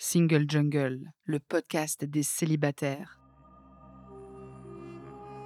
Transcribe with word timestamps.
Single 0.00 0.44
Jungle, 0.48 1.10
le 1.24 1.40
podcast 1.40 2.04
des 2.04 2.22
célibataires. 2.22 3.18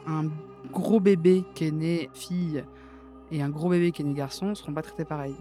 Un 0.06 0.24
gros 0.70 1.00
bébé 1.00 1.42
qui 1.54 1.68
est 1.68 1.70
né 1.70 2.10
fille 2.12 2.62
et 3.30 3.40
un 3.40 3.48
gros 3.48 3.70
bébé 3.70 3.92
qui 3.92 4.02
est 4.02 4.04
né 4.04 4.12
garçon 4.12 4.48
ne 4.48 4.54
seront 4.54 4.74
pas 4.74 4.82
traités 4.82 5.06
pareil. 5.06 5.34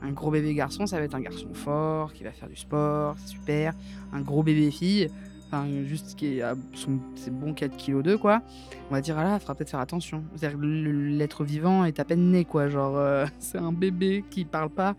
Un 0.00 0.12
gros 0.12 0.30
bébé 0.30 0.54
garçon, 0.54 0.86
ça 0.86 0.96
va 0.98 1.04
être 1.04 1.14
un 1.14 1.20
garçon 1.20 1.52
fort, 1.52 2.14
qui 2.14 2.24
va 2.24 2.32
faire 2.32 2.48
du 2.48 2.56
sport, 2.56 3.16
c'est 3.18 3.32
super. 3.34 3.74
Un 4.14 4.22
gros 4.22 4.42
bébé 4.42 4.70
fille, 4.70 5.10
enfin 5.46 5.66
juste 5.84 6.14
qui 6.14 6.38
est 6.38 6.42
à 6.42 6.54
son, 6.72 7.00
c'est 7.16 7.38
bon 7.38 7.52
4 7.52 7.76
kg 7.76 8.00
2 8.00 8.16
quoi. 8.16 8.40
On 8.88 8.94
va 8.94 9.02
dire 9.02 9.18
ah 9.18 9.24
là, 9.24 9.34
il 9.34 9.40
faudra 9.40 9.56
peut-être 9.56 9.72
faire 9.72 9.80
attention. 9.80 10.24
C'est-à-dire 10.36 10.58
l'être 10.58 11.44
vivant 11.44 11.84
est 11.84 12.00
à 12.00 12.06
peine 12.06 12.30
né 12.30 12.46
quoi, 12.46 12.70
genre 12.70 12.96
euh, 12.96 13.26
c'est 13.40 13.58
un 13.58 13.72
bébé 13.72 14.24
qui 14.30 14.46
parle 14.46 14.70
pas 14.70 14.96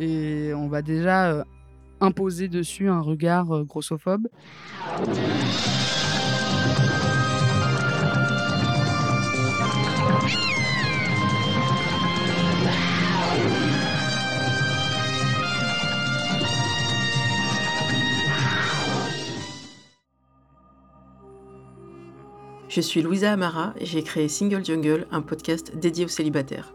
et 0.00 0.52
on 0.52 0.66
va 0.66 0.82
déjà 0.82 1.30
euh, 1.30 1.44
imposer 2.04 2.48
dessus 2.48 2.88
un 2.88 3.00
regard 3.00 3.54
euh, 3.54 3.64
grossophobe. 3.64 4.28
Je 22.68 22.80
suis 22.80 23.02
Louisa 23.02 23.32
Amara 23.32 23.72
et 23.78 23.86
j'ai 23.86 24.02
créé 24.02 24.28
Single 24.28 24.64
Jungle, 24.64 25.06
un 25.12 25.22
podcast 25.22 25.76
dédié 25.76 26.06
aux 26.06 26.08
célibataires. 26.08 26.74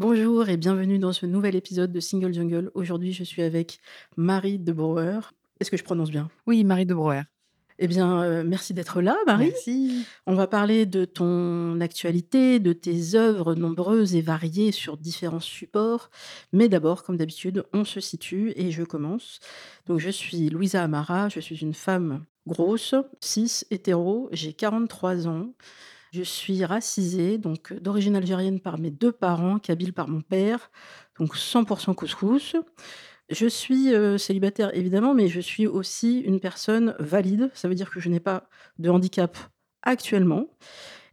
Bonjour 0.00 0.48
et 0.48 0.56
bienvenue 0.56 0.98
dans 0.98 1.12
ce 1.12 1.26
nouvel 1.26 1.54
épisode 1.54 1.92
de 1.92 2.00
Single 2.00 2.32
Jungle. 2.32 2.70
Aujourd'hui, 2.72 3.12
je 3.12 3.22
suis 3.22 3.42
avec 3.42 3.80
Marie 4.16 4.58
de 4.58 4.72
Brouwer. 4.72 5.20
Est-ce 5.60 5.70
que 5.70 5.76
je 5.76 5.84
prononce 5.84 6.10
bien? 6.10 6.30
Oui, 6.46 6.64
Marie 6.64 6.86
de 6.86 6.94
Brouwer. 6.94 7.24
Eh 7.78 7.86
bien, 7.86 8.22
euh, 8.22 8.42
merci 8.42 8.72
d'être 8.72 9.02
là, 9.02 9.14
Marie. 9.26 9.48
Merci. 9.48 10.06
On 10.26 10.34
va 10.34 10.46
parler 10.46 10.86
de 10.86 11.04
ton 11.04 11.78
actualité, 11.82 12.60
de 12.60 12.72
tes 12.72 13.14
œuvres 13.14 13.54
nombreuses 13.54 14.14
et 14.14 14.22
variées 14.22 14.72
sur 14.72 14.96
différents 14.96 15.38
supports. 15.38 16.08
Mais 16.54 16.70
d'abord, 16.70 17.02
comme 17.02 17.18
d'habitude, 17.18 17.64
on 17.74 17.84
se 17.84 18.00
situe 18.00 18.54
et 18.56 18.70
je 18.70 18.84
commence. 18.84 19.38
Donc, 19.84 19.98
je 19.98 20.08
suis 20.08 20.48
Louisa 20.48 20.82
Amara, 20.82 21.28
je 21.28 21.40
suis 21.40 21.56
une 21.56 21.74
femme 21.74 22.24
grosse, 22.46 22.94
cis, 23.20 23.64
hétéro, 23.70 24.30
j'ai 24.32 24.54
43 24.54 25.28
ans. 25.28 25.52
Je 26.12 26.22
suis 26.22 26.64
racisée, 26.64 27.38
donc 27.38 27.72
d'origine 27.72 28.16
algérienne 28.16 28.60
par 28.60 28.78
mes 28.78 28.90
deux 28.90 29.12
parents, 29.12 29.58
kabyle 29.60 29.92
par 29.92 30.08
mon 30.08 30.22
père, 30.22 30.70
donc 31.18 31.36
100% 31.36 31.94
couscous. 31.94 32.56
Je 33.28 33.46
suis 33.46 33.94
euh, 33.94 34.18
célibataire 34.18 34.74
évidemment, 34.76 35.14
mais 35.14 35.28
je 35.28 35.40
suis 35.40 35.68
aussi 35.68 36.18
une 36.18 36.40
personne 36.40 36.96
valide. 36.98 37.50
Ça 37.54 37.68
veut 37.68 37.76
dire 37.76 37.90
que 37.90 38.00
je 38.00 38.08
n'ai 38.08 38.18
pas 38.18 38.48
de 38.78 38.90
handicap 38.90 39.38
actuellement. 39.82 40.48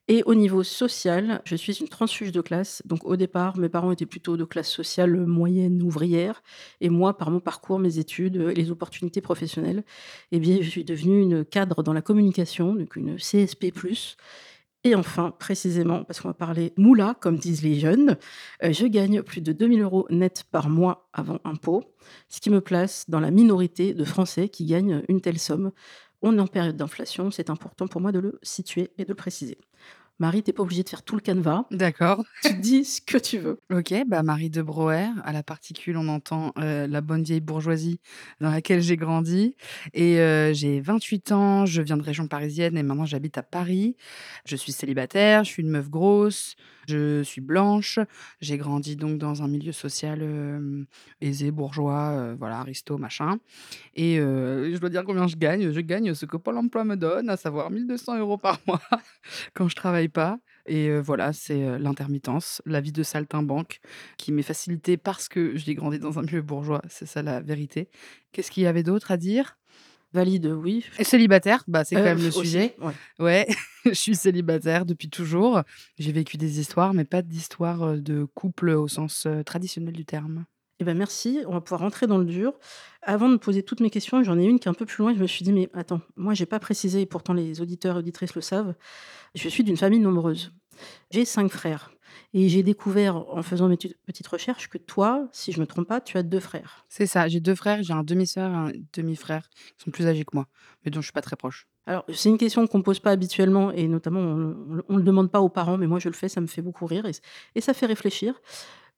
Et 0.10 0.24
au 0.24 0.34
niveau 0.36 0.64
social, 0.64 1.42
je 1.44 1.56
suis 1.56 1.74
une 1.74 1.90
transfuge 1.90 2.32
de 2.32 2.42
classe. 2.42 2.82
Donc 2.86 3.06
au 3.06 3.18
départ, 3.18 3.58
mes 3.58 3.68
parents 3.70 3.92
étaient 3.92 4.06
plutôt 4.06 4.38
de 4.38 4.46
classe 4.46 4.70
sociale 4.70 5.26
moyenne 5.28 5.84
ouvrière. 5.84 6.42
Et 6.80 6.90
moi, 6.90 7.18
par 7.18 7.30
mon 7.30 7.42
parcours, 7.42 7.78
mes 7.78 8.00
études 8.00 8.38
et 8.38 8.56
les 8.56 8.72
opportunités 8.72 9.22
professionnelles, 9.22 9.84
eh 10.32 10.40
bien, 10.40 10.60
je 10.62 10.70
suis 10.70 10.86
devenue 10.86 11.22
une 11.22 11.44
cadre 11.44 11.84
dans 11.84 11.94
la 11.94 12.02
communication, 12.02 12.74
donc 12.74 12.96
une 12.96 13.18
CSP+. 13.18 13.72
Et 14.88 14.96
enfin, 14.96 15.32
précisément, 15.32 16.06
parce 16.06 16.22
qu'on 16.22 16.30
va 16.30 16.34
parler 16.34 16.72
moula, 16.78 17.18
comme 17.20 17.38
disent 17.38 17.62
les 17.62 17.78
jeunes, 17.78 18.16
euh, 18.64 18.72
je 18.72 18.86
gagne 18.86 19.22
plus 19.22 19.42
de 19.42 19.52
2000 19.52 19.82
euros 19.82 20.08
net 20.10 20.46
par 20.50 20.70
mois 20.70 21.10
avant 21.12 21.40
impôt, 21.44 21.84
ce 22.30 22.40
qui 22.40 22.50
me 22.50 22.62
place 22.62 23.04
dans 23.10 23.20
la 23.20 23.30
minorité 23.30 23.94
de 23.94 24.06
Français 24.06 24.48
qui 24.48 24.64
gagnent 24.64 25.04
une 25.10 25.20
telle 25.20 25.40
somme. 25.40 25.72
On 26.22 26.38
est 26.38 26.42
en 26.42 26.48
période 26.48 26.78
d'inflation, 26.78 27.32
c'est 27.32 27.50
important 27.50 27.90
pour 27.90 28.00
moi 28.00 28.14
de 28.14 28.20
le 28.20 28.40
situer 28.44 28.92
et 28.98 29.04
de 29.04 29.10
le 29.10 29.16
préciser. 29.16 29.58
Marie, 30.20 30.42
t'es 30.42 30.52
pas 30.52 30.64
obligée 30.64 30.82
de 30.82 30.90
faire 30.90 31.04
tout 31.04 31.16
le 31.16 31.22
canevas. 31.22 31.66
D'accord. 31.70 32.26
Tu 32.42 32.54
dis 32.56 32.86
ce 32.86 33.02
que 33.02 33.20
tu 33.20 33.38
veux. 33.38 33.60
Ok, 33.72 33.94
bah 34.08 34.24
Marie 34.24 34.50
de 34.50 34.64
Brouwer, 34.64 35.10
à 35.24 35.32
la 35.32 35.44
particule, 35.44 35.96
on 35.96 36.08
entend 36.08 36.54
euh, 36.58 36.88
la 36.88 37.02
bonne 37.02 37.22
vieille 37.22 37.40
bourgeoisie 37.40 38.00
dans 38.42 38.50
laquelle 38.50 38.82
j'ai 38.82 38.98
grandi. 38.98 39.56
Et 39.94 40.20
euh, 40.20 40.54
j'ai 40.54 40.82
28 40.82 41.32
ans, 41.34 41.66
je 41.68 41.84
viens 41.84 41.98
de 41.98 42.02
région 42.02 42.28
parisienne 42.28 42.78
et 42.78 42.84
maintenant 42.84 43.06
j'habite 43.06 43.38
à 43.38 43.44
Paris. 43.44 43.96
Je 44.46 44.56
suis 44.56 44.72
célibataire, 44.72 45.44
je 45.44 45.52
suis 45.52 45.62
une 45.62 45.70
meuf 45.70 45.88
grosse, 45.88 46.56
je 46.88 47.22
suis 47.22 47.42
blanche. 47.42 48.00
J'ai 48.42 48.58
grandi 48.58 48.96
donc 48.96 49.20
dans 49.20 49.44
un 49.44 49.48
milieu 49.48 49.72
social 49.72 50.20
euh, 50.24 50.84
aisé, 51.22 51.52
bourgeois, 51.52 52.34
voilà, 52.40 52.58
aristo, 52.58 52.98
machin. 52.98 53.38
Et 53.96 54.16
je 54.18 54.78
dois 54.78 54.90
dire 54.90 55.04
combien 55.04 55.28
je 55.28 55.36
gagne. 55.36 55.72
Je 55.72 55.80
gagne 55.82 56.16
ce 56.16 56.26
que 56.26 56.38
Pôle 56.38 56.58
emploi 56.58 56.84
me 56.86 56.96
donne, 56.96 57.30
à 57.30 57.38
savoir 57.38 57.70
1200 57.70 58.18
euros 58.18 58.38
par 58.38 58.60
mois 58.66 58.82
quand 59.54 59.68
je 59.68 59.76
travaille 59.76 60.07
pas. 60.10 60.40
Et 60.66 60.90
euh, 60.90 61.00
voilà, 61.00 61.32
c'est 61.34 61.64
euh, 61.64 61.78
l'intermittence, 61.80 62.62
la 62.66 62.82
vie 62.82 62.92
de 62.92 63.04
saltimbanque 63.04 63.80
qui 64.18 64.32
m'est 64.32 64.42
facilitée 64.44 64.98
parce 64.98 65.28
que 65.30 65.56
j'ai 65.56 65.76
grandi 65.76 66.00
dans 66.00 66.20
un 66.20 66.24
milieu 66.24 66.42
bourgeois. 66.42 66.82
C'est 66.90 67.06
ça 67.06 67.22
la 67.22 67.40
vérité. 67.42 67.90
Qu'est-ce 68.32 68.52
qu'il 68.52 68.64
y 68.64 68.68
avait 68.68 68.84
d'autre 68.84 69.12
à 69.12 69.18
dire? 69.18 69.58
Valide, 70.14 70.46
oui. 70.48 70.86
Et 71.00 71.04
Célibataire, 71.04 71.64
bah, 71.68 71.84
c'est 71.84 71.96
quand 71.96 72.02
Euh, 72.02 72.06
même 72.16 72.20
le 72.22 72.28
aussi, 72.28 72.40
sujet. 72.40 72.76
ouais. 72.80 72.94
Ouais, 73.20 73.48
je 73.86 73.92
suis 73.92 74.16
célibataire 74.16 74.86
depuis 74.86 75.10
toujours. 75.10 75.62
J'ai 76.00 76.12
vécu 76.14 76.38
des 76.38 76.60
histoires, 76.62 76.94
mais 76.94 77.04
pas 77.04 77.22
d'histoires 77.22 77.84
euh, 77.84 77.98
de 77.98 78.24
couple 78.24 78.70
au 78.70 78.88
sens 78.88 79.26
euh, 79.26 79.44
traditionnel 79.44 79.94
du 79.94 80.06
terme. 80.06 80.46
Eh 80.80 80.84
ben 80.84 80.96
merci, 80.96 81.40
on 81.48 81.54
va 81.54 81.62
pouvoir 81.62 81.82
rentrer 81.82 82.06
dans 82.06 82.20
le 82.20 82.26
dur. 82.26 82.54
Avant 83.02 83.30
de 83.30 83.38
poser 83.38 83.64
toutes 83.64 83.80
mes 83.80 83.90
questions, 83.90 84.22
j'en 84.24 84.38
ai 84.38 84.46
une 84.46 84.60
qui 84.60 84.68
est 84.68 84.72
un 84.72 84.76
peu 84.76 84.86
plus 84.86 85.02
loin. 85.02 85.14
Je 85.14 85.20
me 85.20 85.28
suis 85.28 85.44
dit, 85.44 85.52
mais 85.52 85.70
attends, 85.74 86.02
moi, 86.16 86.36
j'ai 86.36 86.46
pas 86.46 86.60
précisé, 86.60 87.02
et 87.02 87.06
pourtant 87.08 87.34
les 87.34 87.62
auditeurs 87.62 87.96
et 87.96 88.00
auditrices 88.00 88.36
le 88.36 88.42
savent. 88.42 88.76
Je 89.34 89.50
suis 89.50 89.64
d'une 89.64 89.78
famille 89.78 90.00
nombreuse. 90.00 90.54
J'ai 91.10 91.26
cinq 91.26 91.50
frères. 91.52 91.92
Et 92.34 92.50
j'ai 92.50 92.62
découvert, 92.62 93.16
en 93.16 93.42
faisant 93.42 93.68
mes 93.68 93.78
petites 93.78 94.28
recherches, 94.28 94.70
que 94.70 94.78
toi, 94.78 95.28
si 95.32 95.52
je 95.52 95.60
me 95.60 95.66
trompe 95.66 95.88
pas, 95.88 96.02
tu 96.02 96.18
as 96.18 96.24
deux 96.24 96.40
frères. 96.40 96.86
C'est 96.90 97.08
ça, 97.08 97.28
j'ai 97.28 97.40
deux 97.40 97.56
frères, 97.56 97.82
j'ai 97.82 97.94
un 97.94 98.04
demi-sœur 98.04 98.52
et 98.52 98.56
un 98.56 98.72
demi-frère 98.94 99.50
qui 99.50 99.84
sont 99.84 99.92
plus 99.92 100.06
âgés 100.08 100.26
que 100.26 100.36
moi, 100.36 100.48
mais 100.84 100.92
dont 100.92 101.02
je 101.02 101.06
suis 101.06 101.14
pas 101.14 101.22
très 101.22 101.36
proche. 101.36 101.68
Alors, 101.86 102.04
c'est 102.14 102.30
une 102.30 102.38
question 102.38 102.68
qu'on 102.68 102.82
pose 102.82 103.00
pas 103.00 103.12
habituellement, 103.12 103.72
et 103.72 103.88
notamment, 103.88 104.20
on 104.20 104.94
ne 104.94 104.98
le 104.98 105.04
demande 105.04 105.32
pas 105.32 105.42
aux 105.42 105.50
parents, 105.50 105.78
mais 105.78 105.88
moi, 105.88 106.00
je 106.00 106.10
le 106.10 106.14
fais, 106.14 106.28
ça 106.28 106.42
me 106.42 106.48
fait 106.48 106.62
beaucoup 106.62 106.86
rire, 106.86 107.06
et, 107.06 107.12
et 107.56 107.62
ça 107.62 107.74
fait 107.74 107.86
réfléchir. 107.86 108.42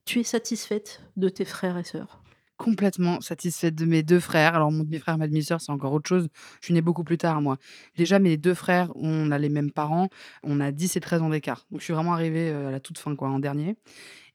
Tu 0.05 0.19
es 0.19 0.23
satisfaite 0.23 1.01
de 1.17 1.29
tes 1.29 1.45
frères 1.45 1.77
et 1.77 1.83
sœurs? 1.83 2.21
Complètement 2.57 3.21
satisfaite 3.21 3.75
de 3.75 3.85
mes 3.85 4.03
deux 4.03 4.19
frères. 4.19 4.53
Alors, 4.55 4.71
mon 4.71 4.83
demi-frère, 4.83 5.17
ma 5.17 5.27
demi-sœur, 5.27 5.61
c'est 5.61 5.71
encore 5.71 5.93
autre 5.93 6.09
chose. 6.09 6.27
Je 6.59 6.65
suis 6.65 6.73
née 6.73 6.81
beaucoup 6.81 7.05
plus 7.05 7.17
tard, 7.17 7.41
moi. 7.41 7.57
Déjà, 7.95 8.19
mes 8.19 8.35
deux 8.35 8.53
frères, 8.53 8.91
on 8.95 9.31
a 9.31 9.37
les 9.37 9.47
mêmes 9.47 9.71
parents. 9.71 10.09
On 10.43 10.59
a 10.59 10.71
10 10.71 10.97
et 10.97 10.99
13 10.99 11.21
ans 11.21 11.29
d'écart. 11.29 11.65
Donc, 11.71 11.79
je 11.79 11.85
suis 11.85 11.93
vraiment 11.93 12.13
arrivée 12.13 12.49
euh, 12.49 12.67
à 12.67 12.71
la 12.71 12.79
toute 12.81 12.97
fin, 12.97 13.15
quoi, 13.15 13.29
en 13.29 13.39
dernier. 13.39 13.77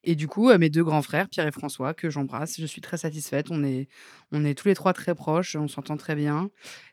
Et 0.07 0.15
du 0.15 0.29
coup, 0.29 0.53
mes 0.59 0.71
deux 0.71 0.85
grands 0.85 1.03
frères, 1.03 1.29
Pierre 1.29 1.47
et 1.47 1.53
François, 1.53 1.95
que 1.95 2.11
j'embrasse, 2.11 2.61
je 2.61 2.67
suis 2.67 2.81
très 2.81 2.99
satisfaite. 2.99 3.47
On 3.51 3.65
est, 3.65 3.89
on 4.33 4.45
est 4.45 4.55
tous 4.55 4.69
les 4.69 4.75
trois 4.75 4.93
très 4.93 5.15
proches, 5.15 5.57
on 5.57 5.67
s'entend 5.67 5.97
très 5.97 6.15
bien. 6.15 6.51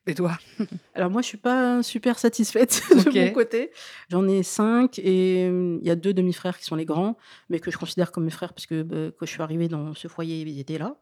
Et 0.07 0.15
toi? 0.15 0.37
Alors 0.95 1.11
moi, 1.11 1.21
je 1.21 1.27
suis 1.27 1.37
pas 1.37 1.83
super 1.83 2.17
satisfaite 2.17 2.81
de 2.89 3.25
mon 3.25 3.31
côté. 3.33 3.71
J'en 4.09 4.27
ai 4.27 4.43
cinq 4.43 4.97
et 4.97 5.47
euh, 5.49 5.77
il 5.81 5.87
y 5.87 5.91
a 5.91 5.95
deux 5.95 6.13
demi-frères 6.13 6.57
qui 6.57 6.65
sont 6.65 6.75
les 6.75 6.85
grands, 6.85 7.17
mais 7.49 7.59
que 7.59 7.69
je 7.69 7.77
considère 7.77 8.11
comme 8.11 8.23
mes 8.23 8.31
frères 8.31 8.53
parce 8.53 8.65
que 8.65 8.81
bah, 8.81 9.13
quand 9.17 9.25
je 9.25 9.31
suis 9.31 9.41
arrivée 9.41 9.67
dans 9.67 9.93
ce 9.93 10.07
foyer, 10.07 10.41
ils 10.41 10.59
étaient 10.59 10.79
là. 10.79 10.95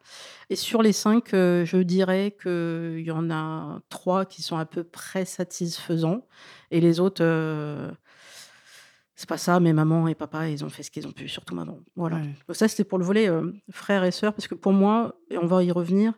Et 0.50 0.56
sur 0.56 0.82
les 0.82 0.92
cinq, 0.92 1.32
euh, 1.32 1.64
je 1.64 1.78
dirais 1.78 2.36
qu'il 2.42 3.04
y 3.06 3.10
en 3.10 3.30
a 3.30 3.80
trois 3.88 4.26
qui 4.26 4.42
sont 4.42 4.58
à 4.58 4.66
peu 4.66 4.84
près 4.84 5.24
satisfaisants 5.24 6.26
et 6.70 6.80
les 6.80 7.00
autres, 7.00 7.24
euh, 7.24 7.90
c'est 9.20 9.28
pas 9.28 9.36
ça, 9.36 9.60
mais 9.60 9.74
maman 9.74 10.08
et 10.08 10.14
papa, 10.14 10.48
ils 10.48 10.64
ont 10.64 10.70
fait 10.70 10.82
ce 10.82 10.90
qu'ils 10.90 11.06
ont 11.06 11.12
pu, 11.12 11.28
surtout 11.28 11.54
maman. 11.54 11.78
Voilà. 11.94 12.16
Ouais. 12.16 12.34
Donc 12.48 12.56
ça, 12.56 12.68
c'était 12.68 12.84
pour 12.84 12.96
le 12.96 13.04
volet, 13.04 13.28
heu, 13.28 13.52
frères 13.70 14.02
et 14.04 14.12
sœurs, 14.12 14.32
parce 14.32 14.48
que 14.48 14.54
pour 14.54 14.72
moi, 14.72 15.14
et 15.30 15.36
on 15.36 15.44
va 15.44 15.62
y 15.62 15.70
revenir, 15.70 16.14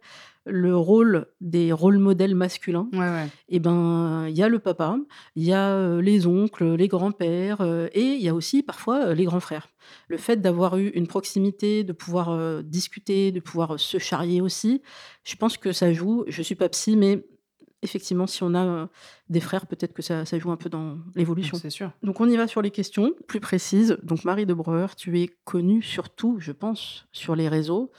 le 0.46 0.76
rôle 0.76 1.26
des 1.40 1.72
rôles 1.72 1.99
modèles 1.99 2.37
masculins 2.37 2.88
Ouais, 2.93 2.99
ouais. 3.00 3.26
et 3.49 3.58
ben, 3.58 4.26
il 4.28 4.37
y 4.37 4.43
a 4.44 4.49
le 4.49 4.60
papa, 4.60 4.96
il 5.34 5.43
y 5.43 5.52
a, 5.52 5.76
heu, 5.76 5.99
les 6.00 6.28
oncles, 6.28 6.76
les 6.76 6.87
grands-pères, 6.87 7.60
heu 7.60 7.90
et 7.93 8.02
il 8.04 8.22
y 8.22 8.28
a 8.28 8.34
aussi 8.34 8.62
parfois, 8.62 9.14
les 9.14 9.25
grands 9.25 9.40
frères. 9.40 9.69
Le 10.06 10.16
fait 10.16 10.37
d'avoir 10.40 10.76
eu 10.78 10.88
une 10.90 11.08
proximité, 11.08 11.82
de 11.82 11.93
pouvoir, 11.93 12.62
discuter, 12.62 13.32
de 13.32 13.40
pouvoir, 13.40 13.81
se 13.81 13.99
charrier 13.99 14.40
aussi, 14.40 14.81
je 15.25 15.34
pense 15.34 15.56
que 15.56 15.72
ça 15.72 15.93
joue. 15.93 16.25
Je 16.28 16.40
suis 16.43 16.54
pas 16.54 16.69
psy, 16.69 16.96
mais 16.96 17.25
effectivement, 17.82 18.26
si 18.26 18.43
on 18.43 18.55
a, 18.55 18.64
heu, 18.64 18.88
des 19.29 19.40
frères, 19.40 19.67
peut-être 19.67 19.93
que 19.93 20.02
ça 20.02 20.25
ça 20.25 20.38
joue 20.38 20.50
un 20.50 20.56
peu 20.56 20.70
dans 20.70 20.99
l'évolution. 21.14 21.58
C'est 21.58 21.70
sûr. 21.70 21.93
Donc 22.02 22.20
on 22.20 22.29
y 22.29 22.37
va 22.37 22.46
sur 22.46 22.62
les 22.62 22.70
questions 22.70 23.12
plus 23.26 23.40
précises. 23.40 23.99
Donc 24.02 24.25
Marie 24.25 24.46
de 24.46 24.55
Breuer, 24.55 24.87
tu 24.96 25.20
es 25.20 25.29
connue 25.44 25.82
surtout, 25.82 26.38
je 26.38 26.52
pense, 26.52 27.06
sur 27.12 27.37
les 27.37 27.49
réseaux. 27.49 27.90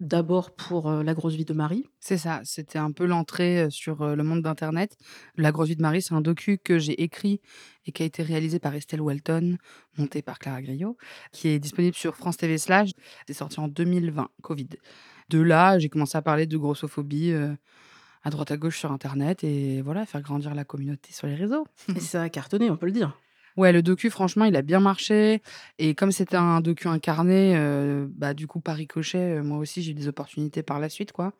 D'abord 0.00 0.54
pour, 0.54 0.88
heu, 0.88 1.02
La 1.02 1.12
grosse 1.12 1.34
vie 1.34 1.44
de 1.44 1.52
Marie. 1.52 1.84
C'est 1.98 2.18
ça, 2.18 2.40
c'était 2.44 2.78
un 2.78 2.92
peu 2.92 3.04
l'entrée, 3.04 3.64
heu, 3.64 3.70
sur, 3.70 4.06
le 4.06 4.22
monde 4.22 4.42
d'internet. 4.42 4.96
La 5.36 5.50
grosse 5.50 5.68
vie 5.68 5.76
de 5.76 5.82
Marie, 5.82 6.02
c'est 6.02 6.14
un 6.14 6.20
docu 6.20 6.56
que 6.56 6.78
j'ai 6.78 7.02
écrit 7.02 7.40
et 7.84 7.90
qui 7.90 8.04
a 8.04 8.06
été 8.06 8.22
réalisé 8.22 8.60
par 8.60 8.74
Estelle 8.74 9.00
Walton, 9.00 9.58
monté 9.96 10.22
par 10.22 10.38
Clara 10.38 10.62
Grillo, 10.62 10.96
qui 11.32 11.48
est 11.48 11.58
disponible 11.58 11.96
sur 11.96 12.14
France 12.14 12.36
TV 12.36 12.58
Slash. 12.58 12.90
C'est 13.26 13.34
sorti 13.34 13.58
en 13.58 13.66
2020, 13.66 14.28
Covid. 14.40 14.68
De 15.30 15.40
là, 15.40 15.80
j'ai 15.80 15.88
commencé 15.88 16.16
à 16.16 16.22
parler 16.22 16.46
de 16.46 16.56
grossophobie, 16.56 17.32
à 18.22 18.30
droite 18.30 18.50
à 18.50 18.56
gauche 18.56 18.78
sur 18.78 18.92
internet 18.92 19.44
et 19.44 19.82
voilà, 19.82 20.06
faire 20.06 20.22
grandir 20.22 20.54
la 20.54 20.64
communauté 20.64 21.12
sur 21.12 21.26
les 21.26 21.34
réseaux. 21.34 21.66
Et 21.96 22.00
ça 22.00 22.22
a 22.22 22.28
cartonné, 22.28 22.70
on 22.70 22.76
peut 22.76 22.86
le 22.86 22.92
dire. 22.92 23.16
Ouais, 23.56 23.72
le 23.72 23.82
docu, 23.82 24.08
franchement, 24.08 24.44
il 24.44 24.54
a 24.54 24.62
bien 24.62 24.78
marché 24.78 25.42
et 25.78 25.94
comme 25.94 26.12
c'était 26.12 26.36
un 26.36 26.60
docu 26.60 26.86
incarné, 26.86 27.56
heu, 27.56 28.08
bah, 28.14 28.32
du 28.32 28.46
coup, 28.46 28.60
par 28.60 28.76
ricochet, 28.76 29.38
heu, 29.38 29.42
moi 29.42 29.58
aussi, 29.58 29.82
j'ai 29.82 29.90
eu 29.90 29.94
des 29.94 30.06
opportunités 30.06 30.62
par 30.62 30.78
la 30.78 30.88
suite, 30.88 31.12
quoi 31.12 31.32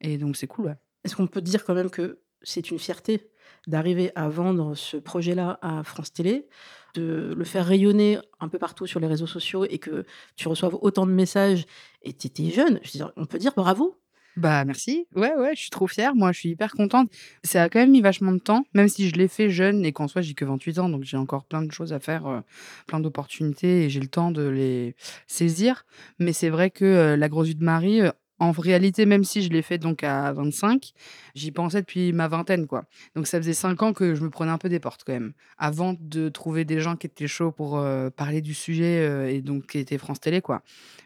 et 0.00 0.18
donc 0.18 0.36
c'est 0.36 0.46
cool, 0.46 0.66
ouais. 0.66 0.76
Est-ce 1.04 1.16
qu'on 1.16 1.26
peut 1.26 1.40
dire 1.40 1.64
quand 1.64 1.74
même 1.74 1.90
que 1.90 2.20
c'est 2.42 2.70
une 2.70 2.78
fierté 2.78 3.30
d'arriver 3.66 4.12
à 4.14 4.28
vendre 4.28 4.74
ce 4.74 4.96
projet-là 4.96 5.58
à 5.62 5.82
France 5.84 6.12
Télé, 6.12 6.48
de 6.94 7.34
le 7.36 7.44
faire 7.44 7.66
rayonner 7.66 8.18
un 8.40 8.48
peu 8.48 8.58
partout 8.58 8.86
sur 8.86 9.00
les 9.00 9.06
réseaux 9.06 9.26
sociaux 9.26 9.64
et 9.64 9.78
que 9.78 10.04
tu 10.36 10.48
reçoives 10.48 10.76
autant 10.80 11.06
de 11.06 11.12
messages 11.12 11.64
et 12.02 12.12
tu 12.12 12.26
étais 12.26 12.50
jeune? 12.50 12.80
Je 12.82 12.88
veux 12.92 12.98
dire, 12.98 13.12
on 13.16 13.26
peut 13.26 13.38
dire 13.38 13.52
bravo? 13.56 13.96
Bah, 14.36 14.64
merci. 14.64 15.06
Ouais, 15.14 15.32
ouais, 15.36 15.54
je 15.54 15.60
suis 15.60 15.70
trop 15.70 15.86
fière. 15.86 16.16
Moi, 16.16 16.32
je 16.32 16.40
suis 16.40 16.48
hyper 16.50 16.72
contente. 16.72 17.08
Ça 17.44 17.62
a 17.62 17.68
quand 17.68 17.78
même 17.78 17.92
mis 17.92 18.00
vachement 18.00 18.32
de 18.32 18.38
temps, 18.38 18.64
même 18.74 18.88
si 18.88 19.08
je 19.08 19.14
l'ai 19.14 19.28
fait 19.28 19.48
jeune 19.48 19.84
et 19.84 19.92
qu'en 19.92 20.08
soi, 20.08 20.22
j'ai 20.22 20.34
que 20.34 20.44
28 20.44 20.78
ans, 20.80 20.88
donc 20.88 21.04
j'ai 21.04 21.16
encore 21.16 21.44
plein 21.44 21.62
de 21.62 21.70
choses 21.70 21.92
à 21.92 22.00
faire, 22.00 22.26
heu, 22.28 22.42
plein 22.88 22.98
d'opportunités 22.98 23.84
et 23.84 23.90
j'ai 23.90 24.00
le 24.00 24.08
temps 24.08 24.32
de 24.32 24.42
les 24.42 24.96
saisir. 25.28 25.84
Mais 26.18 26.32
c'est 26.32 26.48
vrai 26.50 26.70
que, 26.70 26.84
heu, 27.14 27.16
La 27.16 27.28
grosse 27.28 27.46
vie 27.48 27.54
de 27.54 27.64
Marie, 27.64 28.00
heu, 28.02 28.12
en 28.40 28.50
réalité, 28.52 29.06
même 29.06 29.24
si 29.24 29.42
je 29.42 29.50
l'ai 29.50 29.62
fait 29.62 29.78
donc 29.78 30.02
à 30.04 30.32
25, 30.32 30.92
j'y 31.34 31.52
pensais 31.52 31.80
depuis 31.80 32.12
ma 32.12 32.28
vingtaine, 32.28 32.66
quoi. 32.66 32.84
Donc 33.14 33.26
ça 33.26 33.38
faisait 33.38 33.52
5 33.54 33.82
ans 33.82 33.92
que 33.92 34.14
je 34.14 34.22
me 34.24 34.30
prenais 34.30 34.50
un 34.50 34.58
peu 34.58 34.68
des 34.68 34.80
portes 34.80 35.02
quand 35.06 35.12
même, 35.12 35.32
avant 35.58 35.94
de 36.00 36.28
trouver 36.28 36.64
des 36.64 36.80
gens 36.80 36.96
qui 36.96 37.06
étaient 37.06 37.28
chauds 37.28 37.52
pour, 37.52 37.78
heu, 37.78 38.10
parler 38.10 38.40
du 38.42 38.54
sujet, 38.54 39.06
heu 39.08 39.28
et 39.28 39.40
donc 39.42 39.66
qui 39.68 39.78
était 39.78 39.98
France 39.98 40.20
Télé, 40.20 40.40
quoi. 40.40 40.62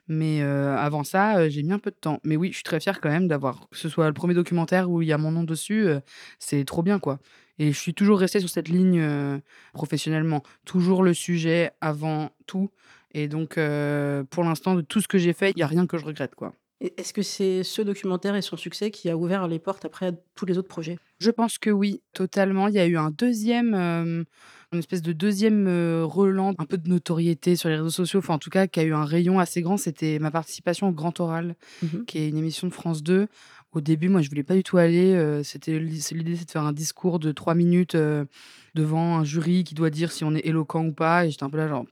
Mais, 0.09 0.41
heu, 0.43 0.71
avant 0.77 1.05
ça, 1.05 1.49
j'ai 1.49 1.63
mis 1.63 1.73
un 1.73 1.79
peu 1.79 1.91
de 1.91 1.97
temps. 1.97 2.21
Mais 2.25 2.37
oui, 2.37 2.49
je 2.51 2.55
suis 2.57 2.65
très 2.65 2.81
fière 2.81 3.01
quand 3.01 3.11
même 3.11 3.29
d'avoir 3.29 3.69
que 3.71 3.77
ce 3.77 3.89
soit 3.89 4.07
le 4.09 4.15
premier 4.15 4.35
documentaire 4.35 4.91
où 4.91 5.03
il 5.03 5.09
y 5.09 5.13
a 5.13 5.19
mon 5.19 5.31
nom 5.33 5.45
dessus, 5.45 5.87
c'est 6.39 6.65
trop 6.65 6.83
bien, 6.83 6.99
quoi 6.99 7.19
et 7.61 7.73
je 7.73 7.79
suis 7.79 7.93
toujours 7.93 8.21
restée 8.21 8.39
sur 8.39 8.49
cette 8.49 8.69
ligne, 8.69 9.03
professionnellement. 9.73 10.45
Toujours 10.65 11.03
le 11.03 11.13
sujet 11.13 11.73
avant 11.81 12.31
tout 12.47 12.71
et 13.13 13.27
donc, 13.29 13.59
pour 14.31 14.45
l'instant, 14.45 14.75
de 14.77 14.81
tout 14.83 15.01
ce 15.01 15.09
que 15.09 15.19
j'ai 15.19 15.33
fait, 15.33 15.51
il 15.57 15.59
y 15.59 15.63
a 15.63 15.67
rien 15.67 15.87
que 15.87 15.99
je 15.99 16.05
regrette, 16.05 16.35
quoi. 16.37 16.55
Est-ce 16.81 17.13
que 17.13 17.23
c'est 17.23 17.65
ce 17.65 17.83
documentaire 17.83 18.37
et 18.37 18.43
son 18.43 18.57
succès 18.57 18.93
qui 18.93 19.11
a 19.11 19.17
ouvert 19.17 19.49
les 19.49 19.59
portes 19.59 19.85
après 19.85 20.07
à 20.07 20.13
tous 20.37 20.47
les 20.47 20.59
autres 20.59 20.69
projets? 20.69 20.99
Je 21.19 21.31
pense 21.33 21.59
que 21.59 21.71
oui, 21.71 22.03
totalement. 22.13 22.69
Il 22.69 22.75
y 22.75 22.79
a 22.79 22.87
eu 22.87 22.97
un 22.97 23.11
deuxième, 23.11 23.75
e 23.75 24.25
une 24.73 24.79
espèce 24.79 25.03
de 25.03 25.13
deuxième 25.13 25.67
e 25.67 26.05
relan, 26.05 26.55
un 26.59 26.67
peu 26.67 26.79
de 26.79 26.89
notoriété 26.89 27.57
sur 27.57 27.69
les 27.69 27.75
réseaux 27.77 27.91
sociaux, 27.91 28.21
enfin, 28.21 28.35
en 28.35 28.39
tout 28.39 28.51
cas, 28.51 28.69
qui 28.69 28.79
a 28.79 28.85
eu 28.85 28.95
un 28.95 29.05
rayon 29.05 29.41
assez 29.41 29.61
grand. 29.61 29.77
C'était 29.77 30.21
ma 30.21 30.31
participation 30.31 30.89
au 30.89 30.93
Grand 30.93 31.19
Oral, 31.19 31.57
Mmh 31.83 32.05
qui 32.07 32.19
est 32.19 32.29
une 32.29 32.39
émission 32.39 32.69
de 32.69 32.73
France 32.73 33.03
2. 33.03 33.27
Au 33.73 33.81
début, 33.81 34.09
moi, 34.09 34.23
je 34.23 34.29
voulais 34.29 34.45
pas 34.45 34.55
du 34.55 34.63
tout 34.63 34.79
aller, 34.79 35.15
heu, 35.15 35.43
c'était 35.43 35.79
l'i 35.81 36.01
l'idée, 36.13 36.37
c'est 36.37 36.45
de 36.47 36.51
faire 36.51 36.63
un 36.63 36.73
discours 36.73 37.19
de 37.19 37.33
3 37.33 37.55
minutes, 37.55 37.97
devant 38.75 39.19
un 39.19 39.25
jury 39.25 39.65
qui 39.65 39.75
doit 39.75 39.91
dire 39.91 40.13
si 40.13 40.23
on 40.23 40.35
est 40.35 40.47
éloquent 40.47 40.85
ou 40.87 40.93
pas 40.93 41.27
et 41.27 41.31
j'étais 41.31 41.43
un 41.45 41.51
peu 41.51 41.57
là 41.59 41.67
genre: 41.69 41.87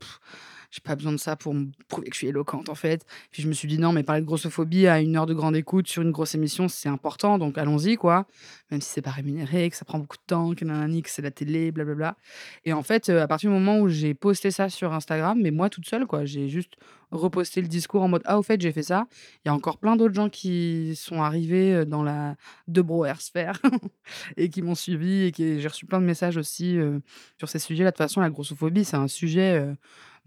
J'ai 0.71 0.81
pas 0.81 0.97
besoin 0.97 1.13
de 1.13 1.17
ça 1.19 1.37
pour 1.37 1.55
me 1.55 1.67
prouver 1.89 2.09
que 2.09 2.15
je 2.15 2.19
suis 2.19 2.29
éloquente, 2.29 2.69
en 2.69 2.75
fait. 2.75 3.05
Puis 3.31 3.43
je 3.43 3.49
me 3.49 3.53
suis 3.53 3.69
dit: 3.69 3.79
«Non, 3.79 3.93
mais 3.93 4.03
parler 4.03 4.21
de 4.23 4.27
grossophobie 4.27 4.87
à 4.87 5.01
une 5.01 5.17
heure 5.17 5.27
de 5.27 5.35
grande 5.35 5.57
écoute 5.57 5.89
sur 5.89 6.03
une 6.03 6.13
grosse 6.13 6.35
émission, 6.35 6.69
c'est 6.69 6.89
important, 6.89 7.39
donc 7.39 7.59
allons-y, 7.59 7.97
quoi». 7.97 8.27
Même 8.71 8.81
si 8.81 8.91
c'est 8.91 9.03
pas 9.03 9.11
rémunéré, 9.13 9.71
que 9.71 9.77
ça 9.77 9.85
prend 9.85 9.99
beaucoup 9.99 10.17
de 10.17 10.23
temps, 10.27 10.55
que 10.55 10.65
que 11.01 11.11
c'est 11.11 11.23
la 11.23 11.31
télé, 11.31 11.71
blablabla 11.73 12.17
et 12.65 12.73
en 12.73 12.83
fait, 12.83 13.09
heu, 13.09 13.21
à 13.21 13.29
partir 13.29 13.51
du 13.51 13.55
moment 13.55 13.79
où 13.81 13.89
j'ai 13.89 14.15
posté 14.15 14.51
ça 14.51 14.69
sur 14.69 14.93
Instagram, 14.93 15.39
mais 15.41 15.51
moi 15.51 15.71
toute 15.71 15.87
seule, 15.89 16.07
quoi, 16.07 16.25
j'ai 16.25 16.49
juste 16.49 16.75
reposté 17.11 17.61
le 17.63 17.69
discours 17.69 18.03
en 18.03 18.09
mode: 18.09 18.23
«Ah, 18.25 18.39
au 18.39 18.43
fait, 18.43 18.61
j'ai 18.61 18.73
fait 18.73 18.83
ça». 18.83 19.07
Il 19.45 19.49
y 19.49 19.51
a 19.51 19.55
encore 19.55 19.79
plein 19.79 19.97
d'autres 19.97 20.15
gens 20.15 20.29
qui 20.29 20.95
sont 20.97 21.23
arrivés, 21.23 21.73
heu, 21.75 21.85
dans 21.87 22.03
la 22.03 22.37
de 22.69 22.83
Brouwer 22.83 23.13
et 24.37 24.49
qui 24.51 24.63
m'ont 24.63 24.75
suivi 24.75 25.25
et 25.27 25.33
qui 25.33 25.61
j'ai 25.61 25.69
reçu 25.69 25.87
plein 25.87 26.01
de 26.01 26.07
messages 26.07 26.37
aussi, 26.37 26.77
heu, 26.77 27.01
sur 27.39 27.49
ces 27.49 27.59
sujets-là. 27.59 27.91
De 27.91 27.95
toute 27.95 27.99
façon, 27.99 28.21
la 28.21 28.31
grossophobie, 28.31 28.85
c'est 28.85 28.97
un 28.97 29.09
sujet, 29.09 29.59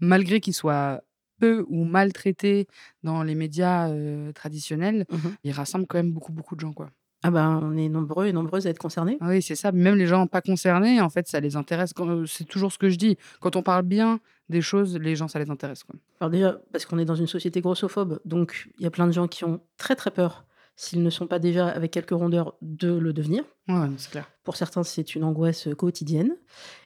Malgré 0.00 0.40
qu'il 0.40 0.54
soit 0.54 1.02
peu 1.38 1.64
ou 1.68 1.84
mal 1.84 2.12
traité 2.12 2.66
dans 3.02 3.22
les 3.22 3.34
médias, 3.34 3.90
traditionnels, 4.34 5.06
Mmh 5.10 5.16
il 5.44 5.52
rassemble 5.52 5.86
quand 5.86 5.98
même 5.98 6.12
beaucoup, 6.12 6.32
beaucoup 6.32 6.54
de 6.54 6.60
gens, 6.60 6.72
quoi. 6.72 6.90
Ah 7.22 7.30
ben, 7.30 7.60
on 7.62 7.76
est 7.76 7.88
nombreux 7.90 8.26
et 8.26 8.32
nombreuses 8.32 8.66
à 8.66 8.70
être 8.70 8.78
concernés. 8.78 9.18
Ah 9.20 9.28
oui, 9.28 9.42
c'est 9.42 9.54
ça, 9.54 9.72
même 9.72 9.96
les 9.96 10.06
gens 10.06 10.26
pas 10.26 10.40
concernés, 10.40 11.00
en 11.02 11.10
fait, 11.10 11.28
ça 11.28 11.38
les 11.40 11.54
intéresse 11.56 11.92
c'est 12.26 12.44
toujours 12.44 12.72
ce 12.72 12.78
que 12.78 12.88
je 12.88 12.96
dis. 12.96 13.18
Quand 13.40 13.56
on 13.56 13.62
parle 13.62 13.82
bien 13.84 14.20
des 14.48 14.62
choses, 14.62 14.96
les 14.98 15.16
gens, 15.16 15.28
ça 15.28 15.38
les 15.38 15.50
intéresse, 15.50 15.84
quoi. 15.84 15.96
Alors 16.20 16.30
déjà, 16.30 16.58
parce 16.72 16.86
qu'on 16.86 16.98
est 16.98 17.04
dans 17.04 17.14
une 17.14 17.26
société 17.26 17.60
grossophobe, 17.60 18.20
donc 18.24 18.70
il 18.78 18.84
y 18.84 18.86
a 18.86 18.90
plein 18.90 19.06
de 19.06 19.12
gens 19.12 19.28
qui 19.28 19.44
ont 19.44 19.60
très, 19.76 19.96
très 19.96 20.10
peur, 20.10 20.46
s'ils 20.82 21.02
ne 21.02 21.10
sont 21.10 21.26
pas 21.26 21.38
déjà 21.38 21.68
avec 21.68 21.90
quelques 21.90 22.12
rondeurs, 22.12 22.54
de 22.62 22.90
le 22.90 23.12
devenir. 23.12 23.44
Ouais, 23.68 23.86
c'est 23.98 24.10
clair. 24.10 24.26
Pour 24.44 24.56
certains, 24.56 24.82
c'est 24.82 25.14
une 25.14 25.24
angoisse, 25.24 25.66
heu, 25.66 25.74
quotidienne 25.74 26.36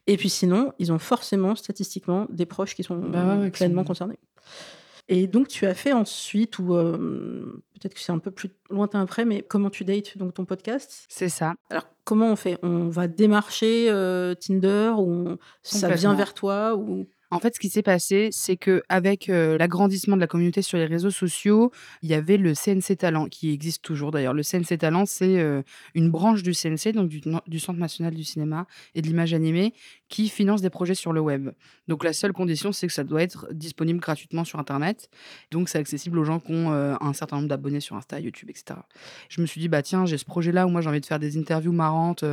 et 0.08 0.17
puis 0.17 0.29
sinon, 0.29 0.73
ils 0.81 0.93
ont 0.93 0.99
forcément, 0.99 1.55
statistiquement, 1.55 2.26
des 2.29 2.44
proches 2.44 2.75
qui 2.75 2.82
sont 2.82 2.96
Bah, 2.99 3.37
ouais, 3.38 3.50
pleinement 3.50 3.85
concernés 3.85 4.19
et 5.06 5.26
donc 5.26 5.49
tu 5.49 5.67
as 5.67 5.75
fait 5.75 5.93
ensuite 5.93 6.58
ou 6.58 6.75
hem, 6.76 7.61
peut-être 7.75 7.93
que 7.94 8.00
c'est 8.00 8.12
un 8.12 8.19
peu 8.19 8.31
plus 8.31 8.50
lointain 8.70 9.02
après, 9.02 9.25
mais 9.26 9.43
Comment 9.43 9.69
tu 9.69 9.85
dates, 9.85 10.17
donc 10.17 10.32
ton 10.35 10.46
podcast? 10.46 11.05
C'est 11.08 11.29
ça. 11.29 11.55
Alors 11.69 11.85
comment 12.05 12.32
on 12.32 12.37
fait? 12.37 12.58
On 12.62 12.88
va 12.88 13.06
démarcher, 13.06 13.91
heu, 13.91 14.35
Tinder 14.41 14.93
ou 14.96 15.29
on 15.29 15.38
ça 15.62 15.94
vient 15.94 16.14
vers 16.14 16.32
toi 16.32 16.75
ou 16.75 17.06
En 17.35 17.41
fait, 17.41 17.53
ce 17.57 17.59
qui 17.59 17.69
s'est 17.69 17.83
passé, 17.83 18.29
c'est 18.31 18.57
qu'avec, 18.57 19.29
heu, 19.29 19.57
l'agrandissement 19.57 20.15
de 20.15 20.21
la 20.21 20.29
communauté 20.29 20.63
sur 20.63 20.79
les 20.79 20.85
réseaux 20.87 21.11
sociaux, 21.11 21.73
il 22.01 22.09
y 22.09 22.15
avait 22.15 22.37
le 22.37 22.55
CNC 22.55 22.97
Talent, 22.97 23.27
qui 23.27 23.53
existe 23.53 23.83
toujours 23.83 24.13
d'ailleurs. 24.13 24.35
Le 24.35 24.45
CNC 24.45 24.79
Talent, 24.79 25.05
c'est, 25.05 25.41
heu, 25.41 25.65
une 25.97 26.11
branche 26.13 26.44
du 26.44 26.55
CNC, 26.55 26.93
donc 26.93 27.08
du 27.08 27.58
Centre 27.58 27.81
national 27.81 28.15
du 28.15 28.23
cinéma 28.23 28.69
et 28.94 29.03
de 29.03 29.08
l'image 29.08 29.35
animée, 29.35 29.75
qui 30.08 30.29
finance 30.29 30.63
des 30.63 30.70
projets 30.70 30.94
sur 30.94 31.13
le 31.13 31.20
web. 31.20 31.51
Donc 31.89 32.05
la 32.05 32.13
seule 32.13 32.32
condition, 32.32 32.70
c'est 32.70 32.87
que 32.87 32.93
ça 32.93 33.03
doit 33.03 33.23
être 33.23 33.49
disponible 33.53 33.99
gratuitement 33.99 34.44
sur 34.44 34.61
internet. 34.61 35.11
Donc 35.51 35.69
c'est 35.69 35.79
accessible 35.79 36.20
aux 36.20 36.25
gens 36.25 36.39
qui 36.39 36.53
ont, 36.53 36.73
heu, 36.73 36.94
un 37.01 37.13
certain 37.15 37.35
nombre 37.39 37.49
d'abonnés 37.49 37.81
sur 37.81 37.97
Insta, 37.97 38.20
YouTube 38.20 38.51
et 38.51 38.55
cetera. 38.56 38.87
Je 39.29 39.41
me 39.41 39.47
suis 39.47 39.61
dit: 39.61 39.67
«Bah 39.69 39.82
tiens, 39.82 40.06
j'ai 40.06 40.19
ce 40.19 40.25
projet-là 40.25 40.67
où 40.69 40.70
moi 40.70 40.82
j'ai 40.82 40.89
envie 40.89 41.01
de 41.01 41.06
faire 41.06 41.19
des 41.19 41.37
interviews 41.37 41.73
marrantes, 41.73 42.25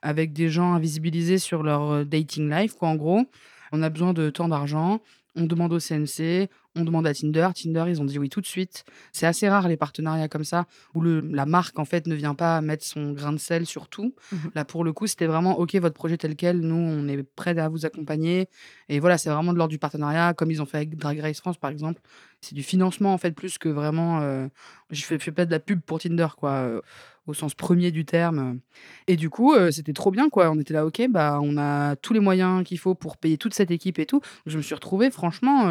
avec 0.00 0.32
des 0.32 0.48
gens 0.48 0.72
invisibilisés 0.72 1.36
sur 1.36 1.62
leur, 1.62 2.06
dating 2.06 2.48
life 2.50 2.72
quoi, 2.72 2.88
en 2.88 2.96
gros. 2.96 3.26
On 3.72 3.82
a 3.82 3.90
besoin 3.90 4.12
de 4.12 4.30
tant 4.30 4.48
d'argent, 4.48 5.00
on 5.36 5.44
demande 5.46 5.72
au 5.72 5.78
CNC, 5.78 6.48
on 6.78 6.84
demande 6.84 7.06
à 7.06 7.14
Tinder. 7.14 7.48
Tinder, 7.54 7.84
ils 7.88 8.00
ont 8.00 8.04
dit 8.04 8.18
oui 8.18 8.28
tout 8.28 8.40
de 8.40 8.46
suite. 8.46 8.84
C'est 9.12 9.26
assez 9.26 9.48
rare 9.48 9.68
les 9.68 9.76
partenariats 9.76 10.28
comme 10.28 10.44
ça, 10.44 10.66
où 10.94 11.00
le 11.00 11.20
la 11.20 11.46
marque, 11.46 11.78
en 11.78 11.84
fait, 11.84 12.06
ne 12.06 12.14
vient 12.14 12.34
pas 12.34 12.60
mettre 12.60 12.84
son 12.84 13.12
grain 13.12 13.32
de 13.32 13.38
sel 13.38 13.66
sur 13.66 13.88
tout. 13.88 14.14
Mmh 14.32 14.36
Là, 14.54 14.64
pour 14.64 14.84
le 14.84 14.92
coup, 14.92 15.06
c'était 15.06 15.26
vraiment: 15.26 15.58
«OK, 15.58 15.74
votre 15.76 15.94
projet 15.94 16.16
tel 16.16 16.36
quel, 16.36 16.60
nous, 16.60 16.74
on 16.76 17.06
est 17.08 17.22
prêts 17.22 17.58
à 17.58 17.68
vous 17.68 17.84
accompagner» 17.86 18.48
et 18.88 19.00
voilà, 19.00 19.18
c'est 19.18 19.30
vraiment 19.30 19.52
de 19.52 19.58
l'ordre 19.58 19.70
du 19.70 19.78
partenariat, 19.78 20.34
comme 20.34 20.50
ils 20.50 20.62
ont 20.62 20.66
fait 20.66 20.78
avec 20.78 20.96
Drag 20.96 21.18
Race 21.20 21.38
France, 21.40 21.58
par 21.58 21.70
exemple. 21.70 22.00
C'est 22.40 22.54
du 22.54 22.62
financement, 22.62 23.12
en 23.12 23.18
fait, 23.18 23.32
plus 23.32 23.58
que 23.58 23.68
vraiment, 23.68 24.20
heu, 24.22 24.48
je 24.90 25.04
fais 25.04 25.18
fais 25.18 25.32
pas 25.32 25.44
de 25.44 25.50
la 25.50 25.58
pub 25.60 25.80
pour 25.80 25.98
Tinder, 25.98 26.28
quoi, 26.36 26.62
heu, 26.66 26.82
au 27.26 27.34
sens 27.34 27.54
premier 27.54 27.90
du 27.90 28.04
terme, 28.06 28.60
et 29.06 29.16
du 29.16 29.28
coup, 29.28 29.54
heu, 29.54 29.70
c'était 29.70 29.92
trop 29.92 30.10
bien, 30.10 30.28
quoi. 30.30 30.50
On 30.50 30.58
était 30.58 30.72
là: 30.74 30.86
«OK, 30.86 31.02
bah, 31.10 31.38
on 31.42 31.56
a 31.58 31.96
tous 31.96 32.12
les 32.14 32.20
moyens 32.20 32.64
qu'il 32.64 32.78
faut 32.78 32.94
pour 32.94 33.16
payer 33.18 33.36
toute 33.38 33.54
cette 33.54 33.70
équipe 33.70 33.98
et 33.98 34.06
tout». 34.06 34.20
Je 34.46 34.56
me 34.56 34.62
suis 34.62 34.74
retrouvée 34.74 35.10
franchement, 35.10 35.68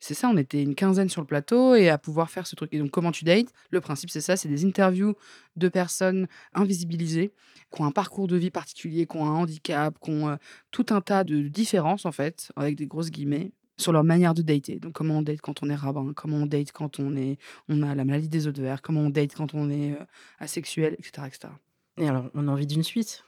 c'est 0.00 0.14
ça, 0.14 0.28
on 0.28 0.36
était 0.36 0.62
une 0.62 0.74
quinzaine 0.74 1.08
sur 1.08 1.20
le 1.20 1.26
plateau 1.26 1.74
et 1.74 1.88
à 1.88 1.98
pouvoir 1.98 2.30
faire 2.30 2.46
ce 2.46 2.54
truc 2.56 2.72
et 2.72 2.78
donc 2.78 2.90
comment 2.90 3.12
tu 3.12 3.24
dates? 3.24 3.48
Le 3.70 3.80
principe, 3.80 4.10
c'est 4.10 4.20
ça, 4.20 4.36
c'est 4.36 4.48
des 4.48 4.64
interviews 4.64 5.14
de 5.56 5.68
personnes 5.68 6.26
invisibilisées, 6.54 7.32
qui 7.74 7.82
ont 7.82 7.84
un 7.86 7.90
parcours 7.92 8.26
de 8.28 8.36
vie 8.36 8.50
particulier, 8.50 9.06
qui 9.06 9.16
ont 9.16 9.26
un 9.26 9.30
handicap, 9.34 9.98
qui 10.02 10.10
ont, 10.10 10.30
heu, 10.30 10.36
tout 10.70 10.86
un 10.90 11.00
tas 11.00 11.24
de 11.24 11.48
différences, 11.48 12.06
en 12.06 12.12
fait, 12.12 12.50
avec 12.56 12.76
des 12.76 12.86
grosses 12.86 13.10
guillemets, 13.10 13.52
sur 13.78 13.92
leur 13.92 14.04
manière 14.04 14.32
de 14.32 14.40
dater. 14.42 14.78
Donc 14.78 14.94
comment 14.94 15.18
on 15.18 15.22
date 15.22 15.42
quand 15.42 15.62
on 15.62 15.68
est 15.68 15.74
rabbin, 15.74 16.12
comment 16.16 16.38
on 16.38 16.46
date 16.46 16.72
quand 16.72 16.98
on 16.98 17.14
est 17.14 17.36
on 17.68 17.82
a 17.82 17.94
la 17.94 18.04
maladie 18.06 18.28
des 18.30 18.46
œufs 18.46 18.54
de 18.54 18.62
verre, 18.62 18.80
comment 18.80 19.00
on 19.02 19.10
date 19.10 19.34
quand 19.34 19.52
on 19.54 19.68
est, 19.70 19.92
heu, 19.92 19.98
asexuel? 20.38 20.96
Et 20.98 21.02
cetera 21.02 21.28
et 21.28 21.30
cetera. 21.30 21.58
Et 21.98 22.08
alors, 22.08 22.30
on 22.34 22.48
a 22.48 22.52
envie 22.52 22.66
d'une 22.66 22.82
suite? 22.82 23.25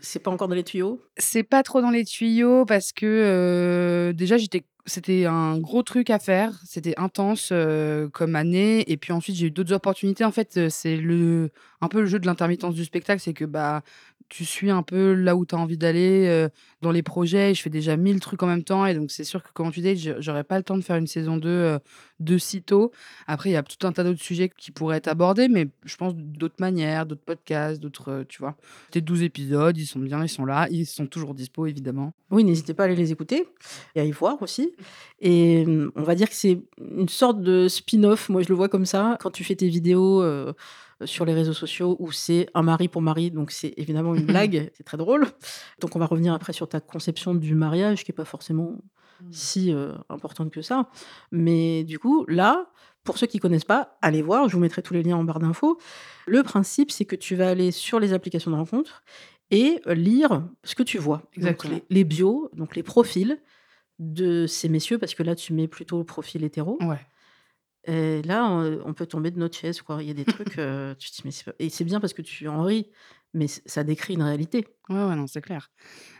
C'est 0.00 0.18
pas 0.22 0.30
encore 0.30 0.48
dans 0.48 0.54
les 0.54 0.64
tuyaux? 0.64 1.00
C'est 1.16 1.42
pas 1.42 1.62
trop 1.62 1.80
dans 1.80 1.90
les 1.90 2.04
tuyaux 2.04 2.64
parce 2.66 2.92
que, 2.92 3.06
heu, 4.10 4.12
déjà 4.14 4.36
j'étais 4.36 4.64
c'était 4.86 5.24
un 5.24 5.58
gros 5.58 5.82
truc 5.82 6.10
à 6.10 6.18
faire, 6.18 6.60
c'était 6.66 6.92
intense, 6.98 7.52
heu, 7.52 8.10
comme 8.12 8.36
année 8.36 8.84
et 8.90 8.98
puis 8.98 9.12
ensuite 9.14 9.34
j'ai 9.36 9.46
eu 9.46 9.50
d'autres 9.50 9.72
opportunités. 9.72 10.24
En 10.26 10.30
fait, 10.32 10.58
heu, 10.58 10.68
c'est 10.68 10.96
le 10.96 11.50
un 11.80 11.88
peu 11.88 12.00
le 12.00 12.06
jeu 12.06 12.18
de 12.18 12.26
l'intermittence 12.26 12.74
du 12.74 12.84
spectacle, 12.84 13.20
c'est 13.22 13.32
que, 13.32 13.46
bah, 13.46 13.82
tu 14.28 14.44
suis 14.44 14.70
un 14.70 14.82
peu 14.82 15.12
là 15.14 15.36
où 15.36 15.46
tu 15.46 15.54
as 15.54 15.58
envie 15.58 15.78
d'aller, 15.78 16.48
dans 16.84 16.90
les 16.92 17.02
projets 17.02 17.50
et 17.50 17.54
je 17.54 17.62
fais 17.62 17.70
déjà 17.70 17.96
1000 17.96 18.20
trucs 18.20 18.42
en 18.42 18.46
même 18.46 18.62
temps 18.62 18.86
et 18.86 18.94
donc 18.94 19.10
c'est 19.10 19.24
sûr 19.24 19.42
que 19.42 19.48
comment 19.52 19.70
tu 19.70 19.82
je 19.96 20.12
j'aurais 20.20 20.44
pas 20.44 20.58
le 20.58 20.62
temps 20.62 20.76
de 20.76 20.82
faire 20.82 20.96
une 20.96 21.06
saison 21.06 21.36
2, 21.36 21.48
heu, 21.48 21.78
de 22.20 22.38
sitôt. 22.38 22.92
Après, 23.26 23.50
il 23.50 23.52
y 23.54 23.56
a 23.56 23.62
tout 23.62 23.86
un 23.86 23.92
tas 23.92 24.04
d'autres 24.04 24.22
sujets 24.22 24.50
qui 24.56 24.70
pourraient 24.70 24.98
être 24.98 25.08
abordés, 25.08 25.48
mais 25.48 25.68
je 25.84 25.96
pense 25.96 26.14
d'autres 26.14 26.60
manières, 26.60 27.06
d'autres 27.06 27.24
podcasts, 27.24 27.80
d'autres, 27.80 28.24
tu 28.28 28.38
vois? 28.38 28.56
C'était 28.86 29.00
12 29.00 29.22
épisodes, 29.22 29.76
ils 29.76 29.86
sont 29.86 29.98
bien, 29.98 30.22
ils 30.22 30.28
sont 30.28 30.44
là, 30.44 30.68
ils 30.70 30.86
sont 30.86 31.06
toujours 31.06 31.34
dispo 31.34 31.66
évidemment. 31.66 32.12
Oui, 32.30 32.44
n'hésitez 32.44 32.74
pas 32.74 32.84
à 32.84 32.86
aller 32.86 32.96
les 32.96 33.12
écouter 33.12 33.48
et 33.94 34.00
à 34.00 34.04
y 34.04 34.10
voir 34.10 34.40
aussi 34.42 34.72
et 35.20 35.64
mmh, 35.64 35.92
on 35.96 36.02
va 36.02 36.14
dire 36.14 36.28
que 36.28 36.34
c'est 36.34 36.60
une 36.78 37.08
sorte 37.08 37.40
de 37.40 37.68
spin-off, 37.68 38.28
moi 38.28 38.42
je 38.42 38.48
le 38.48 38.54
vois 38.54 38.68
comme 38.68 38.86
ça, 38.86 39.16
quand 39.20 39.30
tu 39.30 39.44
fais 39.44 39.54
tes 39.54 39.68
vidéos, 39.68 40.22
sur 41.04 41.24
les 41.24 41.34
réseaux 41.34 41.52
sociaux 41.52 41.96
où 41.98 42.12
c'est 42.12 42.48
un 42.54 42.62
mari 42.62 42.88
pour 42.88 43.02
mari, 43.02 43.30
donc 43.30 43.50
c'est 43.50 43.74
évidemment 43.76 44.14
une 44.14 44.26
blague, 44.26 44.70
c'est 44.74 44.84
très 44.84 44.96
drôle. 44.96 45.26
Donc 45.80 45.96
on 45.96 45.98
va 45.98 46.06
revenir 46.06 46.32
après 46.34 46.52
sur 46.52 46.68
ta 46.68 46.80
conception 46.80 47.34
du 47.34 47.54
mariage 47.54 48.04
qui 48.04 48.12
est 48.12 48.14
pas 48.14 48.24
forcément 48.24 48.78
Mmh. 49.22 49.26
si, 49.30 49.70
heu, 49.72 49.94
importante 50.08 50.50
que 50.50 50.60
ça. 50.60 50.88
Mais 51.30 51.84
du 51.84 52.00
coup, 52.00 52.24
là, 52.26 52.66
pour 53.04 53.16
ceux 53.16 53.28
qui 53.28 53.38
connaissent 53.38 53.64
pas, 53.64 53.96
allez 54.02 54.22
voir, 54.22 54.48
je 54.48 54.54
vous 54.56 54.60
mettrai 54.60 54.82
tous 54.82 54.92
les 54.92 55.04
liens 55.04 55.16
en 55.16 55.22
barre 55.22 55.38
d'infos. 55.38 55.78
Le 56.26 56.42
principe, 56.42 56.90
c'est 56.90 57.04
que 57.04 57.14
tu 57.14 57.36
vas 57.36 57.48
aller 57.48 57.70
sur 57.70 58.00
les 58.00 58.12
applications 58.12 58.50
de 58.50 58.56
rencontres 58.56 59.04
et 59.52 59.80
lire 59.86 60.42
ce 60.64 60.74
que 60.74 60.82
tu 60.82 60.98
vois. 60.98 61.18
Donc 61.18 61.36
Exactement. 61.36 61.74
les 61.74 61.84
les 61.90 62.04
bios, 62.04 62.50
donc 62.54 62.74
les 62.74 62.82
profils 62.82 63.40
de 64.00 64.46
ces 64.48 64.68
messieurs, 64.68 64.98
parce 64.98 65.14
que 65.14 65.22
là, 65.22 65.36
tu 65.36 65.52
mets 65.52 65.68
plutôt 65.68 65.98
le 65.98 66.04
profil 66.04 66.42
hétéro 66.42 66.76
Ouais. 66.82 66.98
Et 67.86 68.22
là, 68.22 68.46
on, 68.50 68.80
on 68.86 68.94
peut 68.94 69.06
tomber 69.06 69.30
de 69.30 69.38
notre 69.38 69.56
chaise, 69.58 69.82
quoi. 69.82 70.02
Il 70.02 70.08
y 70.08 70.10
a 70.10 70.14
des 70.14 70.24
trucs, 70.26 70.58
heu, 70.58 70.94
tu 70.98 71.10
te 71.10 71.16
dis: 71.16 71.22
«Mais 71.24 71.30
c'est 71.30 71.44
pas» 71.44 71.52
et 71.58 71.68
c'est 71.70 71.84
bien 71.84 72.00
parce 72.00 72.14
que 72.14 72.22
tu 72.22 72.48
en 72.48 72.62
ris, 72.62 72.90
mais 73.34 73.46
ça 73.48 73.84
décrit 73.84 74.14
une 74.14 74.22
réalité. 74.22 74.66
Ouais, 74.88 74.96
ouais, 75.04 75.16
non, 75.16 75.26
c'est 75.26 75.40
clair. 75.42 75.70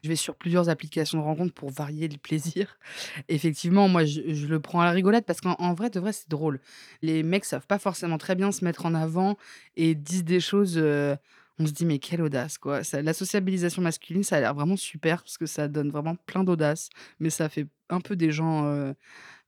Je 0.02 0.08
vais 0.08 0.16
sur 0.16 0.36
plusieurs 0.36 0.68
applications 0.68 1.18
de 1.18 1.22
rencontres 1.24 1.54
pour 1.54 1.70
varier 1.70 2.08
le 2.08 2.18
plaisir. 2.18 2.78
Effectivement, 3.28 3.88
moi, 3.88 4.04
je 4.04 4.34
je 4.34 4.46
le 4.46 4.60
prends 4.60 4.80
à 4.80 4.84
la 4.84 4.90
rigolade 4.90 5.24
parce 5.26 5.40
qu'en 5.40 5.54
en 5.58 5.74
vrai 5.74 5.90
de 5.90 6.00
vrai, 6.00 6.12
c'est 6.12 6.28
drôle. 6.30 6.60
Les 7.02 7.22
mecs 7.22 7.44
savent 7.44 7.66
pas 7.66 7.78
forcément 7.78 8.18
très 8.18 8.34
bien 8.34 8.52
se 8.52 8.64
mettre 8.64 8.86
en 8.86 8.94
avant 8.94 9.36
et 9.76 9.94
disent 9.94 10.24
des 10.24 10.40
choses, 10.40 10.76
heu, 10.78 11.16
on 11.58 11.66
se 11.66 11.72
dit: 11.72 11.86
«Mais 11.86 11.98
quelle 11.98 12.22
audace, 12.22 12.58
quoi!» 12.58 12.82
ça 12.84 13.00
la 13.02 13.14
sociabilisation 13.14 13.82
masculine, 13.82 14.24
ça 14.24 14.36
a 14.36 14.40
l'air 14.40 14.54
vraiment 14.54 14.76
super 14.76 15.22
parce 15.22 15.38
que 15.38 15.46
ça 15.46 15.68
donne 15.68 15.90
vraiment 15.90 16.16
plein 16.26 16.44
d'audace, 16.44 16.88
mais 17.20 17.30
ça 17.30 17.48
fait 17.48 17.66
un 17.90 18.00
peu 18.00 18.16
des 18.16 18.30
gens, 18.32 18.66
heu, 18.66 18.94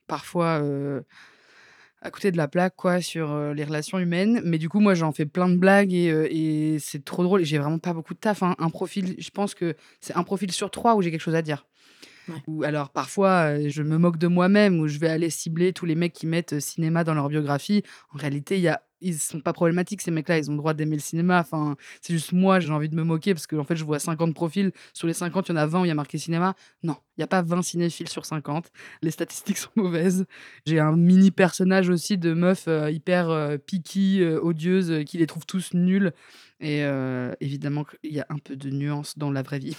parfois, 0.07 0.61
à 2.07 2.11
côté 2.11 2.31
de 2.33 2.37
la 2.37 2.49
plaque, 2.49 2.75
quoi, 2.77 3.01
sur, 3.01 3.31
heu, 3.33 3.53
les 3.53 3.65
relations 3.65 3.99
humaines. 3.99 4.41
Mais 4.45 4.59
du 4.59 4.69
coup, 4.69 4.81
moi, 4.81 4.95
j'en 4.95 5.13
fais 5.13 5.27
plein 5.27 5.49
de 5.49 5.57
blagues 5.57 5.93
et 5.93 6.07
et 6.75 6.79
c'est 6.79 7.05
trop 7.05 7.23
drôle 7.25 7.45
j'ai 7.45 7.59
vraiment 7.59 7.79
pas 7.79 7.93
beaucoup 7.95 8.15
de 8.15 8.19
taf, 8.21 8.43
hein. 8.43 8.55
Un 8.59 8.71
profil 8.71 9.15
je 9.19 9.31
pense 9.31 9.55
que 9.55 9.75
c'est 10.01 10.17
un 10.17 10.23
profil 10.25 10.53
sur 10.53 10.71
3 10.71 10.95
où 10.97 11.03
j'ai 11.03 11.11
quelque 11.11 11.21
chose 11.21 11.35
à 11.35 11.43
dire. 11.43 11.67
Ouais. 12.29 12.43
Ou 12.49 12.65
alors 12.65 12.91
parfois, 12.91 13.53
heu, 13.59 13.69
je 13.71 13.83
me 13.83 13.99
moque 13.99 14.19
de 14.19 14.29
moi-même, 14.29 14.81
où 14.81 14.89
je 14.89 14.99
vais 15.01 15.09
aller 15.11 15.31
cibler 15.31 15.73
tous 15.75 15.87
les 15.87 15.97
mecs 15.97 16.15
qui 16.15 16.27
mettent, 16.29 16.61
cinéma 16.61 17.05
dans 17.05 17.15
leur 17.15 17.29
biographie. 17.31 17.85
En 18.15 18.19
réalité, 18.19 18.57
il 18.59 18.63
y 18.63 18.69
a 18.69 18.83
ils 19.01 19.19
sont 19.19 19.41
pas 19.41 19.53
problématiques 19.53 20.01
ces 20.03 20.11
mecs-là, 20.11 20.39
ils 20.39 20.49
ont 20.51 20.55
le 20.55 20.59
droit 20.59 20.75
d'aimer 20.75 20.97
le 20.97 21.03
cinéma. 21.03 21.41
Enfin, 21.41 21.77
c'est 22.01 22.13
juste 22.15 22.33
moi, 22.33 22.61
j'ai 22.61 22.73
envie 22.73 22.89
de 22.89 22.97
me 22.97 23.03
moquer 23.05 23.35
parce 23.35 23.47
qu'en 23.47 23.65
fait, 23.65 23.77
je 23.77 23.85
vois 23.85 23.99
50 23.99 24.35
profils. 24.35 24.73
Sur 24.93 25.07
les 25.07 25.13
50, 25.13 25.49
il 25.49 25.53
y 25.53 25.55
en 25.55 25.57
a 25.59 25.67
20 25.67 25.83
où 25.83 25.85
il 25.85 25.89
y 25.89 25.91
a 25.91 25.95
marqué 25.95 26.19
cinéma. 26.19 26.55
Non, 26.83 26.97
il 27.17 27.21
y 27.21 27.25
a 27.25 27.27
pas 27.27 27.43
20 27.43 27.63
cinéphiles 27.63 28.09
sur 28.09 28.25
50. 28.27 28.71
Les 29.03 29.11
statistiques 29.11 29.59
sont 29.59 29.71
mauvaises. 29.77 30.27
J'ai 30.67 30.81
un 30.81 30.97
mini 30.97 31.31
personnage 31.31 31.89
aussi 31.91 32.19
de 32.19 32.33
meuf, 32.35 32.69
heu, 32.69 32.91
hyper, 32.91 33.31
heu, 33.31 33.59
picky, 33.59 34.23
odieuse, 34.25 34.91
heu, 34.91 35.03
qui 35.03 35.19
les 35.19 35.27
trouve 35.27 35.47
tous 35.47 35.75
nuls 35.75 36.13
et 36.61 36.83
heu, 36.85 37.35
évidemment 37.41 37.85
qu'il 37.85 38.13
y 38.15 38.21
a 38.21 38.27
un 38.31 38.39
peu 38.39 38.57
de 38.57 38.71
nuance 38.71 39.19
dans 39.19 39.31
la 39.31 39.43
vraie 39.43 39.59
vie. 39.59 39.77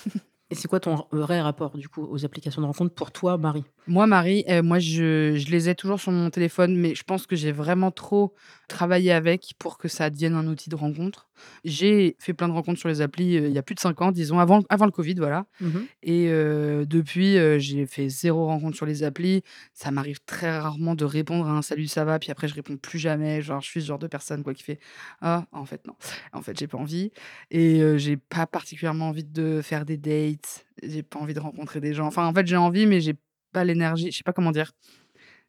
Et 0.50 0.56
c'est 0.56 0.68
quoi 0.70 0.80
ton 0.80 0.96
r 0.96 1.08
vrai 1.12 1.42
rapport, 1.42 1.78
du 1.78 1.90
coup, 1.90 2.08
aux 2.10 2.24
applications 2.24 2.62
de 2.62 2.68
rencontres 2.68 2.94
pour 2.96 3.12
toi, 3.12 3.38
Marie? 3.38 3.66
Moi, 3.86 4.08
Marie, 4.08 4.46
moi, 4.64 4.80
je 4.80 5.36
je 5.38 5.52
les 5.52 5.68
ai 5.70 5.76
toujours 5.76 6.00
sur 6.00 6.12
mon 6.14 6.30
téléphone, 6.30 6.76
mais 6.78 6.96
je 6.96 7.04
pense 7.04 7.26
que 7.28 7.36
j'ai 7.36 7.52
vraiment 7.52 7.92
trop 7.92 8.34
travaillé 8.68 9.12
avec 9.12 9.54
pour 9.60 9.78
que 9.78 9.88
ça 9.88 10.10
devienne 10.10 10.34
un 10.36 10.48
outil 10.48 10.70
de 10.70 10.76
rencontre. 10.76 11.30
J'ai 11.64 12.16
fait 12.20 12.34
plein 12.34 12.48
de 12.48 12.54
rencontres 12.54 12.80
sur 12.80 12.90
les 12.90 13.02
applis, 13.02 13.38
heu, 13.38 13.48
il 13.48 13.54
y 13.54 13.58
a 13.58 13.64
plus 13.64 13.76
de 13.76 13.80
5 13.80 14.02
ans, 14.02 14.12
disons, 14.12 14.40
avant 14.40 14.62
avant 14.70 14.86
le 14.86 14.92
covid, 14.92 15.16
voilà 15.16 15.46
Mmh 15.62 15.68
mh. 15.68 15.86
et 16.04 16.28
heu, 16.30 16.86
depuis, 16.88 17.38
heu, 17.38 17.60
j'ai 17.60 17.86
fait 17.86 18.10
0 18.10 18.46
rencontre 18.48 18.76
sur 18.76 18.86
les 18.86 19.04
applis. 19.04 19.44
Ça 19.74 19.92
m'arrive 19.92 20.20
très 20.26 20.58
rarement 20.60 20.96
de 20.96 21.06
répondre 21.06 21.48
à 21.48 21.52
un 21.52 21.62
«Salut, 21.62 21.88
ça 21.88 22.06
va?» 22.06 22.20
puis 22.20 22.32
après 22.32 22.48
je 22.48 22.56
réponds 22.56 22.78
plus 22.78 23.00
jamais. 23.00 23.42
Genre, 23.42 23.62
je 23.62 23.68
suis 23.70 23.82
ce 23.82 23.88
genre 23.88 24.00
de 24.00 24.08
personne, 24.08 24.44
quoi, 24.44 24.54
qui 24.54 24.64
fait: 24.64 24.80
«Ah, 25.22 25.46
en 25.52 25.66
fait, 25.66 25.86
non. 25.88 25.94
En 26.34 26.42
fait, 26.42 26.58
j'ai 26.58 26.68
pas 26.68 26.78
envie» 26.78 27.12
et 27.52 27.82
j'ai 27.98 28.18
pas 28.18 28.48
particulièrement 28.48 29.10
envie 29.10 29.24
de 29.26 29.62
faire 29.64 29.86
des 29.86 29.98
dates. 29.98 30.66
J'ai 30.84 31.04
pas 31.04 31.20
envie 31.20 31.34
de 31.34 31.40
rencontrer 31.40 31.80
des 31.82 31.94
gens. 31.94 32.08
Enfin, 32.08 32.26
en 32.28 32.34
fait, 32.34 32.48
j'ai 32.48 32.58
envie, 32.58 32.86
mais 32.88 33.02
j'ai 33.02 33.16
pas 33.54 33.64
l'énergie. 33.64 34.12
Je 34.12 34.18
sais 34.18 34.24
pas 34.24 34.34
comment 34.34 34.52
dire. 34.52 34.72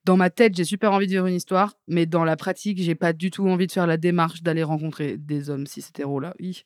Dans 0.08 0.16
ma 0.16 0.30
tête, 0.30 0.56
j'ai 0.56 0.64
super 0.64 0.92
envie 0.92 1.04
de 1.06 1.10
vivre 1.10 1.26
une 1.26 1.34
histoire, 1.34 1.74
mais 1.86 2.06
dans 2.06 2.24
la 2.24 2.34
pratique, 2.34 2.80
j'ai 2.80 2.94
pas 2.94 3.12
du 3.12 3.30
tout 3.30 3.46
envie 3.46 3.66
de 3.66 3.72
faire 3.72 3.86
la 3.86 3.98
démarche 3.98 4.42
d'aller 4.42 4.62
rencontrer 4.62 5.18
des 5.18 5.50
hommes 5.50 5.66
cis 5.66 5.84
hétéros 5.86 6.18
là. 6.18 6.32
Oui, 6.40 6.64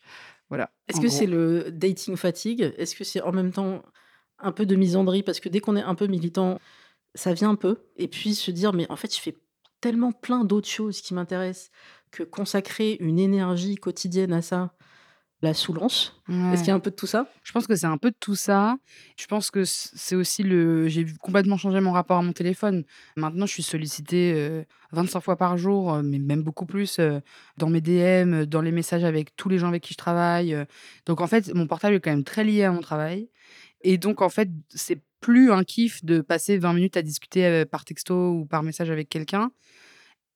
voilà, 0.49 0.71
Est-ce 0.87 1.01
que 1.01 1.09
c'est 1.09 1.27
le 1.27 1.73
dating 1.73 2.15
fatigue? 2.15 2.73
Est-ce 2.79 2.95
que 2.95 3.03
c'est 3.03 3.21
en 3.21 3.33
même 3.33 3.51
temps 3.51 3.83
un 4.39 4.53
peu 4.53 4.65
de 4.65 4.77
misandrie? 4.77 5.25
Parce 5.25 5.41
que 5.41 5.49
dès 5.49 5.59
qu'on 5.59 5.75
est 5.75 5.83
un 5.83 5.97
peu 5.97 6.07
militant, 6.07 6.61
ça 7.17 7.33
vient 7.33 7.51
un 7.51 7.57
peu 7.57 7.79
et 7.97 8.07
puis 8.07 8.37
se 8.37 8.53
dire: 8.53 8.73
«Mais 8.73 8.89
en 8.93 8.97
fait, 8.97 9.13
je 9.13 9.21
fais 9.21 9.37
tellement 9.81 10.13
plein 10.13 10.45
d'autres 10.45 10.69
choses 10.69 11.01
qui 11.01 11.13
m'intéressent 11.13 11.73
que 12.13 12.23
consacrer 12.23 12.97
une 13.01 13.19
énergie 13.19 13.75
quotidienne 13.75 14.33
à 14.35 14.43
ça, 14.43 14.73
la 15.43 15.55
soulance». 15.55 16.15
Est-ce 16.51 16.63
qu'il 16.63 16.71
y 16.71 16.73
a 16.73 16.77
un 16.77 16.81
peu 16.81 16.91
de 16.91 16.97
tout 16.97 17.07
ça? 17.07 17.27
Je 17.45 17.53
pense 17.53 17.67
que 17.67 17.75
c'est 17.77 17.87
un 17.87 17.99
peu 17.99 18.11
de 18.11 18.17
tout 18.21 18.35
ça. 18.35 18.77
Je 19.19 19.27
pense 19.27 19.51
que 19.51 19.65
c'est 19.65 20.15
aussi 20.17 20.43
le 20.43 20.89
j'ai 20.89 21.05
complètement 21.21 21.57
changé 21.57 21.81
mon 21.81 21.93
rapport 21.93 22.19
à 22.19 22.23
mon 22.23 22.33
téléphone. 22.33 22.85
Maintenant, 23.17 23.47
je 23.47 23.53
suis 23.53 23.63
sollicitée, 23.63 24.35
heu, 24.35 24.65
25 24.93 25.21
fois 25.21 25.37
par 25.37 25.57
jour, 25.57 25.95
heu, 25.95 26.03
mais 26.03 26.19
même 26.19 26.43
beaucoup 26.43 26.67
plus, 26.67 26.99
heu, 26.99 27.21
dans 27.57 27.71
mes 27.71 27.81
DM, 27.81 28.35
heu, 28.43 28.47
dans 28.47 28.61
les 28.63 28.73
messages 28.73 29.05
avec 29.05 29.35
tous 29.37 29.49
les 29.49 29.59
gens 29.59 29.69
avec 29.69 29.83
qui 29.83 29.95
je 29.95 29.99
travaille. 29.99 30.57
Donc 31.07 31.21
en 31.21 31.27
fait, 31.27 31.53
mon 31.55 31.67
portable 31.67 31.95
est 31.97 32.01
quand 32.01 32.11
même 32.11 32.25
très 32.25 32.45
lié 32.45 32.65
à 32.65 32.73
mon 32.73 32.81
travail 32.81 33.29
et 33.83 33.99
donc 33.99 34.23
en 34.23 34.29
fait, 34.29 34.49
c'est 34.71 35.01
plus 35.21 35.53
un 35.53 35.65
kiff 35.65 36.05
de 36.05 36.21
passer 36.21 36.59
20 36.59 36.73
minutes 36.75 36.97
à 36.97 37.03
discuter, 37.03 37.65
par 37.67 37.85
texto 37.85 38.31
ou 38.33 38.47
par 38.47 38.63
message 38.63 38.91
avec 38.91 39.09
quelqu'un 39.09 39.51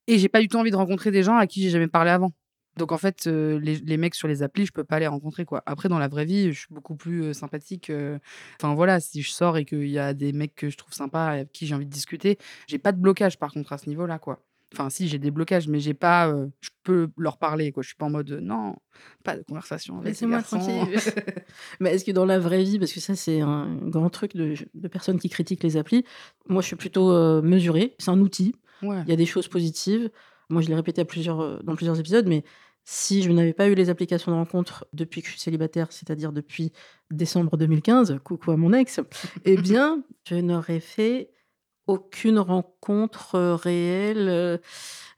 et 0.07 0.19
j'ai 0.19 0.29
pas 0.29 0.41
du 0.41 0.49
tout 0.49 0.57
envie 0.59 0.71
de 0.71 0.77
rencontrer 0.77 1.11
des 1.11 1.23
gens 1.23 1.37
à 1.37 1.47
qui 1.47 1.63
j'ai 1.63 1.71
jamais 1.71 1.89
parlé 1.89 2.11
avant. 2.11 2.33
Donc 2.77 2.93
en 2.93 2.99
fait, 2.99 3.27
les 3.27 3.77
les 3.77 3.97
mecs 3.97 4.15
sur 4.15 4.29
les 4.29 4.43
applis, 4.43 4.67
je 4.67 4.73
peux 4.73 4.85
pas 4.85 4.99
les 4.99 5.07
rencontrer, 5.07 5.45
quoi. 5.45 5.63
Après 5.67 5.89
dans 5.89 5.99
la 5.99 6.09
vraie 6.09 6.25
vie, 6.25 6.53
je 6.53 6.61
suis 6.61 6.75
beaucoup 6.75 6.97
plus, 6.97 7.35
sympathique, 7.35 7.91
enfin 8.61 8.75
voilà, 8.75 9.01
si 9.01 9.23
je 9.23 9.31
sors 9.31 9.57
et 9.57 9.65
qu'il 9.65 9.89
y 9.89 9.99
a 9.99 10.15
des 10.15 10.33
mecs 10.33 10.55
que 10.55 10.71
je 10.71 10.77
trouve 10.77 10.93
sympas 10.93 11.37
et 11.37 11.41
avec 11.41 11.53
qui 11.53 11.67
j'ai 11.67 11.75
envie 11.75 11.87
de 11.87 11.91
discuter, 11.91 12.39
j'ai 12.67 12.79
pas 12.79 12.93
de 12.93 12.99
blocage 12.99 13.39
par 13.39 13.53
contre 13.53 13.73
à 13.73 13.79
ce 13.79 13.89
niveau-là, 13.89 14.19
quoi. 14.19 14.41
Enfin 14.75 14.91
si, 14.91 15.09
j'ai 15.09 15.19
des 15.19 15.31
blocages, 15.31 15.69
mais 15.69 15.79
j'ai 15.79 15.95
pas, 15.95 16.35
je 16.61 16.71
peux 16.83 17.09
leur 17.17 17.39
parler, 17.39 17.73
quoi. 17.73 17.83
Je 17.83 17.89
suis 17.89 17.97
pas 17.97 18.07
en 18.07 18.11
mode, 18.11 18.31
«Non, 18.43 18.77
pas 19.23 19.37
de 19.37 19.43
conversation 19.43 20.01
Laissez-moi 20.01 20.39
garçons». 20.39 20.59
tranquille. 20.59 20.99
Mais 21.81 21.95
est-ce 21.95 22.05
que 22.05 22.11
dans 22.11 22.27
la 22.27 22.39
vraie 22.39 22.65
vie, 22.65 22.79
parce 22.79 22.93
que 22.93 23.01
ça, 23.01 23.15
c'est 23.15 23.41
un 23.41 23.77
grand 23.83 24.11
truc 24.11 24.37
de 24.37 24.55
de 24.75 24.89
personnes 24.89 25.19
qui 25.19 25.29
critiquent 25.29 25.63
les 25.63 25.77
applis. 25.77 26.05
Moi, 26.49 26.63
je 26.63 26.67
suis 26.67 26.77
plutôt, 26.77 27.43
mesurée. 27.43 27.95
C'est 27.99 28.11
un 28.11 28.21
outil. 28.21 28.55
Ouais. 28.83 29.03
Il 29.07 29.09
y 29.09 29.13
a 29.13 29.17
des 29.17 29.27
choses 29.27 29.49
positives. 29.49 30.11
Moi, 30.49 30.63
je 30.63 30.69
l'ai 30.69 30.75
répété 30.75 31.01
à 31.01 31.05
plusieurs, 31.05 31.63
dans 31.65 31.75
plusieurs 31.75 31.99
épisodes, 31.99 32.27
mais 32.27 32.45
si 32.89 33.23
je 33.23 33.33
n'avais 33.33 33.53
pas 33.53 33.67
eu 33.69 33.75
les 33.75 33.91
applications 33.91 34.31
de 34.31 34.37
rencontres 34.37 34.87
depuis 34.93 35.21
que 35.21 35.27
je 35.27 35.33
suis 35.33 35.41
célibataire, 35.41 35.89
c'est-à-dire 35.91 36.33
depuis 36.33 36.73
décembre 37.11 37.57
2015, 37.57 38.21
coucou 38.25 38.53
à 38.53 38.57
mon 38.57 38.73
ex, 38.73 39.01
eh 39.45 39.57
bien, 39.61 40.05
je 40.25 40.37
n'aurais 40.37 40.79
fait 40.81 41.31
aucune 41.89 42.39
rencontre, 42.39 43.37
heu, 43.37 43.55
réelle, 43.55 44.29
heu. 44.29 44.61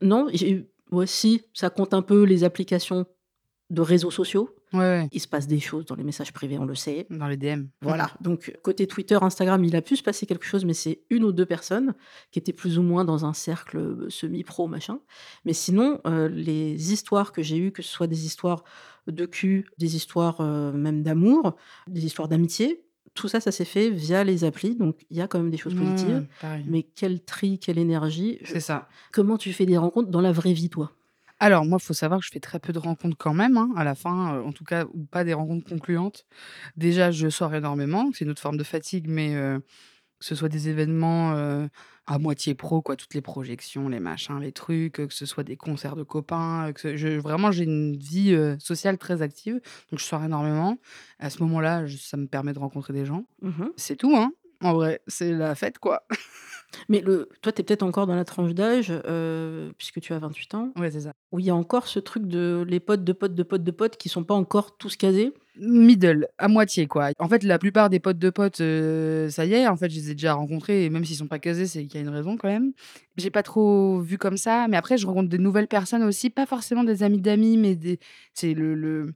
Non, 0.01 0.29
j'ai 0.33 0.71
ouais 0.91 1.07
si, 1.07 1.43
ça 1.55 1.71
compte 1.71 1.93
un 1.95 2.03
peu 2.03 2.25
les 2.25 2.43
applications 2.45 3.07
de 3.71 3.83
réseaux 3.83 4.11
sociaux. 4.11 4.55
Ouais, 4.73 4.79
ouais. 4.79 5.09
Il 5.13 5.21
se 5.21 5.29
passe 5.29 5.47
des 5.47 5.61
choses 5.61 5.87
dans 5.87 5.95
les 5.95 6.05
messages 6.05 6.33
privés, 6.33 6.59
on 6.59 6.65
le 6.65 6.75
sait. 6.75 7.07
Dans 7.11 7.29
les 7.29 7.37
DM. 7.37 7.65
Voilà, 7.83 8.11
donc 8.21 8.57
côté 8.63 8.87
Twitter, 8.87 9.19
Instagram, 9.21 9.65
il 9.65 9.75
a 9.77 9.83
pu 9.83 9.97
se 9.97 10.03
passer 10.03 10.27
quelque 10.27 10.45
chose, 10.45 10.65
mais 10.65 10.75
c'est 10.75 11.03
une 11.11 11.25
ou 11.25 11.33
deux 11.33 11.47
personnes 11.47 11.95
qui 12.31 12.39
étaient 12.39 12.53
plus 12.53 12.79
ou 12.79 12.83
moins 12.83 13.05
dans 13.05 13.25
un 13.25 13.33
cercle 13.33 13.79
euh, 13.79 14.11
semi-pro, 14.11 14.67
machin. 14.69 15.01
Mais 15.45 15.53
sinon, 15.53 16.01
euh, 16.07 16.29
les 16.29 16.93
histoires 16.93 17.33
que 17.33 17.43
j'ai 17.43 17.57
eues, 17.59 17.73
que 17.73 17.83
ce 17.83 17.91
soit 17.91 18.07
des 18.07 18.27
histoires 18.27 18.65
de 19.07 19.27
cul, 19.27 19.67
des 19.79 19.97
histoires 19.97 20.41
euh, 20.41 20.73
même 20.73 21.03
d'amour, 21.03 21.57
des 21.87 22.05
histoires 22.05 22.29
d'amitié, 22.29 22.85
tout 23.15 23.29
ça, 23.29 23.41
ça 23.41 23.51
s'est 23.51 23.65
fait 23.65 23.91
via 23.91 24.23
les 24.23 24.45
applis, 24.45 24.77
donc 24.77 25.05
il 25.11 25.17
y 25.17 25.21
a 25.21 25.27
quand 25.27 25.39
même 25.39 25.51
des 25.51 25.57
choses 25.57 25.75
positives. 25.75 26.19
Ouais, 26.19 26.29
pareil. 26.41 26.65
Mais 26.69 26.83
quel 26.83 27.21
tri, 27.25 27.59
quelle 27.59 27.79
énergie. 27.79 28.39
C'est 28.45 28.61
ça. 28.61 28.89
Comment 29.13 29.37
tu 29.39 29.53
fais 29.53 29.67
des 29.67 29.77
rencontres 29.77 30.11
dans 30.11 30.21
la 30.21 30.31
vraie 30.31 30.53
vie, 30.53 30.71
toi? 30.71 30.93
Alors, 31.41 31.65
moi, 31.65 31.79
il 31.81 31.85
faut 31.85 31.95
savoir 31.95 32.19
que 32.21 32.27
je 32.27 32.31
fais 32.33 32.41
très 32.41 32.59
peu 32.59 32.73
de 32.73 32.79
rencontres 32.79 33.17
quand 33.17 33.35
même, 33.35 33.57
hein, 33.57 33.71
à 33.77 33.85
la 33.85 33.95
fin, 33.95 34.35
euh, 34.37 34.43
en 34.43 34.53
tout 34.53 34.65
cas, 34.65 34.85
ou 34.93 35.05
pas 35.05 35.23
des 35.25 35.35
rencontres 35.35 35.69
concluantes. 35.69 36.25
Déjà, 36.77 37.11
je 37.13 37.29
sors 37.29 37.55
énormément, 37.55 38.11
c'est 38.13 38.25
une 38.25 38.31
autre 38.33 38.43
forme 38.43 38.57
de 38.57 38.65
fatigue, 38.65 39.07
mais 39.09 39.37
euh, 39.37 39.59
que 40.21 40.25
ce 40.27 40.35
soit 40.35 40.49
des 40.49 40.69
événements 40.69 41.35
euh, 41.35 41.69
à 42.07 42.19
moitié 42.19 42.55
pro, 42.55 42.83
quoi, 42.83 42.97
toutes 42.97 43.15
les 43.15 43.21
projections, 43.23 43.89
les 43.89 44.01
machins, 44.01 44.41
les 44.41 44.53
trucs, 44.53 44.95
que 44.95 45.09
ce 45.15 45.27
soit 45.27 45.45
des 45.45 45.57
concerts 45.57 45.97
de 45.97 46.03
copains, 46.05 46.73
que 46.75 46.81
ce- 46.81 46.97
je, 46.97 47.09
vraiment, 47.21 47.53
j'ai 47.53 47.65
une 47.65 47.97
vie 47.97 48.37
sociale 48.61 48.99
très 48.99 49.23
active, 49.23 49.61
donc 49.91 50.01
je 50.01 50.05
sors 50.05 50.25
énormément. 50.25 50.79
À 51.21 51.31
ce 51.31 51.43
moment-là, 51.45 51.87
je- 51.87 51.99
ça 51.99 52.17
me 52.17 52.27
permet 52.27 52.53
de 52.55 52.59
rencontrer 52.61 52.93
des 52.95 53.07
gens. 53.07 53.25
Mhm. 53.43 53.73
C'est 53.77 53.97
tout, 53.97 54.17
hein. 54.17 54.33
En 54.63 54.75
vrai, 54.75 55.03
c'est 55.07 55.33
la 55.33 55.55
fête, 55.55 55.79
quoi. 55.79 56.03
Mais 56.89 57.01
le, 57.01 57.29
toi, 57.43 57.51
tu 57.53 57.61
es 57.61 57.65
peut-être 57.65 57.83
encore 57.83 58.07
dans 58.07 58.15
la 58.15 58.25
tranche 58.25 58.53
d'âge, 58.55 58.93
euh, 59.07 59.71
puisque 59.79 60.01
tu 60.01 60.13
as 60.13 60.19
28 60.19 60.55
ans, 60.55 60.73
Ouais, 60.79 60.91
c'est 60.91 61.01
ça. 61.01 61.13
où 61.33 61.39
il 61.39 61.47
y 61.47 61.51
a 61.51 61.55
encore 61.55 61.87
ce 61.87 61.99
truc 61.99 62.27
de 62.27 62.65
les 62.69 62.81
potes 62.81 63.05
de 63.05 63.13
potes 63.13 63.35
de 63.35 63.43
potes 63.43 63.65
de 63.65 63.71
potes 63.71 63.97
qui 63.97 64.09
sont 64.09 64.25
pas 64.25 64.35
encore 64.35 64.77
tous 64.77 64.97
casés. 64.97 65.33
Middle, 65.61 66.29
à 66.39 66.47
moitié 66.47 66.87
quoi. 66.87 67.11
En 67.19 67.29
fait, 67.29 67.43
la 67.43 67.59
plupart 67.59 67.91
des 67.91 67.99
potes 67.99 68.19
de 68.19 68.31
potes, 68.31 68.61
euh, 68.61 69.29
ça 69.29 69.45
y 69.45 69.55
est, 69.55 69.67
en 69.67 69.77
fait, 69.77 69.91
je 69.91 69.97
les 69.97 70.11
ai 70.11 70.15
déjà 70.15 70.35
rencontrés 70.35 70.85
et 70.85 70.91
même 70.91 71.05
s'ils 71.05 71.17
sont 71.17 71.27
pas 71.27 71.41
casés, 71.41 71.67
c'est 71.67 71.85
qu'il 71.87 71.95
y 71.95 71.99
a 71.99 72.07
une 72.07 72.15
raison 72.15 72.37
quand 72.37 72.47
même. 72.49 72.73
J'ai 73.17 73.31
pas 73.31 73.43
trop 73.43 73.99
vu 74.01 74.19
comme 74.19 74.37
ça, 74.37 74.67
mais 74.69 74.77
après, 74.77 74.99
je 74.99 75.07
rencontre 75.07 75.29
des 75.29 75.39
nouvelles 75.39 75.67
personnes 75.67 76.05
aussi, 76.05 76.31
pas 76.31 76.47
forcément 76.47 76.85
des 76.85 77.03
amis 77.03 77.21
d'amis, 77.21 77.57
mais 77.57 77.75
des... 77.75 77.99
c'est 78.35 78.55
le, 78.55 78.75
le, 78.77 79.15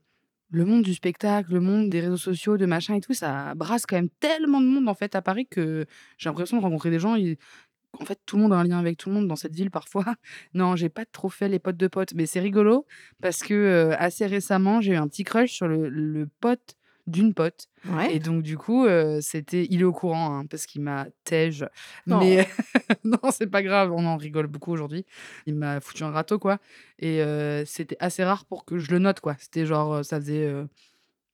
le 0.53 0.65
monde 0.65 0.83
du 0.83 0.93
spectacle, 0.93 1.51
le 1.51 1.59
monde 1.59 1.89
des 1.89 1.99
réseaux 1.99 2.17
sociaux, 2.17 2.57
de 2.57 2.65
machin 2.67 2.93
et 2.95 3.01
tout, 3.01 3.13
ça 3.13 3.55
brasse 3.55 3.85
quand 3.87 3.95
même 3.95 4.09
tellement 4.19 4.61
de 4.61 4.67
monde 4.67 4.87
en 4.87 4.93
fait 4.93 5.15
à 5.15 5.21
Paris 5.21 5.47
que 5.49 5.85
j'ai 6.17 6.29
l'impression 6.29 6.57
de 6.57 6.61
rencontrer 6.61 6.91
des 6.91 6.99
gens. 6.99 7.17
En 7.99 8.05
fait, 8.05 8.19
tout 8.25 8.37
le 8.37 8.43
monde 8.43 8.53
a 8.53 8.57
un 8.57 8.63
lien 8.63 8.77
avec 8.77 8.97
tout 8.97 9.09
le 9.09 9.15
monde 9.15 9.27
dans 9.27 9.35
cette 9.35 9.55
ville 9.55 9.71
parfois. 9.71 10.05
Non, 10.53 10.75
j'ai 10.75 10.89
pas 10.89 11.05
trop 11.05 11.29
fait 11.29 11.49
les 11.49 11.59
potes 11.59 11.77
de 11.77 11.87
potes, 11.87 12.13
mais 12.13 12.27
c'est 12.27 12.39
rigolo 12.39 12.85
parce 13.21 13.41
que 13.41 13.53
euh, 13.53 13.95
assez 13.97 14.27
récemment, 14.27 14.79
j'ai 14.79 14.93
eu 14.93 14.95
un 14.95 15.07
petit 15.07 15.23
crush 15.23 15.51
sur 15.51 15.67
le, 15.67 15.89
le 15.89 16.27
pote 16.39 16.75
d'une 17.07 17.33
pote. 17.33 17.67
Ouais. 17.89 18.15
Et 18.15 18.19
donc, 18.19 18.43
du 18.43 18.57
coup, 18.57 18.85
euh, 18.85 19.19
c'était. 19.21 19.67
Il 19.69 19.81
est 19.81 19.85
au 19.85 19.91
courant, 19.91 20.39
hein, 20.39 20.45
parce 20.45 20.65
qu'il 20.65 20.81
m'a 20.81 21.07
tège. 21.23 21.65
Non. 22.07 22.19
Mais 22.19 22.47
non, 23.03 23.19
c'est 23.31 23.47
pas 23.47 23.61
grave, 23.61 23.91
on 23.91 24.05
en 24.05 24.17
rigole 24.17 24.47
beaucoup 24.47 24.71
aujourd'hui. 24.71 25.05
Il 25.45 25.55
m'a 25.55 25.79
foutu 25.81 26.03
un 26.03 26.11
râteau, 26.11 26.39
quoi. 26.39 26.59
Et 26.99 27.21
euh, 27.21 27.65
c'était 27.65 27.97
assez 27.99 28.23
rare 28.23 28.45
pour 28.45 28.65
que 28.65 28.77
je 28.77 28.91
le 28.91 28.99
note, 28.99 29.19
quoi. 29.19 29.35
C'était 29.39 29.65
genre, 29.65 29.93
euh, 29.95 30.03
ça 30.03 30.19
faisait 30.19 30.45
euh, 30.45 30.65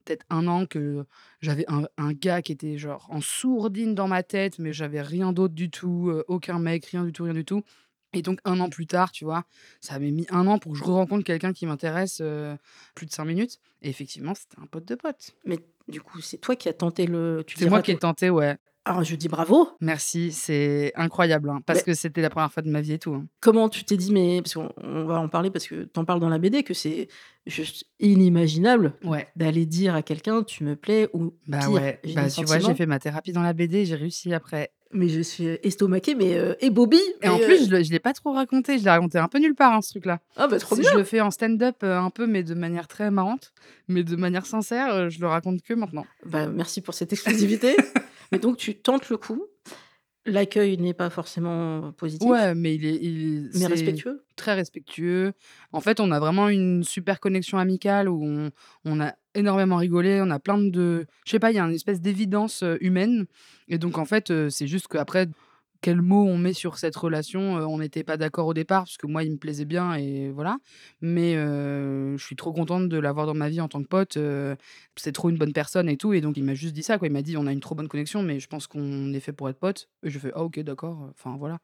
peut-être 0.05 0.25
un 0.29 0.47
an 0.47 0.65
que 0.65 1.05
j'avais 1.41 1.65
un, 1.67 1.83
un 1.97 2.13
gars 2.13 2.41
qui 2.41 2.51
était 2.51 2.77
genre 2.77 3.07
en 3.11 3.21
sourdine 3.21 3.93
dans 3.93 4.07
ma 4.07 4.23
tête, 4.23 4.57
mais 4.57 4.73
j'avais 4.73 5.01
rien 5.01 5.33
d'autre 5.33 5.53
du 5.53 5.69
tout, 5.69 6.11
aucun 6.27 6.57
mec, 6.59 6.85
rien 6.85 7.03
du 7.03 7.13
tout, 7.13 7.25
rien 7.25 7.33
du 7.33 7.45
tout. 7.45 7.63
Et 8.13 8.21
donc, 8.21 8.39
un 8.43 8.59
an 8.59 8.69
plus 8.69 8.87
tard, 8.87 9.11
tu 9.11 9.23
vois, 9.23 9.43
ça 9.81 9.99
m'a 9.99 9.99
mis 9.99 10.25
un 10.29 10.47
an 10.47 10.57
pour 10.57 10.73
que 10.73 10.77
je 10.79 10.83
rencontre 10.83 11.23
quelqu'un 11.23 11.53
qui 11.53 11.65
m'intéresse 11.65 12.19
euh, 12.21 12.55
plus 12.95 13.05
de 13.05 13.11
cinq 13.11 13.25
minutes. 13.25 13.59
Et 13.81 13.89
effectivement, 13.89 14.33
c'était 14.33 14.59
un 14.61 14.65
pote 14.65 14.85
de 14.85 14.95
pote. 14.95 15.35
Mais 15.45 15.59
du 15.87 16.01
coup, 16.01 16.19
c'est 16.21 16.37
toi 16.37 16.55
qui 16.55 16.69
as 16.69 16.73
tenté 16.73 17.05
le. 17.05 17.45
C'est 17.55 17.69
moi 17.69 17.81
qui 17.81 17.91
ai 17.91 17.97
tenté, 17.97 18.29
ouais. 18.29 18.57
Alors, 18.89 19.03
je 19.03 19.15
dis 19.15 19.27
bravo. 19.27 19.69
Merci, 19.81 20.31
c'est 20.31 20.91
incroyable, 20.95 21.49
hein, 21.51 21.59
parce 21.65 21.79
Mais- 21.79 21.83
que 21.83 21.93
c'était 21.93 22.21
la 22.21 22.29
première 22.31 22.51
fois 22.51 22.63
de 22.63 22.69
ma 22.71 22.81
vie 22.81 22.93
et 22.93 22.99
tout. 22.99 23.13
hein. 23.13 23.25
Comment 23.39 23.69
tu 23.69 23.83
t'es 23.83 23.97
dit, 23.97 24.11
mais. 24.11 24.41
Parce 24.41 24.55
qu'on 24.55 24.71
on 24.83 25.05
va 25.05 25.19
en 25.19 25.27
parler 25.27 25.51
parce 25.51 25.67
que 25.67 25.83
tu 25.83 25.99
en 25.99 26.05
parles 26.05 26.19
dans 26.19 26.29
la 26.29 26.39
BD, 26.39 26.63
que 26.63 26.73
c'est 26.73 27.07
juste 27.45 27.85
inimaginable 27.99 28.93
Ouais. 29.03 29.27
d'aller 29.35 29.65
dire 29.65 29.93
à 29.95 30.01
quelqu'un 30.01 30.43
tu 30.43 30.63
me 30.63 30.75
plais 30.75 31.07
ou 31.13 31.33
Bah 31.47 31.59
pire, 31.59 31.71
ouais, 31.71 31.99
j'ai 32.03 32.13
bah, 32.15 32.29
tu 32.29 32.43
vois, 32.45 32.59
j'ai 32.59 32.73
fait 32.75 32.85
ma 32.85 32.99
thérapie 32.99 33.31
dans 33.31 33.41
la 33.43 33.53
BD, 33.53 33.85
j'ai 33.85 33.95
réussi 33.95 34.33
après. 34.33 34.71
mais 34.91 35.07
je 35.07 35.21
suis 35.21 35.45
estomaquée 35.63 36.15
mais 36.15 36.35
euh, 36.37 36.53
et 36.61 36.69
Bobby 36.69 36.99
Et 37.21 37.27
en 37.29 37.37
plus, 37.37 37.71
euh, 37.71 37.81
je 37.83 37.87
ne 37.87 37.91
l'ai 37.91 37.99
pas 37.99 38.13
trop 38.13 38.33
raconté, 38.33 38.77
je 38.77 38.83
l'ai 38.83 38.89
raconté 38.89 39.17
un 39.19 39.27
peu 39.27 39.39
nulle 39.39 39.55
part, 39.55 39.73
hein, 39.73 39.81
ce 39.81 39.91
truc-là. 39.91 40.19
ah 40.35 40.47
bah 40.47 40.59
trop 40.59 40.75
bien 40.75 40.89
Je 40.91 40.97
le 40.97 41.03
fais 41.03 41.21
en 41.21 41.31
stand-up 41.31 41.77
euh, 41.83 41.97
un 41.99 42.09
peu, 42.11 42.27
mais 42.27 42.43
de 42.43 42.53
manière 42.55 42.87
très 42.87 43.09
marrante, 43.11 43.51
mais 43.87 44.03
de 44.03 44.15
manière 44.15 44.45
sincère, 44.45 45.09
je 45.09 45.19
le 45.19 45.27
raconte 45.27 45.61
que 45.63 45.73
maintenant. 45.73 46.05
bah, 46.25 46.47
merci 46.47 46.81
pour 46.81 46.93
cette 46.93 47.13
exclusivité 47.13 47.75
mais 48.31 48.39
donc 48.39 48.57
tu 48.57 48.75
tentes 48.75 49.09
le 49.09 49.17
coup 49.17 49.45
l'accueil 50.25 50.77
n'est 50.77 50.93
pas 50.93 51.09
forcément 51.09 51.91
positif 51.93 52.27
Ouais, 52.27 52.53
mais 52.53 52.75
il 52.75 52.85
est, 52.85 52.95
il, 52.95 53.49
mais 53.55 53.67
respectueux 53.67 54.23
très 54.39 54.53
respectueux. 54.53 55.33
En 55.73 55.81
fait, 55.81 55.99
on 55.99 56.11
a 56.11 56.19
vraiment 56.19 56.49
une 56.49 56.83
super 56.83 57.19
connexion 57.19 57.57
amicale 57.57 58.07
où 58.09 58.23
on, 58.23 58.51
on 58.85 59.01
a 59.01 59.13
énormément 59.35 59.75
rigolé, 59.75 60.21
on 60.23 60.31
a 60.31 60.39
plein 60.39 60.57
de... 60.57 61.05
Je 61.25 61.31
sais 61.31 61.39
pas, 61.39 61.51
il 61.51 61.55
y 61.55 61.59
a 61.59 61.63
une 61.63 61.73
espèce 61.73 62.01
d'évidence 62.01 62.63
euh, 62.63 62.77
humaine. 62.79 63.25
Et 63.67 63.77
donc, 63.77 63.97
en 63.97 64.05
fait, 64.05 64.31
euh, 64.31 64.49
c'est 64.49 64.65
juste 64.65 64.87
qu'après, 64.87 65.27
quel 65.81 66.01
mot 66.01 66.25
on 66.25 66.37
met 66.37 66.53
sur 66.53 66.77
cette 66.77 66.95
relation, 66.95 67.57
euh, 67.57 67.65
on 67.65 67.79
n'était 67.79 68.03
pas 68.03 68.17
d'accord 68.17 68.47
au 68.47 68.53
départ, 68.53 68.83
parce 68.83 68.97
que 68.97 69.07
moi, 69.07 69.23
il 69.23 69.31
me 69.31 69.37
plaisait 69.37 69.65
bien, 69.65 69.95
et 69.95 70.29
voilà. 70.29 70.57
Mais 71.01 71.35
euh, 71.35 72.17
je 72.17 72.25
suis 72.25 72.35
trop 72.35 72.51
contente 72.53 72.89
de 72.89 72.97
l'avoir 72.97 73.25
dans 73.25 73.33
ma 73.33 73.49
vie 73.49 73.61
en 73.61 73.67
tant 73.67 73.81
que 73.81 73.87
pote. 73.87 74.17
euh, 74.17 74.55
c'est 74.95 75.11
trop 75.13 75.29
une 75.29 75.37
bonne 75.37 75.53
personne 75.53 75.87
et 75.89 75.97
tout. 75.97 76.13
Et 76.13 76.21
donc, 76.21 76.37
il 76.37 76.43
m'a 76.43 76.53
juste 76.53 76.73
dit 76.73 76.83
ça, 76.83 76.97
quoi. 76.97 77.07
Il 77.07 77.11
m'a 77.13 77.21
dit, 77.21 77.37
on 77.37 77.47
a 77.47 77.51
une 77.53 77.61
trop 77.61 77.75
bonne 77.75 77.87
connexion, 77.87 78.23
mais 78.23 78.39
je 78.39 78.47
pense 78.47 78.67
qu'on 78.67 79.13
est 79.13 79.19
fait 79.19 79.33
pour 79.33 79.49
être 79.49 79.59
pote. 79.59 79.89
Et 80.03 80.09
je 80.09 80.19
fais, 80.19 80.31
ah 80.35 80.43
ok, 80.43 80.59
d'accord. 80.61 81.09
Enfin, 81.11 81.37
voilà. 81.37 81.59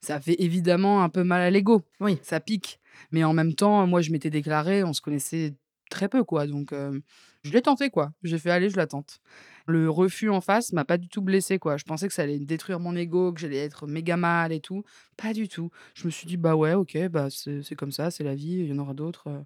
Ça 0.00 0.20
fait 0.20 0.36
évidemment 0.42 1.02
un 1.02 1.10
peu 1.10 1.24
mal 1.24 1.42
à 1.42 1.50
l'ego 1.50 1.82
oui 2.00 2.18
ça 2.22 2.40
pique. 2.40 2.80
Mais 3.12 3.22
en 3.24 3.34
même 3.34 3.54
temps, 3.54 3.86
moi, 3.86 4.00
je 4.00 4.10
m'étais 4.10 4.30
déclarée, 4.30 4.82
on 4.82 4.92
se 4.92 5.00
connaissait 5.00 5.54
très 5.90 6.08
peu, 6.08 6.24
quoi. 6.24 6.46
Donc, 6.46 6.72
je 6.72 7.52
l'ai 7.52 7.62
tenté, 7.62 7.90
quoi. 7.90 8.12
J'ai 8.22 8.38
fait, 8.38 8.50
allez, 8.50 8.70
je 8.70 8.76
la 8.76 8.86
tente. 8.86 9.20
Le 9.66 9.90
refus 9.90 10.30
en 10.30 10.40
face 10.40 10.72
m'a 10.72 10.84
pas 10.84 10.96
du 10.96 11.08
tout 11.08 11.20
blessé, 11.22 11.58
quoi. 11.58 11.76
Je 11.76 11.84
pensais 11.84 12.08
que 12.08 12.14
ça 12.14 12.22
allait 12.22 12.38
détruire 12.38 12.80
mon 12.80 12.96
ego, 12.96 13.32
que 13.32 13.40
j'allais 13.40 13.58
être 13.58 13.86
méga 13.86 14.16
mal 14.16 14.52
et 14.52 14.60
tout. 14.60 14.82
Pas 15.16 15.32
du 15.34 15.48
tout. 15.48 15.70
Je 15.94 16.06
me 16.06 16.10
suis 16.10 16.26
dit, 16.26 16.36
bah 16.36 16.56
ouais, 16.56 16.74
ok, 16.74 17.08
bah 17.08 17.28
c'est 17.30 17.74
comme 17.76 17.92
ça, 17.92 18.10
c'est 18.10 18.24
la 18.24 18.34
vie, 18.34 18.60
il 18.60 18.66
y 18.66 18.72
en 18.72 18.78
aura 18.78 18.94
d'autres. 18.94 19.44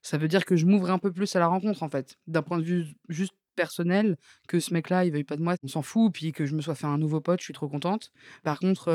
Ça 0.00 0.18
veut 0.18 0.28
dire 0.28 0.44
que 0.44 0.56
je 0.56 0.66
m'ouvre 0.66 0.90
un 0.90 0.98
peu 0.98 1.12
plus 1.12 1.36
à 1.36 1.38
la 1.38 1.46
rencontre, 1.46 1.82
en 1.82 1.88
fait. 1.88 2.18
D'un 2.26 2.42
point 2.42 2.58
de 2.58 2.64
vue 2.64 2.86
juste 3.08 3.34
personnel, 3.54 4.16
que 4.48 4.58
ce 4.60 4.72
mec-là, 4.72 5.04
il 5.04 5.12
veuille 5.12 5.24
pas 5.24 5.36
de 5.36 5.42
moi, 5.42 5.54
on 5.62 5.68
s'en 5.68 5.82
fout. 5.82 6.12
Puis 6.12 6.32
que 6.32 6.46
je 6.46 6.54
me 6.56 6.62
sois 6.62 6.74
fait 6.74 6.86
un 6.86 6.98
nouveau 6.98 7.20
pote, 7.20 7.40
je 7.40 7.44
suis 7.44 7.54
trop 7.54 7.68
contente. 7.68 8.10
Par 8.42 8.58
contre, 8.58 8.86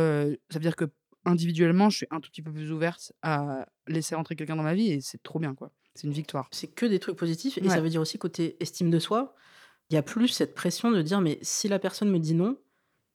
ça 0.50 0.60
veut 0.60 0.64
dire 0.64 0.76
que 0.76 0.86
individuellement, 1.26 1.90
je 1.90 1.98
suis 1.98 2.08
un 2.10 2.20
tout 2.20 2.30
petit 2.30 2.42
peu 2.42 2.52
plus 2.52 2.72
ouverte 2.72 3.14
à 3.22 3.68
laisser 3.88 4.16
rentrer 4.16 4.36
quelqu'un 4.36 4.56
dans 4.56 4.64
ma 4.64 4.74
vie 4.74 4.92
et 4.92 5.02
c'est 5.02 5.22
trop 5.24 5.40
bien, 5.40 5.56
quoi. 5.56 5.72
C'est 5.98 6.08
une 6.08 6.14
victoire. 6.14 6.48
c'est 6.52 6.68
que 6.68 6.86
des 6.86 7.00
trucs 7.00 7.16
positifs 7.18 7.58
et 7.58 7.62
Ouais. 7.62 7.70
ça 7.70 7.82
veut 7.82 7.90
dire 7.90 8.02
aussi 8.02 8.18
côté 8.18 8.56
estime 8.60 8.90
de 8.92 9.00
soi 9.00 9.34
il 9.90 9.94
y 9.94 9.98
a 9.98 10.04
plus 10.04 10.28
cette 10.28 10.54
pression 10.54 10.92
de 10.92 11.02
dire 11.02 11.22
mais 11.22 11.40
si 11.42 11.68
la 11.68 11.80
personne 11.80 12.10
me 12.10 12.20
dit 12.20 12.34
non 12.34 12.58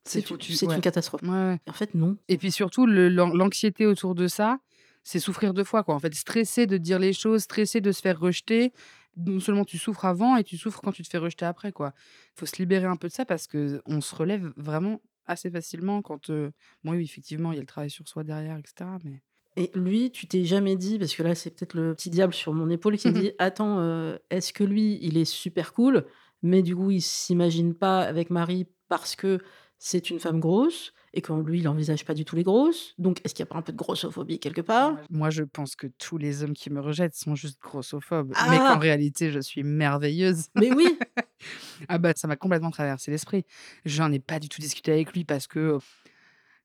C'est 0.04 0.28
une, 0.30 0.36
ouais. 0.68 0.80
catastrophe 0.80 1.22
Ouais, 1.22 1.58
en 1.68 1.72
fait 1.72 1.94
non 1.94 2.16
Et 2.28 2.38
puis 2.38 2.50
surtout, 2.50 2.86
l'anxiété 2.86 3.86
autour 3.86 4.14
de 4.14 4.26
ça, 4.26 4.58
c'est 5.04 5.18
souffrir 5.20 5.52
deux 5.54 5.64
fois, 5.64 5.82
quoi. 5.84 5.94
En 5.94 5.98
fait, 6.00 6.14
stresser 6.14 6.66
de 6.66 6.76
dire 6.78 6.98
les 6.98 7.12
choses, 7.12 7.42
stresser 7.42 7.80
de 7.80 7.92
se 7.92 8.00
faire 8.00 8.18
rejeter. 8.18 8.72
Non 9.16 9.38
seulement 9.40 9.64
tu 9.64 9.76
souffres 9.78 10.04
avant 10.06 10.36
et 10.36 10.44
tu 10.44 10.56
souffres 10.56 10.80
quand 10.80 10.92
tu 10.92 11.02
te 11.02 11.08
fais 11.08 11.18
rejeter 11.18 11.44
après, 11.44 11.70
quoi. 11.72 11.92
Il 12.36 12.40
faut 12.40 12.46
se 12.46 12.56
libérer 12.56 12.86
un 12.86 12.96
peu 12.96 13.08
de 13.08 13.12
ça 13.12 13.24
parce 13.26 13.46
que 13.46 13.82
on 13.86 14.00
se 14.00 14.14
relève 14.14 14.52
vraiment 14.56 15.00
assez 15.26 15.50
facilement 15.50 16.02
quand. 16.02 16.30
euh, 16.30 16.50
Bon, 16.84 16.92
oui, 16.92 17.04
effectivement, 17.04 17.52
il 17.52 17.56
y 17.56 17.58
a 17.58 17.60
le 17.60 17.66
travail 17.66 17.90
sur 17.90 18.08
soi 18.08 18.24
derrière, 18.24 18.56
etc. 18.58 18.90
Mais 19.04 19.22
Et 19.56 19.70
lui, 19.74 20.10
tu 20.10 20.26
t'es 20.26 20.44
jamais 20.44 20.76
dit, 20.76 20.98
parce 20.98 21.14
que 21.14 21.22
là, 21.22 21.34
c'est 21.34 21.50
peut-être 21.50 21.74
le 21.74 21.94
petit 21.94 22.10
diable 22.10 22.32
sur 22.32 22.52
mon 22.54 22.70
épaule 22.70 22.96
qui 22.96 23.08
Mhm. 23.08 23.14
dit 23.14 23.32
Attends, 23.38 23.78
euh, 23.80 24.16
est-ce 24.30 24.52
que 24.52 24.64
lui, 24.64 24.98
il 25.02 25.18
est 25.18 25.24
super 25.26 25.72
cool, 25.74 26.06
mais 26.42 26.62
du 26.62 26.74
coup, 26.74 26.90
il 26.90 27.02
s'imagine 27.02 27.74
pas 27.74 28.00
avec 28.00 28.30
Marie 28.30 28.66
parce 28.88 29.14
que 29.16 29.38
c'est 29.78 30.10
une 30.10 30.20
femme 30.20 30.38
grosse 30.38 30.92
et 31.12 31.20
quand 31.20 31.40
lui, 31.40 31.58
il 31.58 31.68
envisage 31.68 32.04
pas 32.04 32.14
du 32.14 32.24
tout 32.24 32.36
les 32.36 32.44
grosses 32.44 32.94
Donc, 32.98 33.20
est-ce 33.24 33.34
qu'il 33.34 33.42
n'y 33.44 33.48
a 33.48 33.52
pas 33.52 33.58
un 33.58 33.62
peu 33.62 33.72
de 33.72 33.76
grossophobie 33.76 34.38
quelque 34.38 34.60
part? 34.60 34.96
Moi, 35.10 35.28
je 35.30 35.42
pense 35.42 35.74
que 35.76 35.88
tous 35.98 36.18
les 36.18 36.42
hommes 36.44 36.52
qui 36.54 36.70
me 36.70 36.80
rejettent 36.80 37.16
sont 37.16 37.34
juste 37.34 37.60
grossophobes. 37.60 38.28
Mais 38.28 38.36
Ah 38.38 38.68
qu'en 38.68 38.78
réalité, 38.78 39.30
je 39.30 39.40
suis 39.40 39.64
merveilleuse. 39.64 40.46
Mais 40.54 40.72
oui 40.72 40.86
Ah 41.88 41.98
bah 41.98 42.12
ça 42.14 42.28
m'a 42.28 42.36
complètement 42.36 42.70
traversé 42.70 43.10
l'esprit. 43.10 43.44
J'en 43.84 44.12
ai 44.12 44.20
pas 44.20 44.38
du 44.38 44.48
tout 44.48 44.60
discuté 44.60 44.92
avec 44.92 45.12
lui 45.12 45.24
parce 45.24 45.48
que 45.48 45.78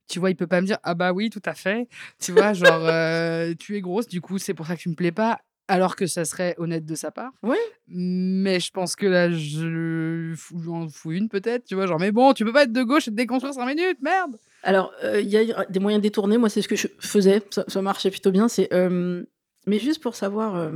tu 0.08 0.20
vois, 0.20 0.30
il 0.30 0.36
peut 0.36 0.48
pas 0.48 0.62
me 0.62 0.68
dire 0.68 0.78
ah 0.84 0.94
bah 0.94 1.12
oui, 1.14 1.30
tout 1.30 1.42
à 1.46 1.54
fait. 1.54 1.88
Tu 2.20 2.32
vois, 2.32 2.54
genre 2.54 2.82
euh, 2.86 3.54
tu 3.60 3.76
es 3.76 3.82
grosse, 3.82 4.08
du 4.08 4.22
coup, 4.22 4.38
c'est 4.38 4.54
pour 4.54 4.68
ça 4.68 4.76
que 4.76 4.82
tu 4.82 4.90
me 4.90 4.96
plais 4.96 5.12
pas 5.12 5.40
alors 5.70 5.98
que 5.98 6.08
ça 6.08 6.24
serait 6.24 6.56
honnête 6.60 6.86
de 6.86 6.96
sa 6.96 7.12
part. 7.12 7.32
Ouais. 7.44 7.58
Mais 7.90 8.62
je 8.62 8.72
pense 8.72 8.96
que 8.96 9.06
là 9.06 9.30
je 9.30 10.34
j'en 10.64 10.88
fous 10.88 11.12
une 11.12 11.28
peut-être, 11.28 11.66
tu 11.66 11.76
vois, 11.76 11.88
genre 11.88 12.00
mais 12.00 12.12
bon, 12.12 12.34
tu 12.34 12.46
peux 12.46 12.54
pas 12.54 12.64
être 12.64 12.72
de 12.72 12.84
gauche 12.84 13.10
et 13.10 13.12
te 13.12 13.16
déconstruire 13.16 13.54
5 13.54 13.66
minutes, 13.66 13.98
merde. 14.02 14.38
Alors, 14.64 14.94
euh, 15.04 15.20
il 15.20 15.28
y 15.28 15.38
a 15.38 15.66
des 15.66 15.80
moyens 15.80 16.02
détournés. 16.02 16.38
Moi, 16.38 16.50
c'est 16.50 16.62
ce 16.62 16.68
que 16.68 16.76
je 16.76 16.88
faisais. 17.00 17.42
Ça, 17.52 17.64
ça 17.68 17.82
marchait 17.82 18.10
plutôt 18.10 18.32
bien. 18.32 18.48
C'est, 18.48 18.74
euh, 18.74 19.24
mais 19.66 19.78
juste 19.78 20.02
pour 20.02 20.16
savoir, 20.16 20.72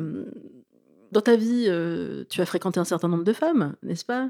dans 1.12 1.22
ta 1.22 1.36
vie, 1.36 1.70
tu 2.30 2.41
as 2.41 2.46
fréquenté 2.46 2.80
un 2.80 2.86
certain 2.86 3.08
nombre 3.08 3.24
de 3.24 3.34
femmes, 3.34 3.76
n'est-ce 3.84 4.06
pas? 4.06 4.30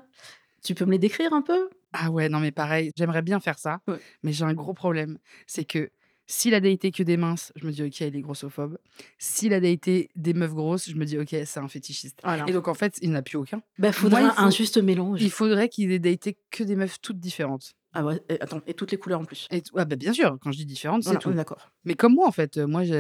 Tu 0.63 0.75
peux 0.75 0.85
me 0.85 0.91
les 0.91 0.99
décrire 0.99 1.33
un 1.33 1.41
peu? 1.41 1.69
Ah 1.93 2.09
ouais, 2.11 2.29
non 2.29 2.39
mais 2.39 2.51
pareil, 2.51 2.91
j'aimerais 2.95 3.21
bien 3.21 3.39
faire 3.39 3.59
ça, 3.59 3.81
Ouais. 3.87 4.01
mais 4.23 4.31
j'ai 4.31 4.45
un 4.45 4.53
gros 4.53 4.73
problème. 4.73 5.17
C'est 5.47 5.65
que 5.65 5.91
s'il 6.27 6.53
a 6.53 6.61
daté 6.61 6.91
que 6.91 7.03
des 7.03 7.17
minces, 7.17 7.51
je 7.55 7.65
me 7.65 7.71
dis: 7.71 7.83
«OK, 7.83 7.99
il 7.99 8.15
est 8.15 8.21
grossophobe». 8.21 8.77
S'il 9.17 9.53
a 9.53 9.59
daté 9.59 10.09
des 10.15 10.33
meufs 10.33 10.53
grosses, 10.53 10.89
je 10.89 10.95
me 10.95 11.03
dis: 11.05 11.17
«OK, 11.19 11.29
c'est 11.29 11.57
un 11.59 11.67
fétichiste» 11.67 12.21
Voilà. 12.23 12.45
et 12.45 12.53
donc 12.53 12.67
en 12.69 12.73
fait, 12.73 12.97
il 13.01 13.09
n'y 13.09 13.15
en 13.15 13.19
a 13.19 13.21
plus 13.21 13.37
aucun. 13.37 13.61
Bah, 13.77 13.91
faudrait 13.91 14.21
Moi, 14.21 14.21
il 14.23 14.33
un 14.37 14.49
juste 14.49 14.77
mélange. 14.77 15.25
il 15.25 15.31
faudrait 15.31 15.69
qu'il 15.69 15.91
ait 15.91 15.99
daté 15.99 16.37
que 16.51 16.63
des 16.63 16.75
meufs 16.77 17.01
toutes 17.01 17.19
différentes 17.19 17.75
Ah 17.93 18.03
ouais, 18.05 18.21
et 18.29 18.39
attends, 18.41 18.61
et 18.67 18.73
toutes 18.73 18.91
les 18.91 18.97
couleurs 18.97 19.21
en 19.21 19.25
plus? 19.25 19.49
et 19.49 19.61
bah, 19.73 19.85
bien 19.85 20.13
sûr, 20.13 20.37
quand 20.41 20.51
je 20.51 20.57
dis 20.57 20.65
différentes, 20.65 21.03
c'est 21.03 21.17
Voilà, 21.17 21.17
tout. 21.17 21.35
d'accord. 21.35 21.71
Mais 21.83 21.95
comme 21.95 22.13
moi, 22.13 22.27
en 22.27 22.31
fait, 22.31 22.57
heu, 22.57 22.65
moi, 22.67 22.83
j'ai 22.83 22.93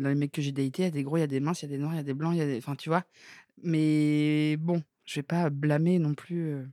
dans 0.00 0.08
les 0.08 0.14
mecs 0.16 0.32
que 0.32 0.42
j'ai 0.42 0.50
datés, 0.52 0.82
il 0.82 0.84
y 0.86 0.88
a 0.88 0.90
des 0.90 1.02
gros, 1.04 1.16
il 1.18 1.20
y 1.20 1.22
a 1.22 1.26
des 1.28 1.40
minces, 1.40 1.62
il 1.62 1.70
y 1.70 1.74
a 1.74 1.76
des 1.76 1.78
noirs, 1.78 1.94
il 1.94 1.96
y 1.98 2.00
a 2.00 2.02
des 2.02 2.14
blancs, 2.14 2.34
il 2.34 2.38
y 2.38 2.40
a 2.42 2.46
des 2.46 2.58
enfin, 2.58 2.74
tu 2.76 2.88
vois? 2.88 3.04
Mais 3.62 4.56
bon, 4.58 4.82
je 5.06 5.16
vais 5.16 5.22
pas 5.24 5.50
blâmer 5.50 5.98
non 6.00 6.14
plus, 6.14 6.50
heu, 6.54 6.68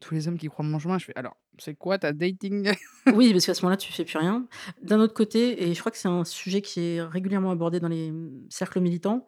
tous 0.00 0.14
les 0.14 0.28
hommes 0.28 0.38
qui 0.38 0.48
croient 0.48 0.64
mon 0.64 0.78
chemin. 0.78 0.98
Je 0.98 1.06
fais: 1.06 1.12
«Alors, 1.16 1.36
c'est 1.58 1.74
quoi 1.74 1.98
ta 1.98 2.12
dating?» 2.12 2.72
Oui, 3.14 3.32
parce 3.32 3.46
qu'à 3.46 3.54
ce 3.54 3.62
moment-là, 3.62 3.76
tu 3.76 3.92
fais 3.92 4.04
plus 4.04 4.18
rien. 4.18 4.46
D'un 4.82 5.00
autre 5.00 5.14
côté, 5.14 5.64
et 5.68 5.74
je 5.74 5.80
crois 5.80 5.92
que 5.92 5.98
c'est 5.98 6.08
un 6.08 6.24
sujet 6.24 6.62
qui 6.62 6.80
est 6.80 7.02
régulièrement 7.02 7.50
abordé 7.50 7.80
dans 7.80 7.88
les, 7.88 8.10
mmh, 8.12 8.46
cercles 8.50 8.80
militants, 8.80 9.26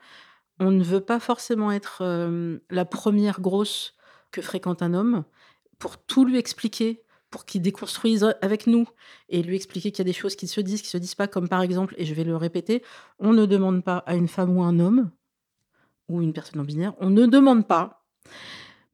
on 0.61 0.71
ne 0.73 0.85
veut 0.85 1.01
pas 1.01 1.21
forcément 1.21 1.73
être, 1.73 2.03
hem, 2.05 2.61
la 2.71 2.85
1re 2.85 3.41
grosse 3.41 3.95
que 4.33 4.43
fréquente 4.43 4.83
un 4.83 4.95
homme 4.95 5.25
pour 5.79 5.99
tout 5.99 6.25
lui 6.25 6.39
expliquer, 6.39 7.03
pour 7.31 7.45
qu'il 7.47 7.63
déconstruise 7.63 8.35
avec 8.43 8.67
nous 8.67 8.87
et 9.29 9.43
lui 9.43 9.57
expliquer 9.57 9.93
qu'il 9.93 10.01
y 10.01 10.09
a 10.09 10.13
des 10.13 10.15
choses 10.19 10.37
qui 10.37 10.49
se 10.49 10.61
disent, 10.63 10.83
qui 10.83 10.89
se 10.89 10.99
disent 10.99 11.15
pas. 11.17 11.29
Comme 11.29 11.49
par 11.49 11.63
exemple, 11.63 11.95
et 11.99 12.07
je 12.07 12.15
vais 12.15 12.25
le 12.25 12.37
répéter, 12.37 12.83
on 13.21 13.33
ne 13.35 13.47
demande 13.47 13.85
pas 13.85 13.99
à 14.07 14.15
une 14.17 14.29
femme 14.29 14.57
ou 14.57 14.63
un 14.63 14.79
homme 14.81 15.11
ou 16.09 16.23
une 16.23 16.33
personne 16.33 16.59
non 16.61 16.65
binaire, 16.65 16.95
on 17.01 17.11
ne 17.11 17.27
demande 17.27 17.67
pas: 17.69 18.05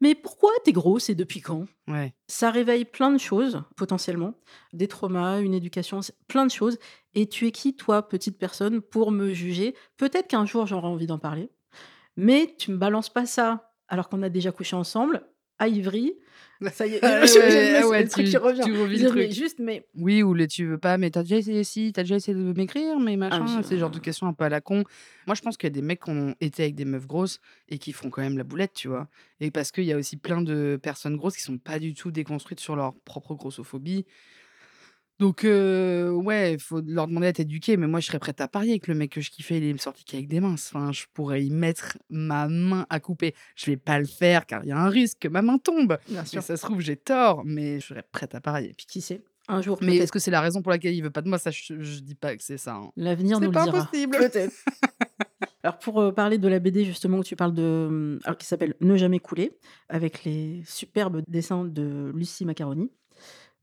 «Mais 0.05 0.15
pourquoi 0.15 0.51
tu 0.63 0.69
es 0.69 0.73
grosse 0.75 1.09
et 1.09 1.15
depuis 1.15 1.41
quand?» 1.41 1.65
Ouais. 1.89 2.13
Ça 2.29 2.51
réveille 2.51 2.85
plein 2.85 3.11
de 3.11 3.17
choses, 3.17 3.63
potentiellement, 3.75 4.35
des 4.75 4.87
traumas, 4.87 5.41
une 5.41 5.55
éducation, 5.55 6.01
plein 6.29 6.45
de 6.45 6.51
choses 6.51 6.79
et 7.15 7.27
tu 7.27 7.47
es 7.47 7.53
qui 7.53 7.75
toi, 7.75 8.07
petite 8.07 8.39
personne, 8.39 8.83
pour 8.83 9.11
me 9.11 9.33
juger? 9.33 9.75
Peut-être 9.97 10.29
qu'un 10.29 10.45
jour 10.45 10.67
j'aurai 10.67 10.89
envie 10.89 11.07
d'en 11.07 11.19
parler, 11.19 11.49
mais 12.19 12.55
tu 12.59 12.71
me 12.71 12.77
balances 12.77 13.09
pas 13.09 13.25
ça 13.25 13.73
alors 13.89 14.11
qu'on 14.11 14.23
a 14.23 14.29
déjà 14.29 14.53
couché 14.53 14.77
ensemble 14.77 15.27
à 15.59 15.69
Ivry. 15.69 16.15
Ça 16.73 16.87
y 16.87 16.95
est, 16.95 17.01
Ah 17.03 17.27
je- 17.27 17.39
ouais, 17.89 17.97
ah 17.99 18.03
le 18.03 18.09
truc 18.09 18.27
qui 18.27 18.37
revient. 18.37 18.63
tu 18.65 18.73
revis 18.81 18.99
le 18.99 19.09
truc. 19.09 19.31
juste, 19.33 19.59
mais 19.59 19.85
Oui, 19.97 20.23
ou 20.23 20.33
les 20.35 20.47
«Tu 20.47 20.65
veux 20.67 20.79
pas, 20.79 20.97
mais 20.99 21.11
tu 21.11 21.19
as 21.19 21.23
déjà 21.23 21.37
essayé 21.37 21.65
ci, 21.65 21.93
tu 21.93 22.01
as 22.01 22.05
déjà 22.05 22.17
essayé 22.17 22.37
de 22.37 22.53
m'écrire, 22.53 22.99
mais 23.01 23.17
machin», 23.17 23.45
je 23.63 23.67
c'est 23.69 23.77
genre 23.79 23.91
de 23.91 23.99
questions 23.99 24.27
un 24.27 24.33
peu 24.33 24.45
à 24.45 24.49
la 24.49 24.61
con. 24.61 24.85
Moi, 25.27 25.35
je 25.35 25.43
pense 25.43 25.57
qu'il 25.57 25.67
y 25.67 25.73
a 25.73 25.75
des 25.75 25.83
mecs 25.83 26.03
qui 26.05 26.11
ont 26.11 26.35
été 26.41 26.63
avec 26.63 26.75
des 26.75 26.85
meufs 26.85 27.07
grosses 27.07 27.41
et 27.69 27.79
qui 27.79 27.93
font 27.93 28.09
quand 28.09 28.23
même 28.23 28.39
la 28.39 28.45
boulette, 28.45 28.73
tu 28.75 28.89
vois? 28.89 29.09
Et 29.41 29.51
parce 29.51 29.73
qu'il 29.73 29.85
y 29.85 29.93
a 29.93 29.97
aussi 29.99 30.17
plein 30.17 30.41
de 30.43 30.79
personnes 30.83 31.17
grosses 31.17 31.37
qui 31.37 31.43
sont 31.43 31.59
pas 31.59 31.79
du 31.79 31.93
tout 31.93 32.11
déconstruites 32.11 32.61
sur 32.61 32.77
leur 32.77 32.95
propre 33.05 33.35
grossophobie. 33.35 34.07
Donc 35.21 35.43
ouais, 35.45 36.55
il 36.55 36.61
faut 36.61 36.81
leur 36.87 37.07
demander 37.07 37.29
d'être 37.29 37.41
éduqués, 37.41 37.77
mais 37.77 37.87
moi, 37.87 38.01
je 38.01 38.07
serais 38.07 38.19
prête 38.19 38.41
à 38.41 38.49
parier 38.49 38.81
que 38.81 38.91
le 38.91 38.99
mec 38.99 39.13
que 39.13 39.21
je 39.21 39.31
kiffais, 39.31 39.59
il 39.59 39.65
est 39.65 39.79
sorti 39.79 40.05
qu'avec 40.05 40.29
des 40.29 40.41
minces. 40.41 40.71
Enfin, 40.75 40.93
je 40.93 41.05
pourrais 41.13 41.45
y 41.45 41.51
mettre 41.51 41.99
ma 42.11 42.49
main 42.49 42.87
à 42.91 43.01
couper. 43.01 43.35
Je 43.55 43.67
vais 43.67 43.77
pas 43.77 43.99
le 43.99 44.07
faire 44.07 44.47
car 44.47 44.65
il 44.65 44.69
y 44.69 44.73
a 44.73 44.79
un 44.79 44.89
risque 44.89 45.19
que 45.21 45.29
ma 45.29 45.43
main 45.43 45.59
tombe. 45.59 45.99
bien 46.09 46.25
sûr. 46.25 46.43
ça 46.43 46.57
se 46.57 46.63
trouve, 46.63 46.81
j'ai 46.81 46.97
tort, 46.97 47.43
mais 47.45 47.81
je 47.81 47.87
serais 47.87 48.05
prête 48.11 48.35
à 48.35 48.41
parier. 48.41 48.73
Puis 48.77 48.87
qui 48.87 49.01
sait? 49.01 49.23
Un 49.47 49.61
jour 49.61 49.79
Mais 49.83 49.97
est-ce 49.97 50.11
que 50.11 50.19
c'est 50.19 50.31
la 50.31 50.41
raison 50.41 50.63
pour 50.63 50.71
laquelle 50.71 50.95
il 50.95 51.03
veut 51.03 51.11
pas 51.11 51.21
de 51.21 51.29
moi? 51.29 51.39
Ça, 51.39 51.51
je 51.51 51.79
je 51.79 52.01
dis 52.01 52.15
pas 52.15 52.35
que 52.35 52.43
c'est 52.43 52.57
ça, 52.57 52.77
hein. 52.77 52.91
L'avenir 52.97 53.37
C'est 53.37 53.45
nous 53.45 53.51
le 53.51 53.55
pas 53.55 53.65
dira. 53.65 53.85
possible. 53.85 54.17
Peut-être. 54.17 54.55
Alors 55.63 55.79
pour, 55.79 56.15
parler 56.15 56.37
de 56.37 56.49
la 56.49 56.59
BD 56.59 56.85
justement 56.85 57.19
où 57.19 57.25
tu 57.25 57.37
parles 57.37 57.55
de, 57.55 57.89
mmh, 57.91 58.21
alors 58.25 58.37
qui 58.37 58.47
s'appelle 58.47 58.75
Ne 58.81 58.97
jamais 58.97 59.19
couler, 59.19 59.53
avec 59.89 60.25
les 60.25 60.63
superbes 60.67 61.23
dessins 61.27 61.65
de 61.65 62.13
Lucie 62.15 62.45
Maccaroni. 62.45 62.91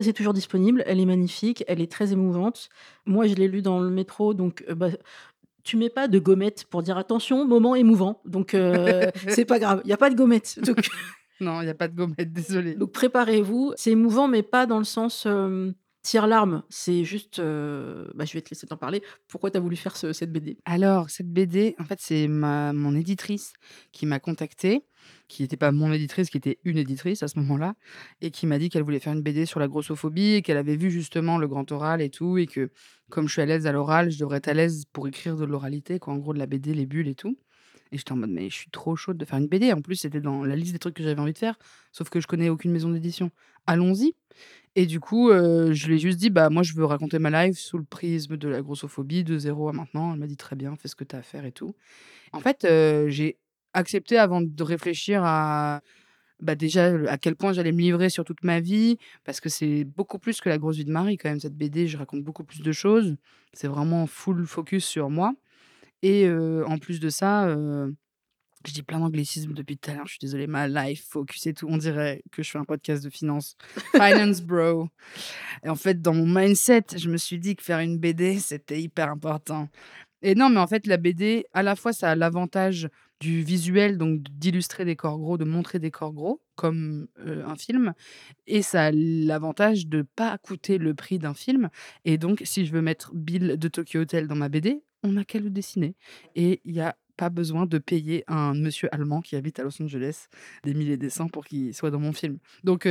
C'est 0.01 0.13
toujours 0.13 0.33
disponible, 0.33 0.83
elle 0.87 0.99
est 0.99 1.05
magnifique, 1.05 1.63
elle 1.67 1.79
est 1.81 1.91
très 1.91 2.11
émouvante. 2.11 2.69
Moi, 3.05 3.27
je 3.27 3.35
l'ai 3.35 3.47
lu 3.47 3.61
dans 3.61 3.79
le 3.79 3.89
métro, 3.89 4.33
donc 4.33 4.63
heu, 4.69 4.73
bah, 4.75 4.89
tu 5.63 5.77
mets 5.77 5.89
pas 5.89 6.07
de 6.07 6.19
gommette 6.19 6.65
pour 6.65 6.81
dire: 6.83 6.97
«Attention, 6.97 7.45
moment 7.45 7.75
émouvant», 7.75 8.21
donc 8.25 8.55
heu, 8.55 9.11
c'est 9.29 9.45
pas 9.45 9.59
grave, 9.59 9.81
il 9.85 9.89
y 9.89 9.93
a 9.93 9.97
pas 9.97 10.09
de 10.09 10.15
gommette, 10.15 10.59
donc 10.65 10.89
Non, 11.39 11.61
il 11.61 11.67
y 11.67 11.69
a 11.69 11.75
pas 11.75 11.87
de 11.87 11.95
gommette, 11.95 12.31
désolée. 12.33 12.75
donc 12.75 12.91
préparez-vous. 12.91 13.73
C'est 13.75 13.91
émouvant, 13.91 14.27
mais 14.27 14.43
pas 14.43 14.65
dans 14.65 14.77
le 14.79 14.83
sens, 14.83 15.27
hem, 16.05 16.09
tire-larme. 16.09 16.63
C'est 16.69 17.03
juste, 17.03 17.39
bah, 17.39 18.25
je 18.25 18.33
vais 18.33 18.41
te 18.41 18.49
laisser 18.49 18.67
t'en 18.67 18.77
parler. 18.77 19.01
Pourquoi 19.27 19.51
tu 19.51 19.57
as 19.57 19.59
voulu 19.59 19.75
faire 19.75 19.95
ce 19.97 20.13
cette 20.13 20.31
BD? 20.31 20.57
Alors, 20.65 21.09
cette 21.09 21.31
BD, 21.31 21.75
en 21.79 21.85
fait, 21.85 21.99
c'est 22.01 22.27
mon 22.27 22.95
éditrice 22.95 23.53
qui 23.91 24.05
m'a 24.05 24.19
contactée, 24.19 24.85
qui 25.27 25.43
était 25.43 25.57
pas 25.57 25.71
mon 25.71 25.91
éditrice, 25.91 26.29
qui 26.29 26.37
était 26.37 26.59
une 26.63 26.77
éditrice 26.77 27.23
à 27.23 27.27
ce 27.27 27.39
moment-là 27.39 27.75
et 28.21 28.31
qui 28.31 28.47
m'a 28.47 28.59
dit 28.59 28.69
qu'elle 28.69 28.83
voulait 28.83 28.99
faire 28.99 29.13
une 29.13 29.21
BD 29.21 29.45
sur 29.45 29.59
la 29.59 29.67
grossophobie 29.67 30.33
et 30.33 30.41
qu'elle 30.41 30.57
avait 30.57 30.75
vu 30.75 30.91
justement 30.91 31.37
le 31.37 31.47
grand 31.47 31.71
oral 31.71 32.01
et 32.01 32.09
tout 32.09 32.37
et 32.37 32.47
que 32.47 32.71
comme 33.09 33.27
je 33.27 33.33
suis 33.33 33.41
à 33.41 33.45
l'aise 33.45 33.67
à 33.67 33.71
l'oral, 33.71 34.11
je 34.11 34.19
devrais 34.19 34.37
être 34.37 34.47
à 34.47 34.53
l'aise 34.53 34.85
pour 34.93 35.07
écrire 35.07 35.35
de 35.35 35.45
l'oralité, 35.45 35.99
quoi, 35.99 36.13
en 36.13 36.17
gros 36.17 36.33
de 36.33 36.39
la 36.39 36.45
BD, 36.47 36.73
les 36.73 36.85
bulles 36.85 37.07
et 37.07 37.15
tout 37.15 37.37
et 37.91 37.97
j'étais 37.97 38.11
en 38.13 38.17
mode: 38.17 38.29
«Mais 38.31 38.49
je 38.49 38.55
suis 38.55 38.69
trop 38.71 38.95
chaude 38.95 39.17
de 39.17 39.25
faire 39.25 39.39
une 39.39 39.47
BD». 39.47 39.73
En 39.73 39.81
plus, 39.81 39.95
c'était 39.95 40.21
dans 40.21 40.43
la 40.45 40.55
liste 40.55 40.73
des 40.73 40.79
trucs 40.79 40.95
que 40.95 41.03
j'avais 41.03 41.19
envie 41.21 41.33
de 41.33 41.37
faire, 41.37 41.57
sauf 41.91 42.09
que 42.09 42.19
je 42.21 42.27
connais 42.27 42.49
aucune 42.49 42.71
maison 42.71 42.89
d'édition. 42.91 43.31
Allons-y 43.67 44.13
et 44.75 44.85
du 44.85 44.99
coup, 44.99 45.29
heu, 45.31 45.73
je 45.73 45.87
lui 45.87 45.95
ai 45.95 45.99
juste 45.99 46.19
dit: 46.19 46.29
«Bah, 46.29 46.49
moi, 46.49 46.63
je 46.63 46.73
veux 46.73 46.85
raconter 46.85 47.19
ma 47.19 47.45
life 47.45 47.57
sous 47.59 47.77
le 47.77 47.83
prisme 47.83 48.37
de 48.37 48.47
la 48.49 48.61
grossophobie 48.61 49.23
de 49.23 49.37
0 49.37 49.69
à 49.69 49.73
maintenant». 49.73 50.13
Elle 50.13 50.19
m'a 50.19 50.27
dit: 50.27 50.37
«Très 50.37 50.55
bien, 50.55 50.75
fais 50.75 50.87
ce 50.87 50.95
que 50.95 51.03
tu 51.03 51.15
as 51.15 51.19
à 51.19 51.23
faire 51.23 51.45
et 51.45 51.51
tout». 51.51 51.75
En 52.33 52.39
fait, 52.41 52.65
heu, 52.65 53.09
j'ai 53.09 53.37
accepté 53.73 54.17
avant 54.17 54.41
de 54.41 54.63
réfléchir 54.63 55.23
à, 55.25 55.81
bah, 56.41 56.55
déjà, 56.55 56.87
à 57.09 57.17
quel 57.17 57.35
point 57.35 57.53
j'allais 57.53 57.71
me 57.71 57.81
livrer 57.81 58.09
sur 58.09 58.25
toute 58.25 58.43
ma 58.43 58.59
vie, 58.59 58.97
parce 59.25 59.39
que 59.41 59.49
c'est 59.49 59.83
beaucoup 59.85 60.19
plus 60.19 60.41
que 60.41 60.49
la 60.49 60.57
grosse 60.57 60.77
vie 60.77 60.85
de 60.85 60.91
Marie 60.91 61.17
quand 61.17 61.29
même, 61.29 61.39
cette 61.39 61.55
BD. 61.57 61.87
Je 61.87 61.97
raconte 61.97 62.23
beaucoup 62.23 62.43
plus 62.43 62.61
de 62.61 62.71
choses. 62.71 63.17
C'est 63.53 63.67
vraiment 63.67 64.07
full 64.07 64.45
focus 64.47 64.85
sur 64.85 65.09
moi 65.09 65.33
et 66.01 66.29
en 66.65 66.77
plus 66.77 66.99
de 66.99 67.09
ça, 67.09 67.47
heu, 67.47 67.95
je 68.65 68.73
dis 68.73 68.83
plein 68.83 68.99
d'anglicismes 68.99 69.53
depuis 69.53 69.77
tout 69.77 69.89
à 69.89 69.95
l'heure, 69.95 70.05
je 70.05 70.11
suis 70.11 70.19
désolée. 70.19 70.47
Ma 70.47 70.67
life 70.67 71.05
focus 71.09 71.47
et 71.47 71.53
tout, 71.53 71.67
on 71.69 71.77
dirait 71.77 72.21
que 72.31 72.43
je 72.43 72.51
fais 72.51 72.59
un 72.59 72.63
podcast 72.63 73.03
de 73.03 73.09
finance. 73.09 73.55
Finance 73.93 74.41
bro 74.41 74.89
et 75.63 75.69
en 75.69 75.75
fait, 75.75 76.01
dans 76.01 76.13
mon 76.13 76.27
mindset, 76.27 76.85
je 76.97 77.09
me 77.09 77.17
suis 77.17 77.39
dit 77.39 77.55
que 77.55 77.63
faire 77.63 77.79
une 77.79 77.97
BD, 77.97 78.39
c'était 78.39 78.81
hyper 78.81 79.09
important 79.09 79.67
et 80.21 80.35
non, 80.35 80.49
mais 80.49 80.59
en 80.59 80.67
fait, 80.67 80.85
la 80.85 80.97
BD, 80.97 81.45
à 81.53 81.63
la 81.63 81.75
fois, 81.75 81.93
ça 81.93 82.11
a 82.11 82.15
l'avantage 82.15 82.89
du 83.21 83.43
visuel, 83.43 83.99
donc 83.99 84.23
d'illustrer 84.31 84.83
des 84.83 84.95
corps 84.95 85.19
gros, 85.19 85.37
de 85.37 85.45
montrer 85.45 85.77
des 85.77 85.91
corps 85.91 86.11
gros 86.11 86.41
comme, 86.55 87.07
un 87.25 87.55
film 87.55 87.93
et 88.47 88.61
ça 88.63 88.85
a 88.85 88.91
l'avantage 88.91 89.87
de 89.87 90.01
pas 90.01 90.37
coûter 90.39 90.77
le 90.77 90.93
prix 90.95 91.19
d'un 91.19 91.35
film 91.35 91.69
et 92.03 92.17
donc 92.17 92.41
si 92.43 92.65
je 92.65 92.73
veux 92.73 92.81
mettre 92.81 93.11
Bill 93.13 93.57
de 93.57 93.67
Tokyo 93.67 94.01
Hotel 94.01 94.27
dans 94.27 94.35
ma 94.35 94.49
BD, 94.49 94.81
on 95.03 95.13
n'a 95.13 95.23
qu'à 95.23 95.39
le 95.39 95.51
dessiner 95.51 95.95
et 96.35 96.61
il 96.65 96.73
y 96.73 96.81
a 96.81 96.97
pas 97.15 97.29
besoin 97.29 97.67
de 97.67 97.77
payer 97.77 98.23
un 98.27 98.55
monsieur 98.55 98.89
allemand 98.91 99.21
qui 99.21 99.35
habite 99.35 99.59
à 99.59 99.63
Los 99.63 99.79
Angeles 99.79 100.27
des 100.63 100.73
milliers 100.73 100.93
et 100.93 100.97
des 100.97 101.11
cents 101.11 101.27
pour 101.27 101.45
qu'il 101.45 101.75
soit 101.75 101.91
dans 101.91 101.99
mon 101.99 102.13
film. 102.13 102.39
Donc 102.63 102.87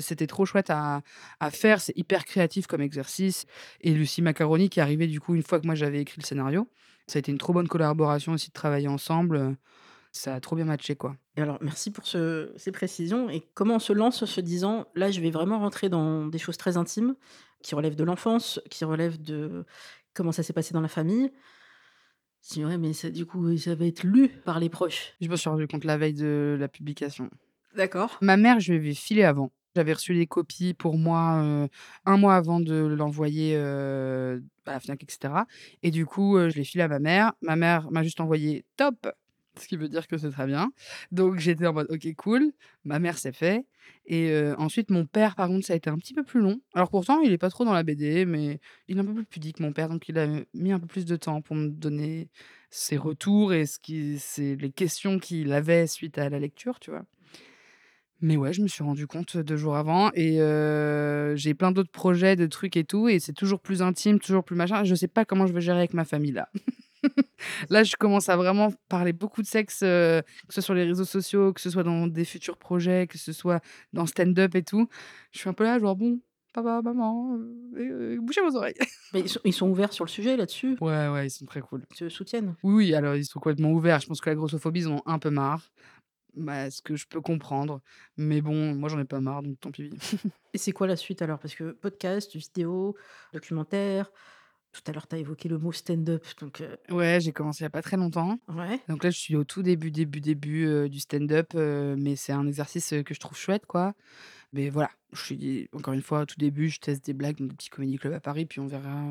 c'était 0.00 0.26
trop 0.26 0.44
chouette 0.44 0.70
à 0.70 1.02
à 1.38 1.50
faire, 1.52 1.80
c'est 1.80 1.96
hyper 1.96 2.24
créatif 2.24 2.66
comme 2.66 2.80
exercice 2.80 3.46
et 3.80 3.92
Lucie 3.94 4.22
Maccaroni 4.22 4.68
qui 4.70 4.80
est 4.80 4.82
arrivée 4.82 5.06
du 5.06 5.20
coup 5.20 5.36
une 5.36 5.44
fois 5.44 5.60
que 5.60 5.66
moi 5.66 5.76
j'avais 5.76 6.00
écrit 6.00 6.20
le 6.20 6.26
scénario. 6.26 6.68
Ça 7.08 7.16
a 7.16 7.20
été 7.20 7.32
une 7.32 7.38
trop 7.38 7.54
bonne 7.54 7.68
collaboration 7.68 8.32
aussi 8.32 8.48
de 8.48 8.52
travailler 8.52 8.86
ensemble, 8.86 9.56
ça 10.12 10.34
a 10.34 10.40
trop 10.40 10.56
bien 10.56 10.66
matché, 10.66 10.94
quoi. 10.94 11.16
Et 11.36 11.40
alors 11.40 11.58
merci 11.62 11.90
pour 11.90 12.06
ce 12.06 12.52
ces 12.56 12.70
précisions 12.70 13.30
et 13.30 13.42
comment 13.54 13.76
on 13.76 13.78
se 13.78 13.94
lance 13.94 14.22
en 14.22 14.26
se 14.26 14.42
disant: 14.42 14.86
«Là, 14.94 15.10
je 15.10 15.20
vais 15.20 15.30
vraiment 15.30 15.58
rentrer 15.58 15.88
dans 15.88 16.26
des 16.26 16.38
choses 16.38 16.58
très 16.58 16.76
intimes, 16.76 17.14
qui 17.62 17.74
relèvent 17.74 17.96
de 17.96 18.04
l'enfance, 18.04 18.60
qui 18.70 18.84
relèvent 18.84 19.20
de 19.22 19.64
comment 20.12 20.32
ça 20.32 20.42
s'est 20.42 20.52
passé 20.52 20.74
dans 20.74 20.82
la 20.82 20.88
famille». 20.88 21.32
Dis: 22.42 22.62
«Ouais, 22.64 22.76
mais 22.76 22.92
ça 22.92 23.10
du 23.10 23.24
coup, 23.24 23.56
ça 23.56 23.74
va 23.74 23.86
être 23.86 24.04
lu 24.04 24.28
par 24.28 24.60
les 24.60 24.68
proches». 24.68 25.14
Je 25.20 25.28
me 25.28 25.36
suis 25.36 25.48
rendu 25.48 25.66
compte 25.66 25.84
la 25.84 25.96
veille 25.96 26.14
de 26.14 26.58
la 26.60 26.68
publication. 26.68 27.30
D'accord. 27.74 28.18
Ma 28.20 28.36
mère, 28.36 28.60
je 28.60 28.72
lui 28.72 28.80
avais 28.80 28.94
filé 28.94 29.24
avant. 29.24 29.50
J'avais 29.78 29.92
reçu 29.92 30.12
les 30.12 30.26
copies 30.26 30.74
pour 30.74 30.98
moi, 30.98 31.68
1 32.04 32.16
mois 32.16 32.34
avant 32.34 32.58
de 32.58 32.74
l'envoyer, 32.74 33.54
à 33.56 34.80
Fnac 34.80 35.04
et 35.04 35.06
cetera 35.08 35.46
et 35.84 35.92
du 35.92 36.04
coup, 36.04 36.36
je 36.36 36.56
l'ai 36.56 36.64
filé 36.64 36.82
à 36.82 36.88
ma 36.88 36.98
mère. 36.98 37.32
Ma 37.42 37.54
mère 37.54 37.88
m'a 37.92 38.02
juste 38.02 38.20
envoyé: 38.20 38.64
«Top!» 38.76 39.06
ce 39.56 39.68
qui 39.68 39.76
veut 39.76 39.88
dire 39.88 40.08
que 40.08 40.18
c'est 40.18 40.30
très 40.30 40.46
bien. 40.46 40.72
Donc 41.12 41.38
j'étais 41.38 41.64
en 41.68 41.72
mode: 41.72 41.86
«OK, 41.90 42.12
cool». 42.16 42.50
Ma 42.84 42.98
mère, 42.98 43.18
c'est 43.18 43.32
fait 43.32 43.66
et 44.06 44.32
ensuite 44.58 44.90
mon 44.90 45.06
père, 45.06 45.36
par 45.36 45.46
contre, 45.46 45.64
ça 45.64 45.74
a 45.74 45.76
été 45.76 45.88
un 45.90 45.96
petit 45.96 46.12
peu 46.12 46.24
plus 46.24 46.40
long. 46.40 46.60
Alors 46.74 46.90
pourtant, 46.90 47.20
il 47.20 47.32
est 47.32 47.38
pas 47.38 47.50
trop 47.50 47.64
dans 47.64 47.72
la 47.72 47.84
BD, 47.84 48.24
mais 48.26 48.58
il 48.88 48.96
est 48.98 49.00
un 49.00 49.04
peu 49.04 49.14
plus 49.14 49.26
pudique, 49.26 49.60
mon 49.60 49.72
père, 49.72 49.88
donc 49.88 50.08
il 50.08 50.18
a 50.18 50.26
mis 50.54 50.72
un 50.72 50.80
peu 50.80 50.88
plus 50.88 51.04
de 51.04 51.14
temps 51.14 51.40
pour 51.40 51.54
me 51.54 51.68
donner 51.68 52.28
ses 52.70 52.96
retours 52.96 53.52
et 53.52 53.64
ce 53.66 53.78
qui 53.78 54.18
les 54.56 54.72
questions 54.72 55.20
qu'il 55.20 55.52
avait 55.52 55.86
suite 55.86 56.18
à 56.18 56.28
la 56.28 56.40
lecture, 56.40 56.80
tu 56.80 56.90
vois? 56.90 57.04
Mais 58.20 58.36
ouais, 58.36 58.52
je 58.52 58.62
me 58.62 58.66
suis 58.68 58.82
rendu 58.82 59.06
compte 59.06 59.36
2 59.36 59.56
jours 59.56 59.76
avant 59.76 60.10
et 60.14 60.38
j'ai 61.36 61.54
plein 61.54 61.70
d'autres 61.72 61.90
projets, 61.90 62.34
de 62.36 62.46
trucs 62.46 62.76
et 62.76 62.84
tout 62.84 63.08
et 63.08 63.20
c'est 63.20 63.32
toujours 63.32 63.60
plus 63.60 63.80
intime, 63.82 64.18
toujours 64.18 64.44
plus 64.44 64.56
machin. 64.56 64.82
Je 64.84 64.94
sais 64.94 65.08
pas 65.08 65.24
comment 65.24 65.46
je 65.46 65.52
vais 65.52 65.60
gérer 65.60 65.78
avec 65.78 65.94
ma 65.94 66.04
famille 66.04 66.32
là. 66.32 66.48
Là, 67.70 67.84
je 67.84 67.96
commence 67.96 68.28
à 68.28 68.36
vraiment 68.36 68.72
parler 68.88 69.12
beaucoup 69.12 69.42
de 69.42 69.46
sexe, 69.46 69.80
que 69.80 70.22
ce 70.48 70.54
soit 70.54 70.62
sur 70.62 70.74
les 70.74 70.84
réseaux 70.84 71.04
sociaux, 71.04 71.52
que 71.52 71.60
ce 71.60 71.70
soit 71.70 71.84
dans 71.84 72.06
des 72.06 72.24
futurs 72.24 72.56
projets, 72.58 73.06
que 73.06 73.18
ce 73.18 73.32
soit 73.32 73.60
dans 73.92 74.06
stand-up 74.06 74.54
et 74.54 74.62
tout. 74.64 74.88
Je 75.32 75.38
suis 75.40 75.48
un 75.48 75.52
peu 75.52 75.64
là, 75.64 75.78
genre: 75.78 75.96
«Bon, 75.96 76.20
papa, 76.52 76.82
maman, 76.82 77.36
heu, 77.36 78.14
heu, 78.16 78.20
bouchez 78.20 78.40
vos 78.40 78.56
oreilles». 78.56 78.74
Mais 79.14 79.20
ils 79.20 79.28
sont 79.28 79.40
ils 79.44 79.52
sont 79.54 79.68
ouverts 79.70 79.92
sur 79.92 80.04
le 80.04 80.10
sujet 80.10 80.36
là-dessus? 80.36 80.76
Ouais, 80.80 81.08
ouais, 81.08 81.26
ils 81.26 81.30
sont 81.30 81.46
très 81.46 81.60
cool. 81.60 81.84
Ils 81.92 81.96
te 81.96 82.08
soutiennent? 82.08 82.54
Oui, 82.62 82.74
oui, 82.74 82.94
alors 82.94 83.14
ils 83.14 83.24
sont 83.24 83.40
complètement 83.40 83.70
ouverts. 83.72 84.00
Je 84.00 84.06
pense 84.06 84.20
que 84.20 84.28
la 84.30 84.36
grossophobie, 84.36 84.80
ils 84.80 84.88
en 84.88 84.96
ont 84.96 85.02
un 85.06 85.18
peu 85.18 85.30
marre. 85.30 85.70
Bah, 86.34 86.70
ce 86.70 86.82
que 86.82 86.96
je 86.96 87.06
peux 87.06 87.20
comprendre. 87.20 87.80
Mais 88.16 88.40
bon, 88.40 88.74
moi, 88.74 88.88
j'en 88.88 88.98
ai 88.98 89.04
pas 89.04 89.20
marre, 89.20 89.42
donc 89.42 89.58
tant 89.60 89.70
pis. 89.70 89.90
Et 90.54 90.58
c'est 90.58 90.72
quoi 90.72 90.86
la 90.86 90.96
suite 90.96 91.22
alors? 91.22 91.38
Parce 91.38 91.54
que 91.54 91.72
podcast, 91.72 92.36
vidéo, 92.36 92.96
documentaire, 93.32 94.10
tout 94.72 94.82
à 94.86 94.92
l'heure 94.92 95.08
tu 95.08 95.16
as 95.16 95.18
évoqué 95.18 95.48
le 95.48 95.58
mot 95.58 95.72
stand-up 95.72 96.24
donc 96.40 96.60
heu 96.60 96.76
Ouais, 96.90 97.18
j'ai 97.20 97.32
commencé 97.32 97.60
il 97.60 97.64
y 97.64 97.66
a 97.66 97.70
pas 97.70 97.82
très 97.82 97.96
longtemps. 97.96 98.38
Ouais. 98.48 98.80
Donc 98.88 99.02
là, 99.02 99.10
je 99.10 99.18
suis 99.18 99.34
au 99.36 99.44
tout 99.44 99.62
début, 99.62 99.90
début, 99.90 100.20
début, 100.20 100.66
heu, 100.66 100.88
du 100.88 101.00
stand-up, 101.00 101.54
heu, 101.54 101.96
mais 101.98 102.16
c'est 102.16 102.32
un 102.32 102.46
exercice, 102.46 102.94
que 103.04 103.14
je 103.14 103.20
trouve 103.20 103.36
chouette, 103.36 103.66
quoi. 103.66 103.94
Mais 104.52 104.70
voilà, 104.70 104.90
je 105.12 105.20
suis 105.22 105.68
encore 105.72 105.94
une 105.94 106.02
fois 106.02 106.20
au 106.22 106.26
tout 106.26 106.38
début, 106.38 106.68
je 106.68 106.80
teste 106.80 107.04
des 107.04 107.12
blagues 107.12 107.38
dans 107.38 107.46
des 107.46 107.54
petits 107.54 107.70
comedy 107.70 107.96
clubs 107.98 108.14
à 108.14 108.20
Paris, 108.20 108.46
puis 108.46 108.60
on 108.60 108.66
verra, 108.66 109.04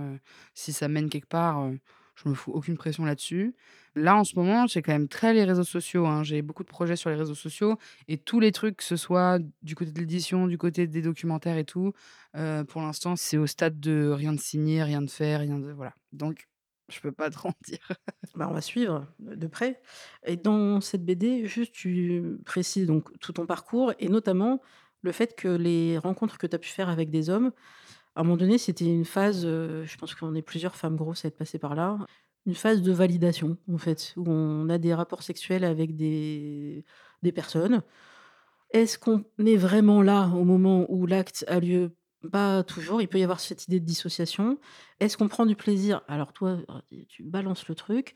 si 0.53 0.73
ça 0.73 0.87
mène 0.87 1.09
quelque 1.09 1.27
part, 1.27 1.69
je 2.17 2.29
me 2.29 2.33
fous 2.33 2.51
aucune 2.51 2.77
pression 2.77 3.05
là-dessus. 3.05 3.55
Là, 3.95 4.15
en 4.15 4.23
ce 4.23 4.35
moment, 4.35 4.67
c'est 4.67 4.81
quand 4.81 4.91
même 4.91 5.07
très 5.07 5.33
les 5.33 5.43
réseaux 5.43 5.63
sociaux, 5.63 6.05
hein. 6.07 6.23
J'ai 6.23 6.41
beaucoup 6.41 6.63
de 6.63 6.69
projets 6.69 6.95
sur 6.95 7.09
les 7.09 7.15
réseaux 7.15 7.35
sociaux 7.35 7.77
et 8.07 8.17
tous 8.17 8.39
les 8.39 8.51
trucs, 8.51 8.77
que 8.77 8.83
ce 8.83 8.95
soit 8.95 9.39
du 9.61 9.75
côté 9.75 9.91
de 9.91 9.99
l'édition, 9.99 10.47
du 10.47 10.57
côté 10.57 10.87
des 10.87 11.01
documentaires 11.01 11.57
et 11.57 11.65
tout, 11.65 11.93
heu, 12.35 12.63
pour 12.67 12.81
l'instant, 12.81 13.15
c'est 13.15 13.37
au 13.37 13.47
stade 13.47 13.79
de 13.79 14.09
rien 14.09 14.33
de 14.33 14.39
signé, 14.39 14.83
rien 14.83 15.01
de 15.01 15.09
fait, 15.09 15.37
rien 15.37 15.59
de 15.59 15.71
voilà. 15.71 15.93
Donc 16.11 16.47
je 16.89 16.99
peux 16.99 17.11
pas 17.11 17.29
trop 17.29 17.49
en 17.49 17.53
dire. 17.65 17.87
Bah, 18.35 18.47
on 18.49 18.53
va 18.53 18.61
suivre 18.61 19.07
de 19.19 19.47
près 19.47 19.81
et 20.25 20.37
dans 20.37 20.81
cette 20.81 21.05
BD, 21.05 21.45
juste 21.47 21.73
tu 21.73 22.37
précises 22.45 22.87
donc 22.87 23.17
tout 23.19 23.33
ton 23.33 23.45
parcours 23.45 23.93
et 23.99 24.09
notamment 24.09 24.61
le 25.01 25.11
fait 25.11 25.35
que 25.35 25.47
les 25.47 25.97
rencontres 25.97 26.37
que 26.37 26.47
tu 26.47 26.55
as 26.55 26.59
pu 26.59 26.69
faire 26.69 26.89
avec 26.89 27.09
des 27.09 27.29
hommes, 27.29 27.51
à 28.17 28.21
un 28.21 28.23
moment 28.23 28.37
donné, 28.37 28.57
c'était 28.57 28.85
une 28.85 29.05
phase, 29.05 29.45
heu, 29.45 29.83
je 29.85 29.97
pense 29.97 30.15
qu'on 30.15 30.33
est 30.35 30.41
plusieurs 30.41 30.75
femmes 30.75 30.95
grosses 30.95 31.23
à 31.23 31.27
être 31.27 31.37
passées 31.37 31.59
par 31.59 31.75
là, 31.75 31.99
une 32.47 32.55
phase 32.55 32.81
de 32.81 32.91
validation, 32.91 33.57
en 33.71 33.77
fait, 33.77 34.13
où 34.17 34.23
on 34.27 34.69
a 34.69 34.79
des 34.79 34.93
rapports 34.95 35.21
sexuels 35.23 35.63
avec 35.63 35.95
des 35.95 36.83
des 37.21 37.31
personnes. 37.31 37.83
Est-ce 38.71 38.97
qu'on 38.97 39.23
est 39.45 39.55
vraiment 39.55 40.01
là 40.01 40.29
au 40.35 40.43
moment 40.43 40.85
où 40.89 41.05
l'acte 41.05 41.45
a 41.47 41.59
lieu? 41.59 41.91
Pas 42.31 42.63
toujours, 42.63 43.01
il 43.01 43.07
peut 43.07 43.19
y 43.19 43.23
avoir 43.23 43.39
cette 43.39 43.67
idée 43.67 43.79
de 43.79 43.85
dissociation. 43.85 44.57
Est-ce 44.99 45.15
qu'on 45.17 45.27
prend 45.27 45.45
du 45.45 45.55
plaisir? 45.55 46.01
Alors 46.07 46.33
toi, 46.33 46.57
tu 47.07 47.23
balances 47.23 47.67
le 47.67 47.75
truc. 47.75 48.15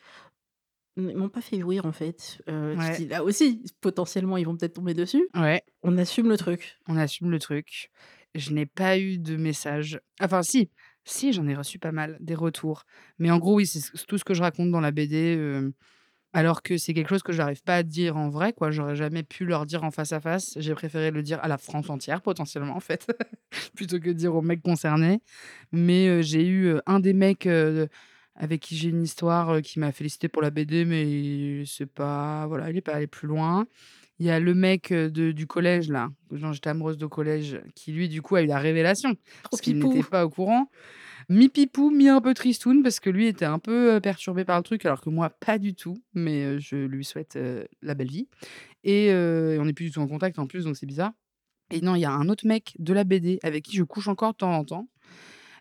Ils 0.98 1.16
m'ont 1.16 1.30
pas 1.30 1.42
fait 1.42 1.60
jouir 1.60 1.86
en 1.86 1.94
fait, 1.94 2.42
Ouais. 2.48 2.98
dis 2.98 3.08
là 3.08 3.24
aussi, 3.24 3.64
potentiellement, 3.80 4.36
ils 4.38 4.46
vont 4.46 4.58
peut-être 4.58 4.74
tomber 4.74 4.94
dessus. 4.94 5.30
Ouais. 5.36 5.64
On 5.84 5.98
assume 5.98 6.28
le 6.30 6.38
truc. 6.38 6.78
On 6.88 6.98
assume 6.98 7.32
le 7.32 7.40
truc. 7.40 7.92
Je 8.36 8.52
n'ai 8.54 8.65
pas 8.65 8.98
eu 8.98 9.17
de 9.17 9.36
message. 9.36 10.00
Enfin 10.22 10.41
si, 10.44 10.70
si 11.04 11.34
j'en 11.34 11.48
ai 11.48 11.56
reçu 11.56 11.80
pas 11.80 11.91
mal, 11.91 12.17
des 12.22 12.36
retours. 12.36 12.84
Mais 13.20 13.30
en 13.32 13.39
gros, 13.39 13.56
oui, 13.56 13.67
c'est 13.67 13.82
tout 14.08 14.17
ce 14.17 14.24
que 14.24 14.34
je 14.34 14.41
raconte 14.41 14.72
dans 14.72 14.80
la 14.80 14.91
BD, 14.91 15.36
heu, 15.38 15.74
alors 16.34 16.63
que 16.63 16.78
c'est 16.78 16.94
quelque 16.94 17.10
chose 17.10 17.24
que 17.24 17.34
j'arrive 17.34 17.63
pas 17.63 17.78
à 17.78 17.84
dire 17.84 18.17
en 18.17 18.30
vrai, 18.30 18.54
quoi. 18.54 18.72
J'aurais 18.72 18.96
jamais 18.96 19.24
pu 19.24 19.46
leur 19.46 19.65
dire 19.65 19.84
en 19.84 19.91
face 19.91 20.13
à 20.13 20.22
face. 20.22 20.54
J'ai 20.58 20.74
préféré 20.76 21.12
le 21.12 21.24
dire 21.24 21.39
à 21.44 21.48
la 21.50 21.58
France 21.58 21.89
entière 21.89 22.22
potentiellement, 22.22 22.76
en 22.76 22.80
fait, 22.82 23.08
plutôt 23.76 24.00
que 24.00 24.10
dire 24.12 24.36
aux 24.36 24.41
mecs 24.41 24.62
concernés. 24.63 25.22
Mais, 25.72 26.08
heu, 26.10 26.22
j'ai 26.22 26.46
eu, 26.48 26.67
heu, 26.67 26.82
un 26.88 27.00
des 27.02 27.13
mecs, 27.13 27.48
avec 28.36 28.62
qui 28.62 28.76
j'ai 28.76 28.89
une 28.89 29.04
histoire, 29.04 29.62
qui 29.62 29.80
m'a 29.80 29.91
félicité 29.91 30.28
pour 30.28 30.41
la 30.41 30.50
BD, 30.50 30.86
mais 30.86 31.63
c'est 31.65 31.86
pas 31.86 32.48
voilà, 32.48 32.70
il 32.70 32.78
est 32.78 32.82
pas 32.82 32.94
allé 32.94 33.08
plus 33.08 33.28
loin. 33.28 33.67
Il 34.20 34.26
y 34.26 34.30
a 34.30 34.39
le 34.39 34.54
mec, 34.54 34.94
de 34.94 35.32
du 35.32 35.48
collège 35.48 35.89
là, 35.89 36.10
dont 36.30 36.54
j'étais 36.54 36.70
amoureuse 36.70 36.98
de 36.98 37.08
collège, 37.08 37.60
qui 37.76 37.91
lui, 37.91 38.08
du 38.08 38.22
coup, 38.22 38.36
a 38.36 38.44
eu 38.44 38.46
la 38.46 38.60
révélation, 38.60 39.15
Trop 39.15 39.50
parce 39.52 39.62
qu'il 39.62 39.80
n'était 39.80 40.08
pas 40.08 40.26
au 40.26 40.30
courant. 40.30 40.70
Mi-pipou, 41.30 41.91
mi 41.91 42.10
un 42.10 42.22
peu 42.22 42.34
tristoun, 42.34 42.84
parce 42.84 43.00
que 43.00 43.10
lui 43.10 43.28
était 43.28 43.46
un 43.46 43.58
peu, 43.58 44.00
perturbé 44.02 44.44
par 44.44 44.58
le 44.58 44.63
truc, 44.63 44.86
alors 44.86 45.02
que 45.02 45.10
moi, 45.10 45.30
pas 45.30 45.58
du 45.58 45.74
tout. 45.74 45.98
Mais, 46.13 46.60
je 46.60 46.76
lui 46.76 47.04
souhaite, 47.04 47.39
la 47.82 47.96
belle 47.96 48.10
vie 48.10 48.28
et 48.84 49.12
on 49.60 49.65
n'est 49.65 49.74
plus 49.74 49.86
du 49.86 49.91
tout 49.91 50.00
en 50.00 50.08
contact 50.08 50.39
en 50.39 50.48
plus, 50.48 50.65
donc 50.65 50.78
c'est 50.78 50.86
bizarre. 50.86 51.13
Et 51.72 51.82
non, 51.82 51.96
il 51.96 52.02
y 52.02 52.06
a 52.06 52.12
un 52.12 52.28
autre 52.30 52.46
mec 52.46 52.76
de 52.80 52.94
la 52.94 53.04
BD 53.04 53.39
avec 53.44 53.63
qui 53.63 53.78
je 53.78 53.84
couche 53.84 54.08
encore 54.08 54.34
de 54.34 54.38
temps 54.38 54.54
en 54.54 54.65
temps, 54.65 54.89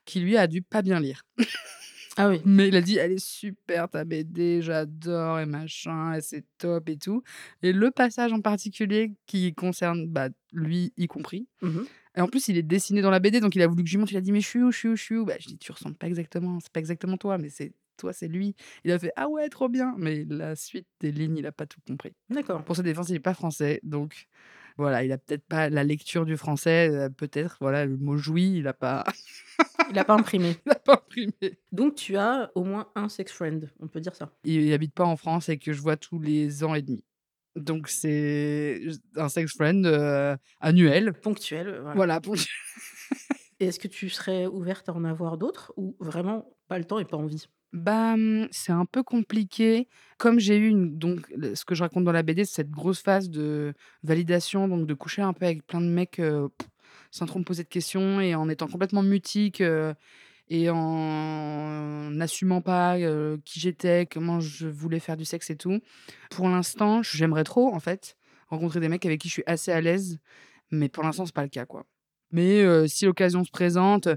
qui 0.05 0.21
lui 0.21 0.37
a 0.37 0.47
dû 0.47 0.63
pas 0.63 0.83
bien 0.83 1.01
lire. 1.01 1.25
Ah 2.17 2.29
oui. 2.29 2.41
Mais 2.45 2.69
il 2.69 2.77
a 2.77 2.81
dit: 2.81 2.97
«Elle 2.99 3.13
est 3.13 3.25
super 3.25 3.89
ta 3.89 4.05
BD, 4.05 4.63
j'adore 4.63 5.39
et 5.41 5.47
machin 5.47 6.15
et 6.15 6.21
c'est 6.21 6.45
top 6.59 6.89
et 6.89 6.97
tout» 6.97 7.23
et 7.63 7.73
le 7.73 7.91
passage 7.91 8.33
en 8.33 8.41
particulier 8.41 9.13
qui 9.27 9.55
concerne, 9.55 10.07
bah, 10.09 10.29
lui 10.53 10.93
y 10.97 11.07
compris 11.07 11.47
Mmh 11.63 11.69
mh. 11.69 11.85
et 12.17 12.21
en 12.21 12.27
plus, 12.29 12.49
il 12.49 12.57
est 12.59 12.63
dessiné 12.63 13.03
dans 13.03 13.11
la 13.11 13.21
BD, 13.21 13.41
donc 13.41 13.55
il 13.55 13.63
a 13.63 13.67
voulu 13.69 13.85
que 13.85 13.89
je 13.91 13.95
lui 13.95 14.01
montre. 14.01 14.13
Il 14.13 14.17
a 14.17 14.21
dit: 14.21 14.33
«Mais 14.33 14.41
je 14.41 14.49
suis 14.49 14.63
où? 14.63 14.73
Je 14.73 14.79
suis 14.79 14.89
où? 14.89 14.97
Je 14.97 15.03
suis 15.03 15.17
où?» 15.17 15.25
bah, 15.25 15.35
je 15.39 15.47
dis: 15.49 15.59
«Tu 15.59 15.71
ressembles 15.73 15.97
pas 15.97 16.09
exactement, 16.09 16.59
c'est 16.61 16.73
pas 16.73 16.81
exactement 16.81 17.17
toi, 17.17 17.39
mais 17.39 17.49
c'est 17.51 17.73
toi, 17.97 18.13
c'est 18.13 18.29
lui». 18.29 18.55
Il 18.85 18.91
a 18.93 18.99
fait: 18.99 19.13
«Ah 19.17 19.29
ouais, 19.29 19.49
trop 19.49 19.69
bien!» 19.69 19.95
mais 19.99 20.25
la 20.29 20.57
suite 20.57 20.87
des 21.01 21.13
lignes, 21.13 21.37
il 21.39 21.47
a 21.47 21.53
pas 21.53 21.67
tout 21.67 21.81
compris. 21.87 22.13
D'accord. 22.31 22.65
Pour 22.65 22.77
sa 22.77 22.83
défense, 22.83 23.09
il 23.11 23.17
est 23.17 23.21
pas 23.21 23.35
français, 23.35 23.81
donc 23.85 24.27
voilà, 24.81 25.05
il 25.05 25.13
a 25.13 25.19
peut-être 25.19 25.45
pas 25.47 25.69
la 25.71 25.85
lecture 25.85 26.25
du 26.25 26.37
français, 26.37 26.89
heu, 26.91 27.11
peut-être, 27.11 27.59
voilà, 27.61 27.85
le 27.87 27.97
mot 27.97 28.17
jouit, 28.17 28.57
il 28.59 28.67
a 28.69 28.73
pas 28.73 29.05
Il 29.91 29.99
a 29.99 30.05
pas 30.05 30.15
imprimé. 30.15 30.57
il 30.67 30.73
a 30.73 30.77
pas 30.77 30.95
imprimé. 30.95 31.33
Donc 31.73 31.97
tu 31.97 32.17
as 32.17 32.51
au 32.55 32.65
moins 32.65 32.89
un 32.95 33.09
sex 33.09 33.33
friend, 33.33 33.69
on 33.81 33.89
peut 33.89 34.01
dire 34.01 34.15
ça? 34.15 34.31
Il 34.45 34.63
il 34.63 34.73
habite 34.73 34.95
pas 34.95 35.05
en 35.05 35.17
France 35.17 35.49
et 35.49 35.59
que 35.59 35.73
je 35.73 35.81
vois 35.81 35.97
tous 35.97 36.19
les 36.21 36.65
ans 36.65 36.75
et 36.75 36.83
demi. 36.83 37.05
Donc 37.57 37.89
c'est 37.89 38.81
un 39.17 39.29
sex 39.29 39.53
friend, 39.53 39.85
heu, 39.85 40.37
annuel. 40.61 41.13
Ponctuel, 41.15 41.69
heu, 41.69 41.81
voilà. 41.81 41.95
Voilà, 41.95 42.21
ponc 42.21 42.35
Et 43.61 43.67
est-ce 43.67 43.79
que 43.79 43.89
tu 43.89 44.09
serais 44.09 44.47
ouverte 44.47 44.89
à 44.89 44.95
en 44.95 45.05
avoir 45.05 45.37
d'autres 45.37 45.73
ou 45.77 45.97
vraiment 46.01 46.57
pas 46.69 46.79
le 46.79 46.85
temps 46.85 46.99
et 46.99 47.05
pas 47.05 47.17
envie? 47.19 47.47
Bah, 47.73 48.17
mmh, 48.17 48.49
c'est 48.51 48.73
un 48.73 48.85
peu 48.85 49.03
compliqué. 49.05 49.89
Comme 50.19 50.41
j'ai 50.41 50.57
eu 50.57 50.69
une 50.69 50.99
donc 50.99 51.21
ce 51.55 51.65
que 51.65 51.75
je 51.75 51.83
raconte 51.85 52.05
dans 52.05 52.13
la 52.13 52.23
BD, 52.25 52.45
c'est 52.45 52.55
cette 52.57 52.71
grosse 52.71 53.01
phase 53.01 53.31
de 53.31 53.75
validation, 54.03 54.67
donc 54.69 54.87
de 54.87 54.95
coucher 54.95 55.23
un 55.23 55.33
peu 55.33 55.45
avec 55.47 55.65
plein 55.67 55.81
de 55.81 55.87
mecs, 55.87 56.21
sans 57.11 57.27
trop 57.27 57.39
me 57.39 57.45
poser 57.45 57.63
de 57.63 57.69
questions 57.69 58.21
et 58.21 58.35
en 58.35 58.49
étant 58.49 58.67
complètement 58.67 59.03
mutique, 59.03 59.63
et 60.49 60.71
en 60.71 62.11
n'assumant 62.11 62.61
pas, 62.61 62.97
qui 63.45 63.61
j'étais, 63.61 64.07
comment 64.07 64.41
je 64.41 64.67
voulais 64.69 65.01
faire 65.01 65.17
du 65.17 65.25
sexe 65.25 65.51
et 65.51 65.57
tout. 65.57 65.81
Pour 66.31 66.49
l'instant, 66.49 67.03
j'aimerais 67.03 67.45
trop, 67.45 67.73
en 67.75 67.81
fait, 67.81 68.17
rencontrer 68.49 68.81
des 68.81 68.89
mecs 68.89 69.07
avec 69.07 69.21
qui 69.21 69.29
je 69.29 69.35
suis 69.35 69.45
assez 69.47 69.71
à 69.73 69.81
l'aise, 69.81 70.19
mais 70.73 70.89
pour 70.89 71.05
l'instant, 71.05 71.25
c'est 71.27 71.35
pas 71.35 71.43
le 71.45 71.49
cas, 71.49 71.67
quoi. 71.67 71.87
Mais 72.33 72.89
si 72.89 73.07
l'occasion 73.07 73.45
se 73.45 73.51
présente, 73.53 74.09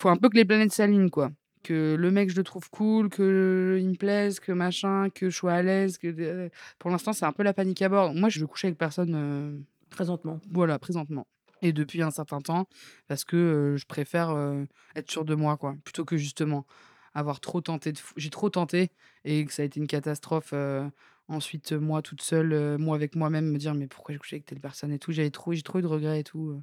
faut 0.00 0.10
un 0.10 0.16
peu 0.16 0.28
que 0.28 0.36
les 0.36 0.44
planètes 0.44 0.72
s'alignent, 0.72 1.10
quoi. 1.10 1.32
Que 1.62 1.94
le 1.96 2.10
mec, 2.10 2.30
je 2.30 2.36
le 2.36 2.42
trouve 2.44 2.68
cool, 2.70 3.08
qu'il 3.08 3.24
me 3.24 3.96
plaise, 3.96 4.40
que 4.40 4.50
machin, 4.52 5.10
que 5.10 5.30
je 5.30 5.36
sois 5.36 5.52
à 5.54 5.62
l'aise, 5.62 5.96
que 5.98 6.08
de 6.08 6.50
pour 6.78 6.90
l'instant, 6.90 7.12
c'est 7.12 7.24
un 7.24 7.32
peu 7.32 7.42
la 7.44 7.52
panique 7.54 7.82
à 7.82 7.88
bord. 7.88 8.14
Moi, 8.14 8.28
je 8.28 8.40
veux 8.40 8.46
coucher 8.48 8.68
avec 8.68 8.78
personne, 8.78 9.14
heu, 9.14 9.64
Présentement. 9.90 10.40
voilà, 10.50 10.78
présentement 10.78 11.26
et 11.64 11.72
depuis 11.72 12.02
un 12.02 12.10
certain 12.10 12.40
temps 12.40 12.66
parce 13.06 13.24
que, 13.24 13.36
heu, 13.36 13.76
je 13.76 13.86
préfère, 13.86 14.34
être 14.96 15.10
sûre 15.10 15.24
de 15.24 15.34
moi, 15.34 15.56
quoi, 15.56 15.76
plutôt 15.84 16.04
que 16.04 16.16
justement 16.16 16.66
avoir 17.14 17.40
trop 17.40 17.60
tenté 17.60 17.92
de 17.92 17.98
fou 17.98 18.14
j'ai 18.16 18.30
trop 18.30 18.48
tenté 18.50 18.90
et 19.24 19.44
que 19.44 19.52
ça 19.52 19.62
a 19.62 19.64
été 19.66 19.78
une 19.78 19.86
catastrophe, 19.86 20.54
ensuite, 21.28 21.72
moi 21.72 22.02
toute 22.02 22.22
seule, 22.22 22.78
moi 22.78 22.96
avec 22.96 23.14
moi-même, 23.16 23.46
me 23.50 23.58
dire: 23.58 23.74
«Mais 23.74 23.86
pourquoi 23.86 24.12
j'ai 24.14 24.18
couché 24.18 24.36
avec 24.36 24.46
telle 24.46 24.60
personne 24.60 24.92
et 24.92 24.98
tout?» 24.98 25.12
j'avais 25.12 25.30
trop 25.30 25.52
j'ai 25.52 25.62
trop 25.62 25.78
eu 25.78 25.82
de 25.82 25.86
regrets 25.86 26.20
et 26.20 26.24
tout, 26.24 26.60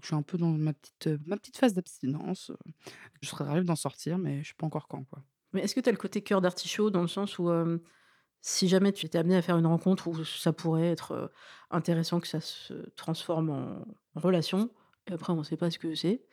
je 0.00 0.06
suis 0.06 0.14
un 0.14 0.22
peu 0.22 0.38
dans 0.38 0.48
ma 0.48 0.72
petite, 0.72 1.08
ma 1.26 1.36
petite 1.36 1.56
phase 1.56 1.74
d'abstinence, 1.74 2.52
je 3.20 3.28
serais 3.28 3.44
ravie 3.44 3.64
d'en 3.64 3.76
sortir, 3.76 4.18
mais 4.18 4.42
je 4.42 4.48
sais 4.48 4.54
pas 4.56 4.66
encore 4.66 4.88
quand, 4.88 5.04
quoi. 5.04 5.22
Mais 5.52 5.62
est-ce 5.62 5.74
que 5.74 5.80
tu 5.80 5.88
as 5.88 5.92
le 5.92 5.98
côté 5.98 6.20
cœur 6.20 6.40
d'artichaut 6.40 6.90
dans 6.90 7.02
le 7.02 7.08
sens 7.08 7.38
où, 7.38 7.48
si 8.40 8.66
jamais 8.66 8.92
tu 8.92 9.06
étais 9.06 9.18
amenée 9.18 9.36
à 9.36 9.42
faire 9.42 9.56
une 9.56 9.66
rencontre 9.66 10.08
où 10.08 10.24
ça 10.24 10.52
pourrait 10.52 10.90
être, 10.90 11.30
intéressant 11.70 12.20
que 12.20 12.26
ça 12.26 12.40
se 12.40 12.74
transforme 12.96 13.50
en 13.50 14.20
relation 14.20 14.70
et 15.08 15.12
après 15.12 15.32
on 15.32 15.42
sait 15.42 15.56
pas 15.56 15.70
ce 15.70 15.78
que 15.78 15.94
c'est 15.94 16.24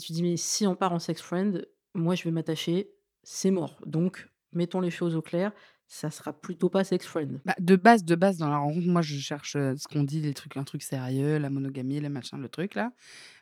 tu 0.00 0.12
dis: 0.12 0.22
«Mais 0.22 0.36
si 0.36 0.66
on 0.66 0.74
part 0.74 0.92
en 0.92 0.98
sex 0.98 1.20
friend, 1.20 1.68
moi 1.94 2.14
je 2.14 2.24
vais 2.24 2.30
m'attacher, 2.30 2.90
c'est 3.22 3.50
mort. 3.50 3.78
Donc 3.86 4.28
mettons 4.52 4.80
les 4.80 4.90
choses 4.90 5.16
au 5.16 5.22
clair, 5.22 5.52
ça 5.86 6.10
sera 6.10 6.32
plutôt 6.32 6.68
pas 6.70 6.84
sex 6.84 7.06
friend». 7.06 7.40
Bah, 7.44 7.54
de 7.60 7.76
base 7.76 8.04
de 8.04 8.14
base, 8.14 8.38
dans 8.38 8.48
la 8.48 8.56
rencontre, 8.58 8.86
moi, 8.88 9.02
je 9.02 9.16
cherche, 9.18 9.56
heu, 9.56 9.74
ce 9.76 9.86
qu'on 9.88 10.02
dit, 10.04 10.32
trucs 10.34 10.56
un 10.56 10.64
truc 10.64 10.82
sérieux, 10.82 11.38
la 11.38 11.50
monogamie, 11.50 12.00
le 12.00 12.08
machin, 12.08 12.38
le 12.38 12.48
truc 12.48 12.74
là. 12.74 12.90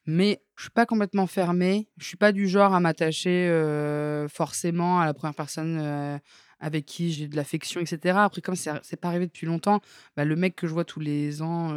Mais 0.07 0.43
je 0.57 0.63
suis 0.65 0.71
pas 0.71 0.87
complètement 0.87 1.27
fermée. 1.27 1.89
Je 1.99 2.07
suis 2.07 2.17
pas 2.17 2.33
du 2.33 2.49
genre 2.49 2.75
à 2.75 2.81
m'attacher, 2.81 3.49
heu, 3.51 4.29
forcément 4.31 5.01
à 5.01 5.07
la 5.07 5.15
première 5.15 5.35
personne, 5.35 5.79
heu, 5.81 6.19
avec 6.61 6.87
qui 6.87 7.13
j'ai 7.13 7.29
de 7.29 7.37
l'affection 7.37 7.81
et 7.83 7.87
cetera. 7.87 8.25
Après 8.25 8.41
comme 8.43 8.57
c'est 8.57 8.97
pas 9.01 9.09
arrivé 9.09 9.27
depuis 9.27 9.47
longtemps, 9.47 9.81
bah, 10.17 10.25
le 10.25 10.37
mec 10.37 10.57
que 10.57 10.67
je 10.69 10.73
vois 10.75 10.85
tous 10.87 11.01
les 11.01 11.43
ans, 11.43 11.73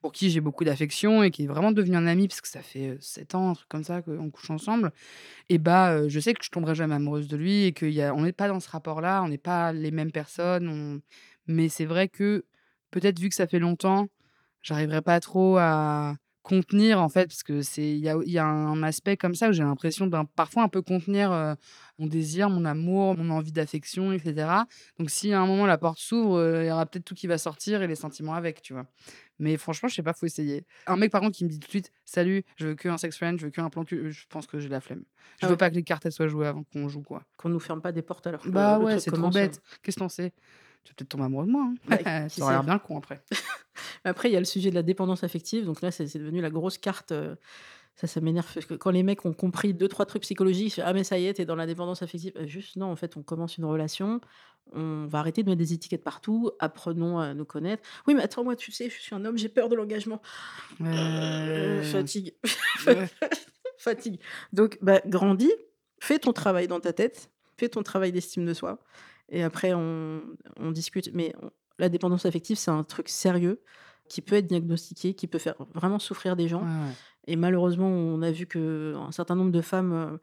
pour 0.00 0.12
qui 0.12 0.30
j'ai 0.30 0.40
beaucoup 0.40 0.64
d'affection 0.64 1.22
et 1.22 1.30
qui 1.30 1.44
est 1.44 1.46
vraiment 1.46 1.72
devenu 1.72 1.96
un 1.96 2.06
ami 2.06 2.28
parce 2.28 2.40
que 2.40 2.48
ça 2.48 2.62
fait, 2.62 2.88
heu, 2.90 2.98
7 3.00 3.34
ans, 3.34 3.50
un 3.50 3.54
truc 3.54 3.68
comme 3.68 3.84
ça 3.84 4.02
qu'on 4.02 4.30
couche 4.30 4.50
ensemble 4.50 4.92
et 5.50 5.58
bah, 5.58 5.94
heu, 5.96 6.08
je 6.08 6.20
sais 6.20 6.34
que 6.34 6.44
je 6.44 6.50
tomberai 6.50 6.74
jamais 6.76 6.96
amoureuse 6.96 7.28
de 7.28 7.36
lui 7.36 7.64
et 7.64 7.72
qu'il 7.74 7.90
y 7.92 8.02
a 8.02 8.14
on 8.14 8.22
n'est 8.22 8.32
pas 8.32 8.48
dans 8.48 8.60
ce 8.60 8.70
rapport-là, 8.70 9.22
on 9.24 9.28
n'est 9.28 9.38
pas 9.38 9.72
les 9.72 9.90
mêmes 9.92 10.12
personnes, 10.12 10.68
on 10.68 11.00
mais 11.48 11.68
c'est 11.68 11.86
vrai 11.86 12.08
que, 12.08 12.44
peut-être 12.92 13.18
vu 13.20 13.28
que 13.30 13.34
ça 13.36 13.46
fait 13.48 13.58
longtemps, 13.60 14.08
j'arriverai 14.62 15.02
pas 15.02 15.20
trop 15.20 15.58
à 15.58 16.16
contenir 16.42 17.00
en 17.02 17.08
fait 17.10 17.26
parce 17.28 17.42
que 17.44 17.62
c'est 17.62 17.90
il 17.98 17.98
y 18.00 18.38
a 18.38 18.46
un 18.46 18.82
aspect 18.82 19.16
comme 19.18 19.34
ça 19.34 19.50
où 19.50 19.52
j'ai 19.52 19.62
l'impression 19.64 20.06
d'un 20.08 20.24
parfois 20.26 20.62
un 20.64 20.68
peu 20.68 20.82
contenir, 20.82 21.32
heu, 21.32 21.54
mon 21.98 22.06
désir, 22.08 22.50
mon 22.50 22.64
amour, 22.66 23.16
mon 23.16 23.30
envie 23.30 23.52
d'affection 23.52 24.12
et 24.12 24.18
cetera. 24.20 24.66
Donc 24.98 25.10
si 25.10 25.32
à 25.34 25.40
un 25.40 25.46
moment 25.46 25.66
la 25.66 25.78
porte 25.78 25.98
s'ouvre, 26.00 26.62
il 26.62 26.68
y 26.68 26.72
aura 26.72 26.86
peut-être 26.86 27.04
tout 27.06 27.14
qui 27.16 27.26
va 27.28 27.38
sortir 27.38 27.82
et 27.82 27.88
les 27.88 27.96
sentiments 27.96 28.34
avec, 28.34 28.62
tu 28.62 28.72
vois? 28.74 28.86
Mais 29.40 29.56
franchement, 29.56 29.88
je 29.88 29.94
sais 29.96 30.02
pas, 30.04 30.12
faut 30.14 30.26
essayer. 30.26 30.66
Un 30.86 30.96
mec 30.96 31.10
par 31.12 31.20
contre 31.22 31.36
qui 31.36 31.44
me 31.44 31.50
dit 31.50 31.58
tout 31.60 31.66
de 31.66 31.70
suite: 31.70 31.92
«Salut, 32.04 32.44
je 32.56 32.68
veux 32.68 32.74
qu'un 32.76 32.98
sex 32.98 33.16
friend, 33.16 33.38
je 33.40 33.46
veux 33.46 33.50
qu'un 33.50 33.70
plan 33.70 33.84
cul», 33.84 34.12
je 34.12 34.26
pense 34.28 34.46
que 34.46 34.60
j'ai 34.60 34.68
la 34.68 34.80
flemme. 34.80 35.04
Je 35.38 35.46
Ah 35.46 35.50
veux 35.50 35.56
ouais. 35.56 35.58
pas 35.58 35.70
que 35.70 35.74
les 35.76 35.84
cartes 35.84 36.06
elles 36.06 36.12
soient 36.12 36.28
jouées 36.28 36.46
avant 36.48 36.64
qu'on 36.64 36.88
joue, 36.88 37.02
quoi. 37.02 37.24
Qu'on 37.36 37.48
nous 37.48 37.58
ferme 37.58 37.82
pas 37.82 37.90
des 37.90 38.02
portes 38.02 38.28
alors 38.28 38.48
que 38.48 38.56
Bah 38.56 38.78
le 38.78 38.78
ouais, 38.80 38.98
c'est 38.98 39.12
trop 39.12 39.28
bête. 39.30 39.60
Qu'est-ce 39.82 39.96
que 39.96 40.00
tu 40.00 40.04
en 40.04 40.08
sais? 40.08 40.32
Tu 40.84 40.90
vas 40.92 40.94
peut-être 40.96 41.08
tomber 41.10 41.24
amoureux 41.24 41.46
de 41.46 41.50
moi, 41.52 41.64
Bah, 41.84 41.98
hein. 42.04 42.28
qui 42.28 42.40
Ça 42.44 42.52
l'air 42.52 42.64
sait? 42.64 42.64
bien 42.64 42.78
con 42.78 42.98
après. 42.98 43.22
Après, 44.04 44.30
il 44.30 44.32
y 44.32 44.36
a 44.36 44.40
le 44.40 44.44
sujet 44.44 44.70
de 44.70 44.74
la 44.74 44.82
dépendance 44.82 45.24
affective, 45.24 45.64
donc 45.64 45.82
là, 45.82 45.90
c'est 45.90 46.04
devenu 46.18 46.40
la 46.40 46.50
grosse 46.50 46.78
carte, 46.78 47.12
heu, 47.12 47.36
ça, 47.96 48.06
ça 48.06 48.20
m'énerve 48.20 48.46
parce 48.52 48.66
que 48.66 48.74
quand 48.74 48.90
les 48.90 49.02
mecs 49.02 49.24
ont 49.26 49.32
compris 49.34 49.74
2-3 49.74 50.06
trucs 50.06 50.22
psychologiques, 50.22 50.80
«Ah 50.82 50.92
mais 50.94 51.04
ça 51.04 51.18
y 51.18 51.26
est, 51.26 51.34
tu 51.34 51.42
es 51.42 51.44
dans 51.44 51.56
la 51.56 51.66
dépendance 51.66 52.02
affective». 52.02 52.32
Heu, 52.38 52.46
juste 52.46 52.76
non, 52.76 52.86
en 52.86 52.96
fait, 52.96 53.16
on 53.16 53.22
commence 53.22 53.58
une 53.58 53.64
relation, 53.66 54.20
on 54.72 55.06
va 55.06 55.18
arrêter 55.18 55.42
de 55.42 55.48
mettre 55.50 55.58
des 55.58 55.72
étiquettes 55.74 56.04
partout, 56.04 56.50
apprenons 56.60 57.18
à 57.18 57.34
nous 57.34 57.44
connaître. 57.44 57.82
«Oui, 58.06 58.14
mais 58.14 58.22
attends, 58.22 58.44
moi, 58.44 58.56
tu 58.56 58.72
sais, 58.72 58.88
je 58.90 59.00
suis 59.00 59.14
un 59.14 59.24
homme, 59.24 59.36
j'ai 59.36 59.48
peur 59.50 59.68
de 59.68 59.74
l'engagement». 59.76 60.22
Heu, 60.80 61.82
fatigue. 61.82 62.34
ouais. 62.86 63.08
Fatigue. 63.78 64.20
Donc 64.52 64.78
bah, 64.82 65.00
grandis, 65.06 65.52
fais 66.00 66.18
ton 66.18 66.32
travail 66.32 66.68
dans 66.68 66.80
ta 66.80 66.92
tête, 66.92 67.30
fais 67.56 67.68
ton 67.68 67.82
travail 67.82 68.12
d'estime 68.12 68.44
de 68.44 68.52
soi 68.54 68.78
et 69.30 69.42
après 69.42 69.72
on 69.74 70.22
on 70.58 70.70
discute. 70.70 71.10
Mais 71.14 71.34
on 71.42 71.50
la 71.78 71.88
dépendance 71.88 72.26
affective, 72.26 72.58
c'est 72.58 72.70
un 72.70 72.84
truc 72.84 73.08
sérieux 73.08 73.62
qui 74.08 74.20
peut 74.20 74.36
être 74.36 74.46
diagnostiqué, 74.46 75.14
qui 75.14 75.26
peut 75.26 75.38
faire 75.38 75.54
vraiment 75.74 75.98
souffrir 75.98 76.36
des 76.36 76.46
Ouais, 76.48 76.48
gens 76.48 76.68
ouais. 76.68 76.96
Et 77.26 77.36
malheureusement, 77.36 77.88
on 77.88 78.22
a 78.22 78.30
vu 78.30 78.46
qu'un 78.46 79.12
certain 79.12 79.34
nombre 79.34 79.52
de 79.52 79.60
femmes, 79.60 80.18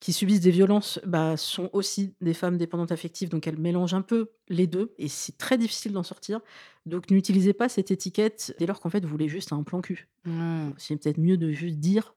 qui 0.00 0.12
subissent 0.12 0.40
des 0.40 0.50
violences, 0.50 0.98
bah, 1.06 1.36
sont 1.36 1.70
aussi 1.72 2.16
des 2.20 2.34
femmes 2.34 2.58
dépendantes 2.58 2.90
affectives, 2.90 3.28
donc 3.28 3.46
elles 3.46 3.58
mélangent 3.58 3.94
un 3.94 4.02
peu 4.02 4.32
les 4.48 4.66
2 4.66 4.94
et 4.98 5.06
c'est 5.06 5.38
très 5.38 5.56
difficile 5.56 5.92
d'en 5.92 6.02
sortir. 6.02 6.40
Donc 6.86 7.08
n'utilisez 7.08 7.52
pas 7.52 7.68
cette 7.68 7.92
étiquette 7.92 8.52
dès 8.58 8.66
lors 8.66 8.80
qu'en 8.80 8.90
fait, 8.90 9.04
vous 9.04 9.10
voulez 9.10 9.28
juste 9.28 9.52
un 9.52 9.62
plan 9.62 9.80
cul. 9.80 10.08
Ouais. 10.26 10.70
C'est 10.76 10.96
peut-être 10.96 11.18
mieux 11.18 11.36
de 11.36 11.52
juste 11.52 11.78
dire: 11.78 12.16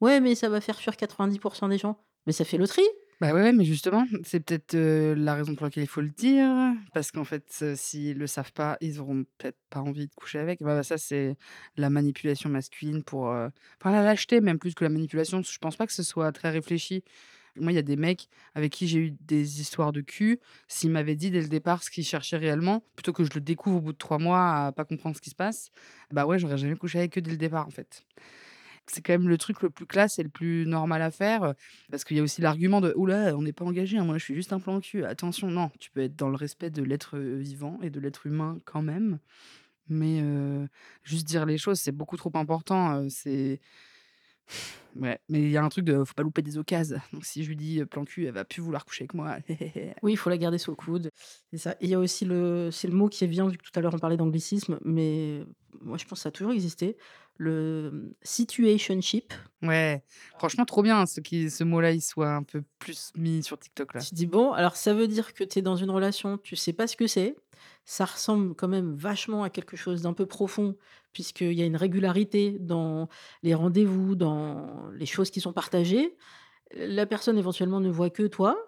«Ouais, 0.00 0.20
mais 0.20 0.34
ça 0.34 0.48
va 0.48 0.62
faire 0.62 0.78
fuir 0.80 0.94
90% 0.94 1.68
des 1.68 1.76
gens». 1.76 2.02
Mais 2.26 2.32
ça 2.32 2.46
fait 2.46 2.56
le 2.56 2.66
tri! 2.66 2.82
Bah, 3.20 3.32
ouais, 3.34 3.52
mais 3.52 3.64
justement, 3.64 4.06
c'est 4.22 4.38
peut-être, 4.38 4.76
la 4.76 5.34
raison 5.34 5.56
pour 5.56 5.64
laquelle 5.64 5.82
il 5.82 5.88
faut 5.88 6.00
le 6.00 6.08
dire, 6.10 6.48
parce 6.94 7.10
qu'en 7.10 7.24
fait, 7.24 7.44
heu, 7.62 7.74
s'ils 7.74 8.16
le 8.16 8.28
savent 8.28 8.52
pas, 8.52 8.76
ils 8.80 9.00
auront 9.00 9.24
peut-être 9.38 9.58
pas 9.70 9.80
envie 9.80 10.06
de 10.06 10.14
coucher 10.14 10.38
avec. 10.38 10.60
Bah, 10.62 10.84
ça, 10.84 10.98
c'est 10.98 11.36
la 11.76 11.90
manipulation 11.90 12.48
masculine 12.48 13.02
pour, 13.02 13.24
enfin 13.26 13.90
la 13.90 14.02
lâcheté 14.02 14.40
même 14.40 14.58
plus 14.60 14.74
que 14.74 14.84
la 14.84 14.90
manipulation. 14.90 15.42
Je 15.42 15.58
pense 15.58 15.76
pas 15.76 15.86
que 15.88 15.92
ce 15.92 16.04
soit 16.04 16.30
très 16.30 16.50
réfléchi. 16.50 17.02
Moi, 17.56 17.72
il 17.72 17.76
y 17.76 17.78
a 17.78 17.82
des 17.82 17.96
mecs 17.96 18.28
avec 18.54 18.72
qui 18.72 18.86
j'ai 18.88 19.00
eu 19.00 19.12
des 19.22 19.60
histoires 19.60 19.90
de 19.92 20.00
cul, 20.00 20.38
s'ils 20.68 20.90
m'avaient 20.92 21.16
dit 21.16 21.30
dès 21.32 21.40
le 21.42 21.48
départ 21.48 21.82
ce 21.82 21.90
qu'ils 21.90 22.04
cherchaient 22.04 22.36
réellement, 22.36 22.84
plutôt 22.94 23.12
que 23.12 23.24
je 23.24 23.30
le 23.34 23.40
découvre 23.42 23.78
au 23.78 23.80
bout 23.80 23.92
de 23.92 23.98
3 23.98 24.18
mois 24.18 24.66
à 24.66 24.72
pas 24.72 24.84
comprendre 24.84 25.16
ce 25.16 25.20
qui 25.22 25.30
se 25.30 25.34
passe, 25.34 25.70
bah, 26.12 26.24
ouais, 26.26 26.38
j'aurais 26.38 26.58
jamais 26.58 26.76
couché 26.76 26.98
avec 27.00 27.18
eux 27.18 27.22
dès 27.22 27.32
le 27.32 27.36
départ, 27.36 27.66
en 27.66 27.70
fait. 27.70 28.04
C'est 28.90 29.02
quand 29.02 29.12
même 29.12 29.28
le 29.28 29.38
truc 29.38 29.62
le 29.62 29.70
plus 29.70 29.86
classe 29.86 30.18
et 30.18 30.22
le 30.22 30.28
plus 30.30 30.66
normal 30.66 31.02
à 31.02 31.10
faire, 31.10 31.54
parce 31.90 32.04
qu'il 32.04 32.16
y 32.16 32.20
a 32.20 32.22
aussi 32.22 32.40
l'argument 32.42 32.80
de: 32.80 32.92
«Ouh 32.96 33.06
là, 33.06 33.34
on 33.36 33.42
n'est 33.42 33.52
pas 33.52 33.64
engagés, 33.64 33.98
hein, 33.98 34.04
moi 34.04 34.18
je 34.18 34.24
suis 34.24 34.34
juste 34.34 34.52
un 34.52 34.60
plan 34.60 34.80
cul, 34.80 35.04
attention». 35.04 35.50
Non, 35.50 35.70
tu 35.80 35.90
peux 35.90 36.00
être 36.02 36.16
dans 36.16 36.28
le 36.30 36.36
respect 36.36 36.70
de 36.70 36.82
l'être, 36.82 37.18
vivant 37.18 37.78
et 37.82 37.90
de 37.90 38.00
l'être 38.00 38.26
humain 38.26 38.58
quand 38.64 38.82
même, 38.82 39.18
mais 39.88 40.22
juste 41.04 41.26
dire 41.28 41.46
les 41.46 41.58
choses, 41.58 41.80
c'est 41.80 41.92
beaucoup 41.92 42.16
trop 42.18 42.32
important, 42.36 43.08
c'est 43.10 43.60
ouais, 44.96 45.18
mais 45.28 45.40
il 45.42 45.50
y 45.50 45.56
a 45.56 45.64
un 45.64 45.68
truc 45.68 45.84
de 45.84 46.04
faut 46.04 46.14
pas 46.14 46.22
louper 46.22 46.42
des 46.42 46.58
occasions. 46.58 46.98
Donc 47.12 47.24
si 47.24 47.42
je 47.44 47.48
lui 47.48 47.56
dis, 47.56 47.80
heu: 47.80 47.86
«Plan 47.86 48.04
cul», 48.04 48.26
elle 48.26 48.32
va 48.34 48.44
plus 48.44 48.62
vouloir 48.62 48.84
coucher 48.84 49.04
avec 49.04 49.14
moi. 49.14 49.38
Oui, 50.02 50.12
il 50.12 50.16
faut 50.16 50.30
la 50.30 50.38
garder 50.38 50.58
sous 50.58 50.70
le 50.70 50.76
coude. 50.76 51.10
C'est 51.52 51.58
ça 51.58 51.76
il 51.80 51.88
y 51.88 51.94
a 51.94 51.98
aussi 51.98 52.24
le 52.24 52.70
c'est 52.72 52.88
le 52.88 52.94
mot 52.94 53.08
qui 53.08 53.26
vient, 53.26 53.48
vu 53.48 53.58
que 53.58 53.62
tout 53.64 53.70
à 53.78 53.80
l'heure 53.82 53.94
on 53.94 53.98
parlait 53.98 54.16
d'anglicisme, 54.16 54.78
mais 54.84 55.44
moi 55.80 55.96
je 55.98 56.04
pense 56.04 56.18
que 56.20 56.22
ça 56.22 56.28
a 56.28 56.32
toujours 56.32 56.52
existé, 56.52 56.96
le, 57.36 57.90
mmh, 57.92 58.12
situationship. 58.22 59.32
Ouais, 59.62 60.04
franchement 60.38 60.64
trop 60.64 60.82
bien, 60.82 61.04
ce 61.06 61.20
qui 61.20 61.50
ce 61.50 61.64
mot-là, 61.64 61.90
il 61.92 62.00
soit 62.00 62.30
un 62.32 62.44
peu 62.44 62.62
plus 62.78 63.10
mis 63.16 63.42
sur 63.42 63.58
TikTok 63.58 63.94
là. 63.94 64.00
Tu 64.00 64.10
te 64.10 64.14
dis: 64.14 64.26
«Bon, 64.26 64.52
alors 64.52 64.76
ça 64.76 64.94
veut 64.94 65.08
dire 65.08 65.34
que 65.34 65.42
tu 65.44 65.58
es 65.58 65.62
dans 65.62 65.76
une 65.76 65.90
relation, 65.90 66.38
tu 66.38 66.54
sais 66.56 66.72
pas 66.72 66.86
ce 66.86 66.96
que 66.96 67.06
c'est». 67.06 67.36
Ça 67.90 68.04
ressemble 68.04 68.54
quand 68.54 68.68
même 68.68 68.94
vachement 68.94 69.44
à 69.44 69.48
quelque 69.48 69.74
chose 69.74 70.02
d'un 70.02 70.12
peu 70.12 70.26
profond, 70.26 70.76
puisqu'il 71.14 71.54
y 71.54 71.62
a 71.62 71.64
une 71.64 71.74
régularité 71.74 72.58
dans 72.60 73.08
les 73.42 73.54
rendez-vous, 73.54 74.14
dans 74.14 74.90
les 74.92 75.06
choses 75.06 75.30
qui 75.30 75.40
sont 75.40 75.54
partagées. 75.54 76.14
La 76.74 77.06
personne 77.06 77.38
éventuellement 77.38 77.80
ne 77.80 77.88
voit 77.88 78.10
que 78.10 78.24
toi, 78.24 78.58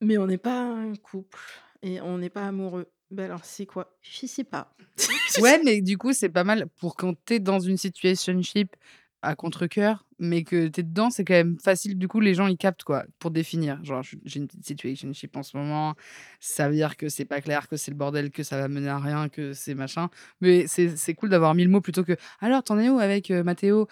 mais 0.00 0.16
on 0.16 0.28
n'est 0.28 0.38
pas 0.38 0.60
un 0.62 0.94
couple 0.94 1.40
et 1.82 2.00
on 2.00 2.18
n'est 2.18 2.30
pas 2.30 2.46
amoureux. 2.46 2.86
Bah, 3.10 3.24
alors 3.24 3.44
c'est 3.44 3.66
quoi? 3.66 3.96
Je 4.00 4.26
sais 4.26 4.44
pas. 4.44 4.76
Ouais, 5.40 5.60
mais 5.64 5.80
du 5.80 5.98
coup, 5.98 6.12
c'est 6.12 6.28
pas 6.28 6.44
mal 6.44 6.68
pour 6.76 6.94
quand 6.94 7.14
tu 7.26 7.34
es 7.34 7.40
dans 7.40 7.58
une 7.58 7.76
situationship 7.76 8.76
à 9.22 9.34
contrecœur, 9.34 10.06
mais 10.18 10.44
que 10.44 10.68
tu 10.68 10.80
es 10.80 10.82
dedans, 10.82 11.10
c'est 11.10 11.24
quand 11.24 11.34
même 11.34 11.58
facile. 11.62 11.98
Du 11.98 12.08
coup, 12.08 12.20
les 12.20 12.34
gens, 12.34 12.46
ils 12.46 12.56
captent 12.58 12.84
quoi, 12.84 13.04
pour 13.18 13.30
définir. 13.30 13.82
Genre, 13.84 14.02
j'ai 14.02 14.38
une 14.40 14.46
petite 14.46 14.66
situationship 14.66 15.36
en 15.36 15.42
ce 15.42 15.56
moment, 15.56 15.94
ça 16.40 16.68
veut 16.68 16.74
dire 16.74 16.96
que 16.96 17.08
c'est 17.08 17.24
pas 17.24 17.40
clair, 17.40 17.68
que 17.68 17.76
c'est 17.76 17.90
le 17.90 17.96
bordel, 17.96 18.30
que 18.30 18.42
ça 18.42 18.58
va 18.58 18.68
mener 18.68 18.88
à 18.88 18.98
rien, 18.98 19.28
que 19.28 19.52
c'est 19.52 19.74
machin. 19.74 20.08
Mais 20.40 20.66
c'est 20.66 20.96
c'est 20.96 21.14
cool 21.14 21.28
d'avoir 21.30 21.54
mis 21.54 21.64
le 21.64 21.70
mot 21.70 21.80
plutôt 21.80 22.04
que: 22.04 22.16
«Alors, 22.40 22.62
tu 22.64 22.72
en 22.72 22.78
es 22.78 22.88
où 22.88 22.98
avec, 22.98 23.30
heu, 23.30 23.42
Mathéo?» 23.42 23.88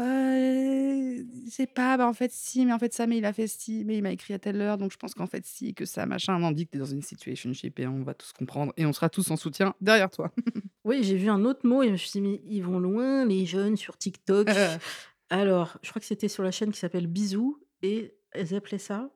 «Heu, 0.00 1.26
je 1.46 1.50
sais 1.50 1.66
pas, 1.66 1.96
bah, 1.96 2.06
en 2.08 2.12
fait 2.14 2.32
si, 2.32 2.64
mais 2.66 2.72
en 2.72 2.78
fait 2.78 2.92
ça, 2.94 3.06
mais 3.06 3.18
il 3.18 3.24
a 3.24 3.32
fait 3.32 3.46
ci, 3.46 3.84
mais 3.86 3.96
il 3.98 4.02
m'a 4.02 4.12
écrit 4.12 4.34
à 4.34 4.38
telle 4.38 4.60
heure, 4.60 4.78
donc 4.78 4.92
je 4.92 4.96
pense 4.96 5.14
qu'en 5.14 5.26
fait 5.26 5.44
si, 5.46 5.74
que 5.74 5.84
ça, 5.84 6.06
machin». 6.06 6.38
Non, 6.38 6.52
dis 6.52 6.66
que 6.66 6.72
tu 6.72 6.76
es 6.78 6.80
dans 6.80 6.86
une 6.86 7.02
situationship 7.02 7.78
et 7.80 7.86
on 7.86 8.02
va 8.02 8.14
tous 8.14 8.32
comprendre 8.32 8.72
et 8.76 8.86
on 8.86 8.92
sera 8.92 9.08
tous 9.10 9.30
en 9.30 9.36
soutien 9.36 9.74
derrière 9.80 10.10
toi. 10.10 10.32
Oui, 10.84 11.02
j'ai 11.02 11.16
vu 11.16 11.28
un 11.28 11.44
autre 11.44 11.66
mot 11.66 11.82
et 11.82 11.88
je 11.88 11.92
me 11.92 11.96
suis 11.98 12.10
dit: 12.12 12.20
«Mais 12.22 12.40
ils 12.48 12.62
vont 12.62 12.78
loin 12.78 13.26
les 13.26 13.44
jeunes 13.46 13.76
sur 13.76 13.98
TikTok». 13.98 14.48
Alors, 15.30 15.78
je 15.82 15.90
crois 15.90 16.00
que 16.00 16.06
c'était 16.06 16.28
sur 16.28 16.42
la 16.42 16.50
chaîne 16.50 16.72
qui 16.72 16.78
s'appelle 16.78 17.06
Bizou 17.06 17.58
et 17.82 18.14
elles 18.32 18.54
appelaient 18.54 18.78
ça 18.78 19.10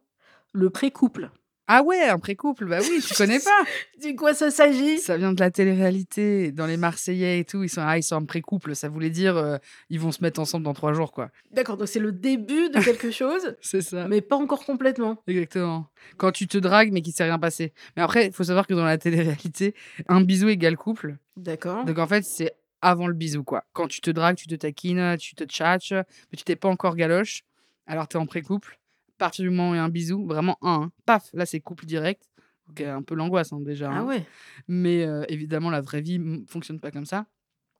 le 0.52 0.70
pré-couple. 0.70 1.30
Ah 1.66 1.82
ouais, 1.82 2.02
un 2.02 2.18
pré-couple, 2.18 2.66
bah 2.66 2.80
oui, 2.82 3.00
tu 3.02 3.14
connais 3.14 3.40
pas? 3.40 3.64
De 4.06 4.14
quoi 4.14 4.34
ça 4.34 4.50
s'agit? 4.50 4.98
Ça 4.98 5.16
vient 5.16 5.32
de 5.32 5.40
la 5.40 5.50
télé-réalité, 5.50 6.52
dans 6.52 6.66
les 6.66 6.76
Marseillais 6.76 7.38
et 7.40 7.44
tout, 7.46 7.62
ils 7.62 7.70
sont 7.70 7.80
ah, 7.82 7.96
ils 7.96 8.02
sont 8.02 8.16
en 8.16 8.24
pré-couple, 8.26 8.76
ça 8.76 8.90
voulait 8.90 9.08
dire, 9.08 9.38
heu, 9.38 9.58
ils 9.88 9.98
vont 9.98 10.12
se 10.12 10.20
mettre 10.22 10.40
ensemble 10.40 10.64
dans 10.64 10.74
3 10.74 10.92
jours, 10.92 11.10
quoi. 11.10 11.30
D'accord, 11.52 11.78
donc 11.78 11.88
c'est 11.88 12.00
le 12.00 12.12
début 12.12 12.68
de 12.68 12.80
quelque 12.84 13.10
chose, 13.10 13.56
C'est 13.62 13.80
ça, 13.80 14.06
mais 14.08 14.20
pas 14.20 14.36
encore 14.36 14.66
complètement. 14.66 15.22
exactement. 15.26 15.86
Quand 16.18 16.32
tu 16.32 16.46
te 16.46 16.58
dragues, 16.58 16.92
mais 16.92 17.00
qu'il 17.00 17.14
s'est 17.14 17.24
rien 17.24 17.38
passé. 17.38 17.72
Mais 17.96 18.02
après, 18.02 18.26
il 18.26 18.32
faut 18.32 18.44
savoir 18.44 18.66
que 18.66 18.74
dans 18.74 18.84
la 18.84 18.98
télé-réalité, 18.98 19.74
un 20.06 20.20
bisou 20.20 20.48
égale 20.50 20.76
couple. 20.76 21.16
D'accord. 21.38 21.86
Donc 21.86 21.98
en 21.98 22.06
fait, 22.06 22.24
c'est 22.24 22.52
avant 22.84 23.06
le 23.08 23.14
bisou, 23.14 23.42
quoi. 23.42 23.64
Quand 23.72 23.88
tu 23.88 24.00
te 24.00 24.10
dragues, 24.10 24.36
tu 24.36 24.46
te 24.46 24.54
taquines, 24.54 25.16
tu 25.18 25.34
te 25.34 25.44
tchatches, 25.44 25.92
mais 25.92 26.36
tu 26.36 26.44
t'es 26.44 26.54
pas 26.56 26.68
encore 26.68 26.94
galoche, 26.96 27.42
alors 27.86 28.06
tu 28.06 28.16
es 28.16 28.20
en 28.20 28.26
pré-couple. 28.26 28.78
À 29.16 29.18
partir 29.18 29.42
du 29.44 29.50
moment 29.50 29.70
où 29.70 29.74
il 29.74 29.76
y 29.78 29.80
a 29.80 29.84
un 29.84 29.88
bisou, 29.88 30.26
vraiment 30.26 30.58
un, 30.60 30.82
hein, 30.82 30.92
paf, 31.06 31.30
là 31.32 31.46
c'est 31.46 31.60
couple 31.60 31.86
direct. 31.86 32.28
Donc 32.66 32.80
un 32.80 33.02
peu 33.02 33.14
l'angoisse, 33.14 33.52
hein, 33.52 33.60
déjà, 33.60 33.90
Ah 33.90 34.00
hein. 34.00 34.04
ouais. 34.04 34.24
Mais 34.68 35.04
heu, 35.06 35.24
évidemment, 35.28 35.70
la 35.70 35.80
vraie 35.80 36.00
vie, 36.00 36.18
mmh, 36.18 36.46
fonctionne 36.46 36.80
pas 36.80 36.90
comme 36.90 37.06
ça. 37.06 37.26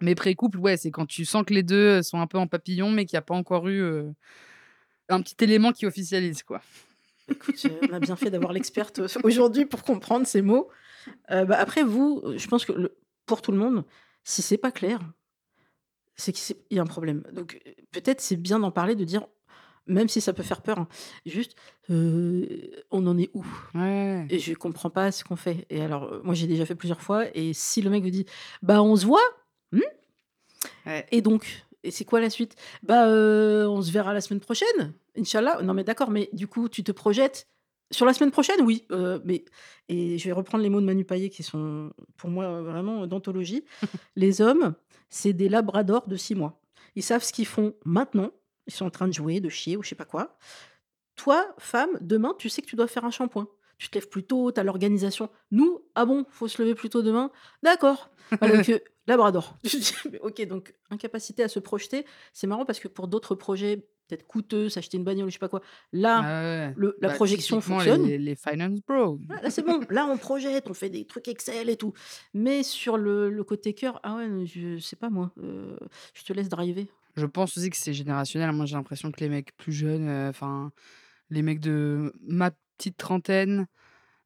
Mais 0.00 0.14
pré-couple, 0.14 0.58
ouais, 0.58 0.76
c'est 0.76 0.90
quand 0.90 1.06
tu 1.06 1.24
sens 1.24 1.44
que 1.44 1.54
les 1.54 1.62
2 1.62 2.02
sont 2.02 2.20
un 2.20 2.26
peu 2.26 2.38
en 2.38 2.46
papillon, 2.46 2.90
mais 2.90 3.04
qu'il 3.04 3.14
y 3.14 3.18
a 3.18 3.22
pas 3.22 3.34
encore 3.34 3.68
eu, 3.68 3.80
heu, 3.80 4.12
un 5.08 5.20
petit 5.22 5.36
élément 5.44 5.72
qui 5.72 5.86
officialise, 5.86 6.42
quoi. 6.42 6.60
Écoute, 7.28 7.66
on 7.88 7.92
a 7.92 8.00
bien 8.00 8.16
fait 8.16 8.30
d'avoir 8.30 8.52
l'experte, 8.52 9.00
aujourd'hui 9.22 9.64
pour 9.66 9.82
comprendre 9.82 10.26
ces 10.26 10.42
mots. 10.42 10.68
Bah, 11.28 11.56
après 11.58 11.82
vous, 11.82 12.22
je 12.36 12.46
pense 12.46 12.64
que 12.64 12.72
le 12.72 12.96
pour 13.26 13.40
tout 13.40 13.52
le 13.52 13.58
monde, 13.58 13.84
si 14.24 14.42
c'est 14.42 14.58
pas 14.58 14.72
clair, 14.72 15.00
c'est 16.16 16.32
qu'il 16.32 16.56
y 16.70 16.78
a 16.78 16.82
un 16.82 16.87
problème. 16.87 17.22
Donc, 17.32 17.60
heu, 17.66 17.72
peut-être 17.92 18.20
c'est 18.20 18.37
bien 18.37 18.58
d'en 18.60 18.70
parler, 18.70 18.94
de 18.94 19.04
dire 19.04 19.26
même 19.87 20.08
si 20.08 20.20
ça 20.22 20.32
peut 20.32 20.42
faire 20.42 20.62
peur, 20.62 20.78
hein, 20.78 20.88
juste, 21.26 21.56
heu: 21.90 22.70
«On 22.90 23.06
en 23.06 23.18
est 23.18 23.30
où?» 23.34 23.44
Ouais. 23.74 24.26
et 24.30 24.38
je 24.38 24.54
comprends 24.54 24.90
pas 24.90 25.12
ce 25.12 25.24
qu'on 25.24 25.37
fait 25.37 25.66
et 25.70 25.82
alors, 25.82 26.04
heu, 26.12 26.22
moi 26.24 26.34
j'ai 26.34 26.46
déjà 26.46 26.64
fait 26.66 26.74
plusieurs 26.74 27.02
fois 27.02 27.26
et 27.37 27.52
si 27.52 27.82
le 27.82 27.90
mec 27.90 28.02
vous 28.02 28.10
dit: 28.10 28.26
«Bah, 28.62 28.82
on 28.82 28.96
se 28.96 29.06
voit? 29.06 29.20
Ouais. 30.87 31.06
Et 31.10 31.20
donc? 31.22 31.64
Et 31.82 31.90
c'est 31.90 32.04
quoi 32.04 32.20
la 32.20 32.30
suite? 32.30 32.56
Bah, 32.82 33.06
on 33.08 33.82
se 33.82 33.92
verra 33.92 34.14
la 34.14 34.20
semaine 34.20 34.40
prochaine, 34.40 34.94
Inch'Allah». 35.18 35.60
Non 35.62 35.74
mais 35.74 35.84
d'accord, 35.84 36.10
mais 36.10 36.30
du 36.32 36.46
coup 36.46 36.68
tu 36.68 36.82
te 36.84 36.92
projettes 36.92 37.46
Sur 37.90 38.06
la 38.06 38.14
semaine 38.14 38.30
prochaine, 38.30 38.60
oui, 38.62 38.86
heu, 38.90 39.20
mais 39.24 39.44
et 39.88 40.18
je 40.18 40.24
vais 40.24 40.32
reprendre 40.32 40.62
les 40.62 40.70
mots 40.70 40.80
de 40.80 40.86
Manu 40.86 41.04
Payet 41.04 41.30
qui 41.30 41.42
sont 41.42 41.92
pour 42.16 42.30
moi, 42.30 42.62
vraiment 42.62 43.06
d'anthologie. 43.06 43.64
Les 44.16 44.40
hommes, 44.40 44.74
c'est 45.10 45.32
des 45.32 45.48
labradors 45.48 46.08
de 46.08 46.16
6 46.16 46.34
mois. 46.34 46.60
Ils 46.96 47.02
savent 47.02 47.22
ce 47.22 47.32
qu'ils 47.32 47.46
font 47.46 47.74
maintenant, 47.84 48.30
ils 48.66 48.72
sont 48.72 48.86
en 48.86 48.90
train 48.90 49.08
de 49.08 49.12
jouer, 49.12 49.40
de 49.40 49.48
chier 49.48 49.76
ou 49.76 49.82
je 49.82 49.90
sais 49.90 49.94
pas 49.94 50.04
quoi. 50.06 50.38
Toi, 51.16 51.54
femme, 51.58 51.90
demain, 52.00 52.35
tu 52.38 52.48
sais 52.48 52.62
que 52.62 52.66
tu 52.66 52.76
dois 52.76 52.88
faire 52.88 53.04
un 53.04 53.10
shampoing. 53.10 53.48
Tu 53.78 53.88
te 53.88 53.96
lèves 53.98 54.08
plus 54.08 54.24
tôt, 54.24 54.50
tu 54.52 54.60
as 54.60 54.64
l'organisation. 54.64 55.28
Nous, 55.50 55.80
ah 55.94 56.06
bon, 56.06 56.24
faut 56.28 56.48
se 56.48 56.60
lever 56.62 56.74
plus 56.74 56.90
tôt 56.90 57.02
demain? 57.02 57.30
D'accord. 57.62 58.10
Voilà 58.40 58.56
donc 58.56 58.68
heu, 58.68 58.80
labrador. 59.06 59.56
Je 59.64 59.76
dis: 59.76 59.94
«Mais 60.10 60.20
OK, 60.20 60.40
donc 60.46 60.74
incapacité 60.90 61.42
à 61.42 61.48
se 61.48 61.58
projeter». 61.58 62.06
C'est 62.32 62.46
marrant 62.46 62.64
parce 62.64 62.80
que 62.80 62.88
pour 62.88 63.08
d'autres 63.08 63.35
projets 63.35 63.87
peut-être 64.09 64.27
coûteux, 64.27 64.69
s'acheter 64.69 64.96
une 64.98 65.05
bagnole 65.05 65.29
je 65.29 65.35
sais 65.35 65.38
pas 65.38 65.48
quoi, 65.48 65.61
là, 65.92 66.23
Ah 66.23 66.42
ouais, 66.42 66.77
le 66.77 66.96
la 67.00 67.09
Bah, 67.09 67.15
projection 67.17 67.61
fonctionne. 67.61 68.02
les 68.05 68.19
les 68.19 68.37
finance 68.37 68.81
bros. 68.87 69.19
Ah 69.31 69.40
là, 69.42 69.50
c'est 69.50 69.63
bon, 69.63 69.81
là, 69.90 70.07
on 70.07 70.17
projette, 70.19 70.69
on 70.71 70.75
fait 70.75 70.90
des 70.90 71.07
trucs 71.07 71.29
Excel 71.29 71.71
et 71.71 71.77
tout. 71.77 71.92
Mais 72.35 72.63
sur 72.63 72.96
le 72.98 73.31
le 73.31 73.44
côté 73.44 73.75
cœur, 73.75 74.00
ah 74.02 74.17
ouais, 74.17 74.46
je 74.46 74.79
sais 74.79 74.96
pas 74.96 75.11
moi, 75.11 75.33
heu, 75.38 75.79
je 76.15 76.25
te 76.25 76.33
laisse 76.33 76.48
driver. 76.48 76.87
Je 77.17 77.27
pense 77.27 77.57
aussi 77.57 77.71
que 77.71 77.77
c'est 77.77 77.94
générationnel. 77.94 78.52
Moi, 78.52 78.67
j'ai 78.67 78.75
l'impression 78.77 79.13
que 79.13 79.21
les 79.21 79.29
mecs 79.29 79.57
plus 79.57 79.73
jeunes, 79.73 80.09
heu, 80.09 80.29
enfin, 80.29 80.73
les 81.31 81.42
mecs 81.42 81.61
de 81.61 82.13
ma 82.23 82.50
petite 82.79 82.96
trentaine 82.96 83.67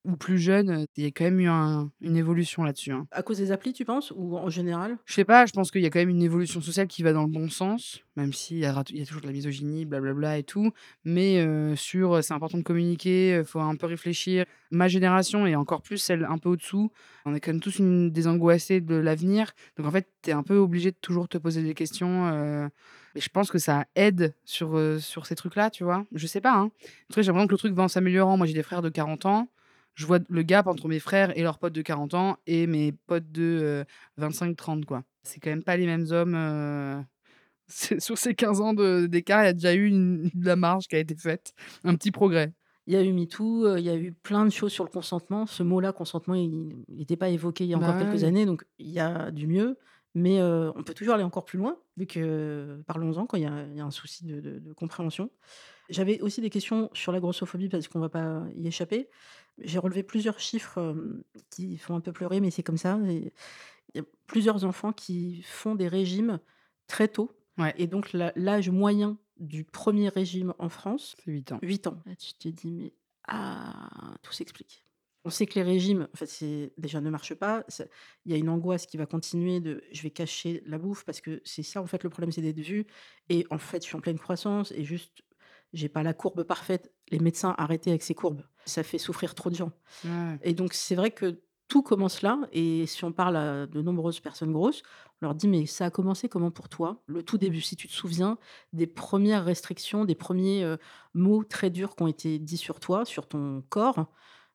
ou 0.05 0.16
plus 0.16 0.38
jeunes, 0.38 0.70
heu, 0.70 0.86
il 0.96 1.05
y 1.05 1.07
a 1.07 1.11
quand 1.11 1.24
même 1.24 1.40
eu 1.40 1.49
un 1.49 1.90
une 2.01 2.16
évolution 2.16 2.62
là-dessus, 2.62 2.92
hein. 2.92 3.07
À 3.11 3.22
cause 3.22 3.38
des 3.38 3.53
applis, 3.53 3.72
tu 3.72 3.84
penses? 3.84 4.12
Ou 4.16 4.36
en 4.36 4.49
général? 4.51 4.99
Je 5.05 5.14
sais 5.14 5.24
pas, 5.24 5.46
je 5.46 5.53
pense 5.53 5.70
qu'il 5.70 5.82
y 5.82 5.86
a 5.86 5.90
quand 5.90 5.99
même 5.99 6.09
une 6.09 6.22
évolution 6.22 6.61
sociale 6.61 6.86
qui 6.86 7.03
va 7.03 7.12
dans 7.12 7.22
le 7.22 7.28
bon 7.28 7.49
sens, 7.49 8.01
même 8.16 8.32
s'il 8.32 8.59
y 8.59 8.61
il 8.61 8.99
y 8.99 9.03
a 9.03 9.05
toujours 9.07 9.22
de 9.22 9.26
la 9.26 9.32
misogynie, 9.32 9.84
blablabla 9.84 10.38
et 10.38 10.42
tout. 10.44 10.72
Mais 11.05 11.44
sur, 11.76 12.22
c'est 12.22 12.34
important 12.34 12.59
de 12.59 12.62
communiquer, 12.62 13.36
heu, 13.38 13.44
faut 13.44 13.61
un 13.61 13.76
peu 13.76 13.86
réfléchir. 13.86 14.44
Ma 14.70 14.88
génération 14.88 15.46
et 15.46 15.57
encore 15.57 15.82
plus 15.82 15.96
celle 15.99 16.24
un 16.24 16.38
peu 16.38 16.51
au-dessous, 16.51 16.90
on 17.24 17.34
est 17.34 17.40
quand 17.40 17.53
même 17.53 17.61
tous 17.61 17.78
une 17.78 18.11
des 18.11 18.26
angoissés 18.26 18.80
de 18.80 18.94
l'avenir. 18.96 19.53
Donc 19.76 19.86
en 19.86 19.90
fait, 19.90 20.09
tu 20.22 20.30
es 20.30 20.32
un 20.32 20.42
peu 20.42 20.57
obligé 20.59 20.90
de 20.90 20.96
toujours 21.01 21.28
te 21.28 21.38
poser 21.38 21.62
des 21.62 21.74
questions, 21.74 22.68
et 23.14 23.20
je 23.20 23.28
pense 23.30 23.51
que 23.51 23.59
ça 23.59 23.86
aide 23.94 24.34
sur, 24.44 24.78
sur 25.01 25.26
ces 25.26 25.34
trucs-là, 25.34 25.70
tu 25.70 25.84
vois? 25.84 26.05
Je 26.14 26.26
sais 26.26 26.40
pas, 26.40 26.55
hein. 26.55 26.70
Après, 27.11 27.22
j'ai 27.22 27.28
l'impression 27.28 27.46
que 27.49 27.53
le 27.55 27.59
truc 27.59 27.72
va 27.74 27.84
en 27.84 27.88
s'améliorant. 27.88 28.36
Moi, 28.36 28.46
j'ai 28.46 28.55
des 28.55 28.62
frères 28.62 28.82
de 28.82 28.88
40 28.90 29.26
ans. 29.26 29.49
Je 29.99 30.07
vois 30.07 30.20
le 30.28 30.42
gap 30.42 30.68
entre 30.68 30.88
mes 30.88 31.01
frères 31.01 31.36
et 31.36 31.42
leurs 31.42 31.59
potes 31.59 31.72
de 31.72 31.82
40 31.82 32.14
ans 32.14 32.38
et 32.46 32.68
mes 32.68 32.92
potes 32.92 33.32
de, 33.32 33.42
heu, 33.82 33.84
25-30, 34.16 34.84
quoi. 34.86 35.03
C'est 35.24 35.40
quand 35.40 35.51
même 35.51 35.64
pas 35.64 35.76
les 35.76 35.86
mêmes 35.86 36.07
hommes, 36.12 37.05
c'est 37.66 38.01
sur 38.01 38.18
ces 38.18 38.34
15 38.34 38.61
ans 38.61 38.74
d'écart, 38.74 39.42
il 39.42 39.46
y 39.46 39.49
a 39.49 39.53
déjà 39.53 39.74
eu 39.74 39.86
une 39.88 40.30
de 40.34 40.46
la 40.46 40.57
marge 40.57 40.86
qui 40.88 40.96
a 40.96 40.99
été 40.99 41.14
faite, 41.16 41.53
un 41.84 41.94
petit 41.94 42.11
progrès. 42.11 42.53
Il 42.86 42.94
y 42.94 42.96
a 42.96 43.03
eu 43.03 43.12
MeToo, 43.12 43.66
heu, 43.66 43.78
il 43.78 43.84
y 43.84 43.90
a 43.90 43.96
eu 43.96 44.12
plein 44.12 44.46
de 44.46 44.51
choses 44.51 44.72
sur 44.72 44.84
le 44.84 44.90
consentement. 44.90 45.44
Ce 45.46 45.62
mot-là, 45.62 45.92
consentement, 45.92 46.34
il 46.34 46.84
n'était 46.88 47.16
pas 47.18 47.28
évoqué 47.28 47.64
il 47.64 47.70
y 47.70 47.74
a 47.74 47.78
encore 47.78 47.96
Bah, 47.96 47.96
quelques 47.96 48.24
années, 48.24 48.46
donc 48.46 48.64
il 48.78 48.88
y 48.88 48.99
a 49.01 49.30
du 49.30 49.46
mieux. 49.46 49.78
Mais, 50.14 50.40
heu, 50.40 50.72
on 50.74 50.82
peut 50.84 50.94
toujours 50.94 51.14
aller 51.14 51.22
encore 51.24 51.44
plus 51.44 51.59
loin, 51.59 51.78
vu 51.99 52.07
que 52.07 52.82
parlons-en 52.86 53.26
quand 53.26 53.36
il 53.36 53.42
y 53.42 53.46
a 53.46 53.66
il 53.66 53.76
y 53.76 53.80
a 53.80 53.84
un 53.84 53.90
souci 53.90 54.24
de 54.24 54.40
de 54.40 54.59
de 54.59 54.72
compréhension. 54.72 55.30
J'avais 55.90 56.20
aussi 56.22 56.40
des 56.42 56.51
questions 56.51 56.90
sur 56.94 57.12
la 57.12 57.20
grossophobie 57.20 57.68
parce 57.70 57.88
qu'on 57.88 58.01
va 58.01 58.11
pas 58.11 58.44
y 58.57 58.68
échapper. 58.68 59.11
J'ai 59.61 59.78
relevé 59.78 60.02
plusieurs 60.02 60.38
chiffres, 60.40 60.94
qui 61.50 61.78
font 61.78 61.96
un 61.96 62.00
peu 62.00 62.12
pleurer, 62.12 62.40
mais 62.40 62.50
c'est 62.50 62.62
comme 62.62 62.76
ça 62.78 62.98
il 63.09 63.32
y 63.94 63.98
a 64.00 64.04
plusieurs 64.26 64.64
enfants 64.64 64.92
qui 64.92 65.42
font 65.42 65.74
des 65.74 65.88
régimes 65.88 66.40
très 66.86 67.09
tôt 67.09 67.32
Ouais, 67.59 67.74
et 67.76 67.86
donc 67.88 68.12
l'âge 68.12 68.70
moyen 68.70 69.18
du 69.38 69.64
premier 69.64 70.09
régime 70.09 70.54
en 70.59 70.68
France 70.68 71.16
c'est 71.18 71.30
8 71.30 71.52
ans. 71.52 71.59
8 71.62 71.86
ans. 71.88 71.98
Là, 72.06 72.14
tu 72.14 72.34
te 72.34 72.48
dis: 72.48 72.70
«Mais 72.70 72.92
ah, 73.26 73.90
tout 74.22 74.32
s'explique». 74.32 74.84
On 75.24 75.30
sait 75.30 75.46
que 75.46 75.54
les 75.56 75.62
régimes, 75.64 76.09
en 76.14 76.16
fait, 76.16 76.70
déjà 76.78 77.00
ne 77.00 77.11
marchent 77.11 77.34
pas. 77.34 77.64
Il 78.24 78.32
y 78.32 78.34
a 78.34 78.38
une 78.38 78.48
angoisse 78.48 78.86
qui 78.86 78.96
va 78.96 79.06
continuer 79.06 79.61
de: 79.61 79.82
«Je 79.92 80.02
vais 80.02 80.11
cacher 80.11 80.62
la 80.66 80.78
bouffe» 80.78 81.04
parce 81.04 81.20
que 81.20 81.40
c'est 81.44 81.64
ça, 81.64 81.82
en 81.82 81.86
fait, 81.86 82.04
le 82.04 82.11
problème, 82.11 82.30
c'est 82.30 82.40
d'être 82.42 82.61
vu 82.61 82.86
et 83.28 83.44
en 83.50 83.59
fait, 83.59 83.82
je 83.82 83.88
suis 83.88 83.96
en 83.96 84.00
pleine 84.00 84.18
croissance 84.18 84.70
et 84.72 84.84
juste, 84.84 85.22
j'ai 85.72 85.88
pas 85.88 86.02
la 86.04 86.14
courbe 86.14 86.44
parfaite. 86.44 86.92
Les 87.11 87.18
médecins, 87.18 87.54
arrêtez 87.59 87.90
avec 87.90 88.02
ces 88.02 88.14
courbes. 88.14 88.42
Ça 88.64 88.82
fait 88.82 88.98
souffrir 88.98 89.34
trop 89.34 89.50
de 89.50 89.54
gens 89.54 89.72
et 90.42 90.54
donc 90.54 90.74
c'est 90.74 90.94
vrai 90.94 91.11
que 91.11 91.40
tout 91.68 91.82
commence 91.82 92.22
là 92.22 92.38
et 92.52 92.86
si 92.86 93.04
on 93.04 93.12
parle 93.12 93.36
à 93.36 93.66
de 93.66 93.82
nombreuses 93.82 94.20
personnes 94.20 94.52
grosses, 94.52 94.82
on 95.20 95.26
leur 95.26 95.34
dit: 95.34 95.48
«Mais 95.48 95.66
ça 95.66 95.86
a 95.86 95.90
commencé 95.90 96.28
comment 96.28 96.50
pour 96.50 96.68
toi?» 96.68 97.02
le 97.06 97.22
tout 97.22 97.36
début, 97.38 97.61
si 97.61 97.76
tu 97.76 97.88
te 97.88 97.92
souviens 97.92 98.38
des 98.72 98.86
premières 98.86 99.44
restrictions, 99.44 100.04
des 100.04 100.14
premiers 100.14 100.61
er 100.61 100.76
mots 101.14 101.44
très 101.44 101.70
durs 101.70 101.94
qui 101.94 102.02
ont 102.02 102.09
été 102.09 102.38
dits 102.38 102.56
sur 102.56 102.80
toi, 102.80 103.04
sur 103.04 103.26
ton 103.28 103.62
corps, 103.68 104.06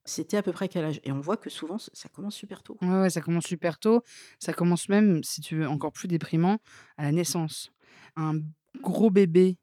c'était 0.06 0.38
à 0.38 0.44
peu 0.44 0.52
près 0.52 0.68
quel 0.68 0.86
âge? 0.86 1.02
Et 1.04 1.12
on 1.12 1.20
voit 1.20 1.38
que 1.38 1.50
souvent 1.50 1.78
ça 1.78 2.10
commence 2.10 2.36
super 2.36 2.64
tôt. 2.64 2.78
ouais, 2.82 3.02
ouais, 3.02 3.10
ça 3.10 3.22
commence 3.22 3.46
super 3.46 3.80
tôt. 3.80 4.02
Ça 4.40 4.54
commence 4.54 4.90
même, 4.90 5.24
si 5.24 5.42
tu 5.42 5.58
veux, 5.58 5.68
encore 5.68 5.92
plus 5.92 6.08
déprimant, 6.08 6.58
à 6.98 7.04
la 7.04 7.12
naissance. 7.12 7.72
Un 8.16 8.40
gros 8.82 9.12
bébé 9.12 9.58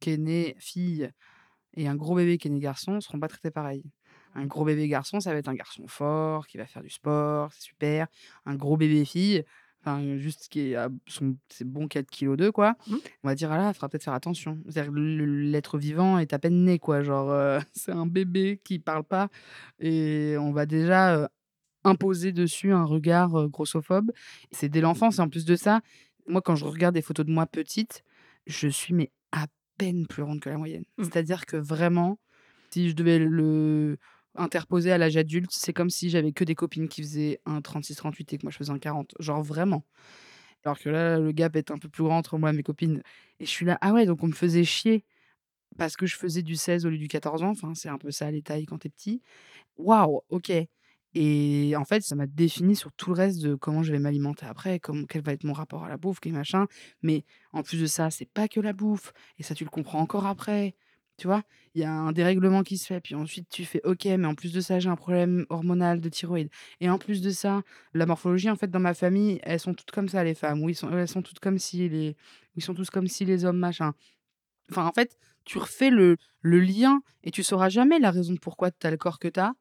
qui 0.00 0.10
est 0.10 0.18
né 0.18 0.56
fille 0.58 1.10
et 1.76 1.88
un 1.88 1.96
gros 1.96 2.14
bébé 2.14 2.38
qui 2.38 2.48
est 2.48 2.50
né 2.50 2.60
garçon 2.60 3.00
seront 3.00 3.18
pas 3.20 3.28
traités 3.28 3.50
pareil. 3.50 3.84
Un 4.34 4.46
gros 4.46 4.64
bébé 4.64 4.86
garçon, 4.88 5.20
ça 5.20 5.32
va 5.32 5.38
être 5.38 5.48
un 5.48 5.54
garçon 5.54 5.86
fort, 5.88 6.46
qui 6.46 6.58
va 6.58 6.66
faire 6.66 6.82
du 6.82 6.90
sport, 6.90 7.52
c'est 7.52 7.62
super. 7.62 8.06
Un 8.46 8.54
gros 8.54 8.76
bébé 8.76 9.04
fille, 9.04 9.44
enfin, 9.80 10.16
juste 10.18 10.48
qui 10.50 10.70
est 10.72 10.76
à 10.76 10.88
son 11.06 11.36
ses 11.48 11.64
bons 11.64 11.88
4 11.88 12.10
kilogrammes 12.10 12.36
2 12.46 12.52
quoi, 12.52 12.76
Mmh. 12.86 12.96
on 13.24 13.28
va 13.28 13.34
dire: 13.34 13.50
«Ah 13.52 13.58
là, 13.58 13.68
il 13.70 13.74
faudra 13.74 13.88
peut-être 13.88 14.04
faire 14.04 14.12
attention». 14.14 14.58
C'est-à-dire 14.68 14.92
l'être 14.92 15.78
vivant 15.78 16.18
est 16.18 16.32
à 16.32 16.38
peine 16.38 16.64
né 16.64 16.78
quoi, 16.78 17.02
genre, 17.02 17.30
heu, 17.32 17.58
c'est 17.72 17.92
un 17.92 18.06
bébé 18.06 18.60
qui 18.64 18.78
parle 18.78 19.04
pas 19.04 19.28
et 19.80 20.36
on 20.38 20.52
va 20.52 20.66
déjà, 20.66 21.16
heu, 21.24 21.28
imposer 21.84 22.32
dessus 22.32 22.72
un 22.72 22.84
regard, 22.84 23.48
grossophobe. 23.48 24.10
C'est 24.52 24.68
dès 24.68 24.80
l'enfance 24.80 25.18
et 25.18 25.22
en 25.22 25.28
plus 25.28 25.44
de 25.44 25.56
ça, 25.56 25.80
moi 26.26 26.42
quand 26.42 26.56
je 26.56 26.64
regarde 26.66 26.94
des 26.94 27.02
photos 27.02 27.26
de 27.26 27.32
moi 27.32 27.46
petite, 27.46 28.04
je 28.46 28.68
suis 28.68 28.94
mais 28.94 29.10
à 29.32 29.46
peine 29.80 30.06
plus 30.06 30.22
ronde 30.22 30.40
que 30.40 30.50
la 30.50 30.58
moyenne. 30.58 30.84
Mmh. 30.98 31.04
C'est-à-dire 31.04 31.46
que 31.46 31.56
vraiment, 31.56 32.18
si 32.70 32.90
je 32.90 32.94
devais 32.94 33.18
le 33.18 33.98
interposer 34.36 34.92
à 34.92 34.98
l'âge 34.98 35.16
adulte, 35.16 35.50
c'est 35.52 35.72
comme 35.72 35.90
si 35.90 36.10
j'avais 36.10 36.32
que 36.32 36.44
des 36.44 36.54
copines 36.54 36.88
qui 36.88 37.02
faisaient 37.02 37.40
un 37.46 37.60
36-38 37.60 38.34
et 38.34 38.38
que 38.38 38.44
moi 38.46 38.52
je 38.52 38.58
faisais 38.58 38.72
un 38.72 38.78
40, 38.78 39.14
genre 39.20 39.42
vraiment. 39.42 39.84
Alors 40.64 40.78
que 40.78 40.90
là, 40.90 41.18
le 41.18 41.32
gap 41.32 41.56
est 41.56 41.70
un 41.70 41.78
peu 41.78 41.88
plus 41.88 42.04
grand 42.04 42.18
entre 42.18 42.38
moi 42.38 42.50
et 42.50 42.52
mes 42.56 42.62
copines 42.62 43.02
et 43.40 43.46
je 43.46 43.50
suis 43.50 43.66
là: 43.66 43.78
«Ah 43.80 43.92
ouais, 43.92 44.06
donc 44.06 44.22
on 44.22 44.28
me 44.28 44.32
faisait 44.34 44.64
chier 44.64 45.04
parce 45.78 45.96
que 45.96 46.06
je 46.06 46.16
faisais 46.16 46.42
du 46.42 46.56
16 46.56 46.86
au 46.86 46.90
lieu 46.90 46.98
du 46.98 47.08
14 47.08 47.42
ans». 47.44 47.50
Enfin, 47.50 47.74
c'est 47.74 47.88
un 47.90 47.98
peu 47.98 48.10
ça 48.12 48.30
les 48.30 48.42
tailles 48.42 48.66
quand 48.66 48.78
tu 48.80 48.88
es 48.88 48.90
petit. 48.90 49.22
Waouh, 49.78 50.22
OK 50.30 50.52
et 51.14 51.74
en 51.76 51.84
fait, 51.84 52.02
ça 52.02 52.14
m'a 52.16 52.26
défini 52.26 52.76
sur 52.76 52.92
tout 52.92 53.10
le 53.10 53.16
reste 53.16 53.40
de 53.42 53.54
comment 53.54 53.82
je 53.82 53.92
vais 53.92 53.98
m'alimenter 53.98 54.46
après, 54.46 54.78
comme 54.80 55.06
quel 55.06 55.22
va 55.22 55.32
être 55.32 55.44
mon 55.44 55.52
rapport 55.52 55.84
à 55.84 55.88
la 55.88 55.96
bouffe, 55.96 56.20
quel 56.20 56.32
machin. 56.32 56.66
Mais 57.02 57.24
en 57.52 57.62
plus 57.62 57.80
de 57.80 57.86
ça, 57.86 58.10
c'est 58.10 58.30
pas 58.32 58.48
que 58.48 58.60
la 58.60 58.72
bouffe 58.72 59.12
et 59.38 59.42
ça, 59.42 59.54
tu 59.54 59.64
le 59.64 59.70
comprends 59.70 60.00
encore 60.00 60.26
après. 60.26 60.74
Tu 61.18 61.26
vois? 61.26 61.42
Il 61.74 61.82
y 61.82 61.84
a 61.84 61.92
un 61.92 62.12
dérèglement 62.12 62.62
qui 62.62 62.78
se 62.78 62.86
fait, 62.86 63.00
puis 63.00 63.14
ensuite 63.14 63.48
tu 63.50 63.64
fais: 63.66 63.80
«OK, 63.84 64.06
mais 64.06 64.26
en 64.26 64.34
plus 64.34 64.52
de 64.54 64.60
ça, 64.62 64.78
j'ai 64.80 64.88
un 64.88 64.96
problème 64.96 65.44
hormonal 65.50 66.00
de 66.00 66.08
thyroïde 66.08 66.48
et 66.80 66.88
en 66.88 66.96
plus 66.98 67.20
de 67.20 67.30
ça, 67.30 67.62
la 67.94 68.06
morphologie, 68.06 68.48
en 68.50 68.56
fait, 68.56 68.68
dans 68.70 68.80
ma 68.80 68.94
famille, 68.94 69.38
elles 69.42 69.60
sont 69.60 69.74
toutes 69.74 69.90
comme 69.90 70.08
ça 70.08 70.24
les 70.24 70.34
femmes, 70.34 70.62
ou 70.62 70.72
sont 70.72 70.90
elles 70.90 71.08
sont 71.08 71.20
toutes 71.22 71.38
comme 71.40 71.58
ci, 71.58 71.88
les 71.90 72.16
ils 72.56 72.62
sont 72.62 72.74
tous 72.74 72.88
comme 72.90 73.06
ci 73.06 73.24
les 73.26 73.44
hommes, 73.44 73.58
machin». 73.58 73.92
Enfin, 74.70 74.86
en 74.86 74.92
fait, 74.92 75.18
tu 75.44 75.58
refais 75.58 75.90
le 75.90 76.16
le 76.42 76.60
lien 76.60 77.02
et 77.24 77.30
tu 77.32 77.42
sauras 77.42 77.68
jamais 77.70 77.98
la 77.98 78.10
raison 78.12 78.34
de 78.34 78.38
pourquoi 78.38 78.70
tu 78.70 78.86
as 78.86 78.90
le 78.90 78.96
corps 78.98 79.18
que 79.18 79.28
tu 79.28 79.40
as 79.40 79.54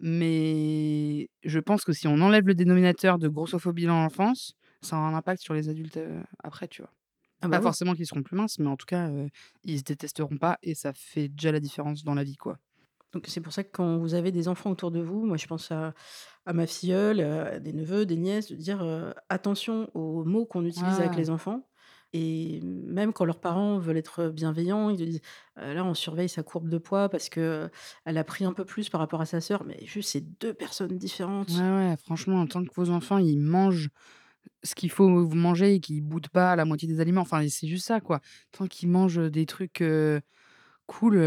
mais 0.00 1.28
je 1.44 1.58
pense 1.60 1.84
que 1.84 1.92
si 1.92 2.08
on 2.08 2.20
enlève 2.20 2.46
le 2.46 2.54
dénominateur 2.54 3.18
de 3.18 3.28
grossophobie 3.28 3.86
dans 3.86 4.02
l'enfance, 4.02 4.54
ça 4.82 4.96
aura 4.96 5.08
un 5.08 5.14
impact 5.14 5.42
sur 5.42 5.54
les 5.54 5.68
adultes, 5.68 5.98
après, 6.42 6.68
tu 6.68 6.82
vois? 6.82 6.92
Ah 7.42 7.48
bah 7.48 7.58
Pas 7.58 7.60
oui. 7.60 7.74
forcément 7.74 7.94
qu'ils 7.94 8.06
seront 8.06 8.22
plus 8.22 8.36
minces, 8.36 8.58
mais 8.58 8.68
en 8.68 8.76
tout 8.76 8.86
cas, 8.86 9.10
heu, 9.10 9.28
ils 9.64 9.78
se 9.78 9.84
détesteront 9.84 10.38
pas 10.38 10.58
et 10.62 10.74
ça 10.74 10.92
fait 10.94 11.28
déjà 11.28 11.52
la 11.52 11.60
différence 11.60 12.04
dans 12.04 12.14
la 12.14 12.24
vie, 12.24 12.36
quoi. 12.36 12.58
Donc 13.12 13.24
c'est 13.26 13.40
pour 13.40 13.52
ça 13.52 13.64
que 13.64 13.70
quand 13.72 13.98
vous 13.98 14.14
avez 14.14 14.30
des 14.30 14.46
enfants 14.48 14.70
autour 14.70 14.90
de 14.92 15.00
vous, 15.00 15.26
moi 15.26 15.36
je 15.36 15.46
pense 15.46 15.70
à 15.72 15.94
à 16.46 16.54
ma 16.54 16.66
filleule, 16.66 17.20
à 17.20 17.60
des 17.60 17.72
neveux, 17.72 18.06
des 18.06 18.16
nièces, 18.18 18.50
de 18.50 18.56
dire, 18.56 18.82
«Attention 19.30 19.90
aux 19.94 20.24
mots 20.24 20.46
qu'on 20.46 20.66
utilise 20.66 21.00
avec 21.00 21.14
Ah! 21.14 21.16
les 21.16 21.30
enfants» 21.30 21.69
et 22.12 22.60
même 22.62 23.12
quand 23.12 23.24
leurs 23.24 23.40
parents 23.40 23.78
veulent 23.78 23.96
être 23.98 24.28
bienveillants, 24.28 24.90
ils 24.90 24.98
te 24.98 25.02
disent: 25.04 25.20
«Heu, 25.58 25.74
là 25.74 25.84
on 25.84 25.94
surveille 25.94 26.28
sa 26.28 26.42
courbe 26.42 26.68
de 26.68 26.78
poids 26.78 27.08
parce 27.08 27.28
que, 27.28 27.70
elle 28.04 28.18
a 28.18 28.24
pris 28.24 28.44
un 28.44 28.52
peu 28.52 28.64
plus 28.64 28.88
par 28.90 29.00
rapport 29.00 29.20
à 29.20 29.26
sa 29.26 29.40
sœur», 29.40 29.64
mais 29.64 29.78
juste 29.86 30.10
c'est 30.10 30.40
2 30.40 30.54
personnes 30.54 30.98
Ouais, 31.48 31.54
différentes. 31.54 31.64
ouais, 31.70 31.96
franchement, 31.96 32.46
tant 32.46 32.64
que 32.64 32.72
vos 32.74 32.90
enfants, 32.90 33.18
ils 33.18 33.38
mangent 33.38 33.88
ce 34.64 34.74
qu'il 34.74 34.90
faut 34.90 35.26
vous 35.26 35.36
manger 35.36 35.74
et 35.76 35.80
qu'ils 35.80 36.02
boudent 36.02 36.28
pas 36.30 36.56
la 36.56 36.64
moitié 36.66 36.88
des 36.88 37.00
aliments, 37.00 37.22
enfin, 37.22 37.46
c'est 37.48 37.68
juste 37.68 37.86
ça, 37.86 38.00
quoi. 38.00 38.20
Tant 38.52 38.66
qu'ils 38.68 38.88
mangent, 38.90 39.18
des 39.30 39.46
trucs, 39.46 39.82
cool, 40.86 41.18